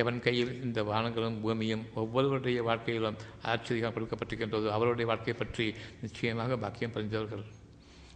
எவன் 0.00 0.18
கையில் 0.24 0.50
இந்த 0.62 0.80
வானங்களும் 0.82 1.36
பூமியும் 1.44 1.84
ஒவ்வொருவருடைய 1.94 2.62
வாழ்க்கையிலும் 2.62 3.20
ஆச்சரியம் 3.52 3.94
கொடுக்கப்பட்டிருக்கின்றது 3.96 4.66
அவருடைய 4.76 5.06
வாழ்க்கையை 5.10 5.36
பற்றி 5.42 5.66
நிச்சயமாக 6.02 6.56
பாக்கியம் 6.64 6.94
பறிந்தவர்கள் 6.96 7.44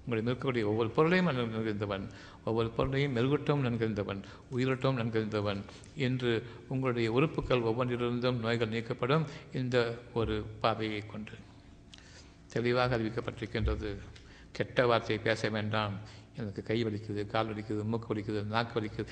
உங்களை 0.07 0.33
நிற்கக்கூடிய 0.33 0.65
ஒவ்வொரு 0.65 0.91
பொருளையும் 0.91 1.27
நன்கிருந்தவன் 1.27 2.09
ஒவ்வொரு 2.45 2.71
பொருளையும் 2.71 3.17
மெருகட்டும் 3.17 3.65
நன்கிருந்தவன் 3.65 4.23
உயிரட்டும் 4.57 4.97
நன்கிருந்தவன் 4.99 5.63
என்று 5.95 6.47
உங்களுடைய 6.69 7.13
உறுப்புகள் 7.13 7.61
ஒவ்வொன்றிலிருந்தும் 7.61 8.39
நோய்கள் 8.39 8.69
நீக்கப்படும் 8.69 9.27
இந்த 9.53 9.99
ஒரு 10.15 10.45
பாவையை 10.63 11.07
கொண்டு. 11.07 11.33
தெளிவாக 12.49 12.99
அறிவிக்கப்பட்டிருக்கின்றது. 12.99 13.97
கெட்ட 14.53 14.87
வார்த்தையை 14.87 15.25
பேச 15.25 15.49
வேண்டாம். 15.49 15.93
எனக்கு 16.37 16.63
கை 16.63 16.85
வலிக்குது 16.85 17.27
கால் 17.27 17.55
வலிக்குது 17.55 17.85
மூக்கு 17.85 18.15
வலிக்குது 18.15 18.45
நாக்கு 18.45 18.81
வலிக்குது. 18.81 19.07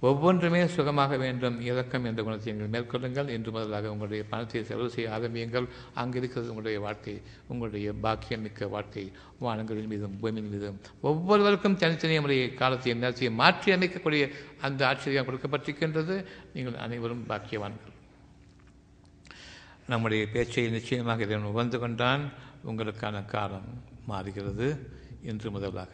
ஒவ்வொன்றுமே 0.00 0.66
சுகமாக 0.66 1.16
வேண்டும் 1.16 1.60
இரக்கம் 1.60 2.04
என்ற 2.04 2.22
குணத்தை 2.22 2.52
நீங்கள் 2.52 2.72
மேற்கொள்ளுங்கள். 2.74 3.28
என்று 3.28 3.50
முதலாக 3.50 3.90
உங்களுடைய 3.90 4.24
பணத்தை 4.24 4.64
செலவு 4.64 4.90
செய்ய 4.90 5.12
ஆரம்பியுங்கள். 5.12 5.66
அங்கே 5.94 6.18
இருக்கிறது 6.18 6.48
உங்களுடைய 6.48 6.80
வாழ்க்கை 6.80 7.14
உங்களுடைய 7.48 7.92
பாக்கியம் 7.92 8.42
மிக்க 8.42 8.66
வாழ்க்கை. 8.66 9.04
வானங்களின் 9.40 9.90
மீதும் 9.92 10.16
பூமியின் 10.20 10.50
மீதும் 10.50 10.78
ஒவ்வொருவருக்கும் 11.00 11.76
தனித்தனிய 11.76 12.20
முறையை 12.20 12.54
காலத்தையும் 12.54 13.00
நேரத்தையும் 13.00 13.34
மாற்றி 13.34 13.72
அமைக்கக்கூடிய 13.72 14.30
அந்த 14.60 14.86
ஆச்சரியம் 14.86 15.28
கொடுக்கப்பட்டிருக்கின்றது. 15.28 16.24
நீங்கள் 16.54 16.74
அனைவரும் 16.74 17.24
பாக்கியவான்கள். 17.28 17.94
நம்முடைய 19.88 20.26
பேச்சை 20.32 20.68
நிச்சயமாக 20.68 21.22
இறைவன் 21.22 21.50
உகந்து 21.52 21.78
கொண்டான். 21.78 22.24
உங்களுக்கான 22.66 23.24
காலம் 23.24 23.68
மாறுகிறது. 24.06 24.96
என்று 25.22 25.50
முதலாக 25.50 25.92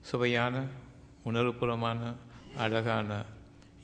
சுவையான 0.00 0.64
உணர்வுபூர்வமான 1.24 2.00
அழகான 2.58 3.24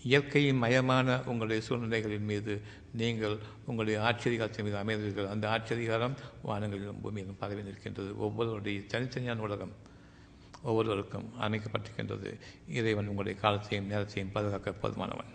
இயற்கையின் 0.03 0.63
மயமான 0.63 1.25
உங்களுடைய 1.25 1.63
சூழ்நிலைகளின் 1.63 2.25
மீது 2.25 2.55
நீங்கள் 2.93 3.37
உங்களுடைய 3.67 4.01
ஆட்சியதிகாரத்தின் 4.01 4.63
மீது 4.63 4.77
அமைந்தீர்கள் 4.77 5.29
அந்த 5.29 5.49
ஆட்சியதிகாரம் 5.49 6.17
வானங்களிலும் 6.47 7.01
பூமியிலும் 7.05 7.39
பரவி 7.39 7.63
நிற்கின்றது. 7.63 8.17
ஒவ்வொருவருடைய 8.17 8.81
தனித்தனியான 8.81 9.37
உலகம் 9.37 9.75
ஒவ்வொருவருக்கும் 10.63 11.31
அமைக்கப்பட்டிருக்கின்றது. 11.41 12.31
இறைவன் 12.69 13.07
உங்களுடைய 13.07 13.41
காலத்தையும் 13.41 13.87
நேரத்தையும் 13.87 14.33
பாதுகாக்க 14.33 14.75
போதுமானவன். 14.83 15.33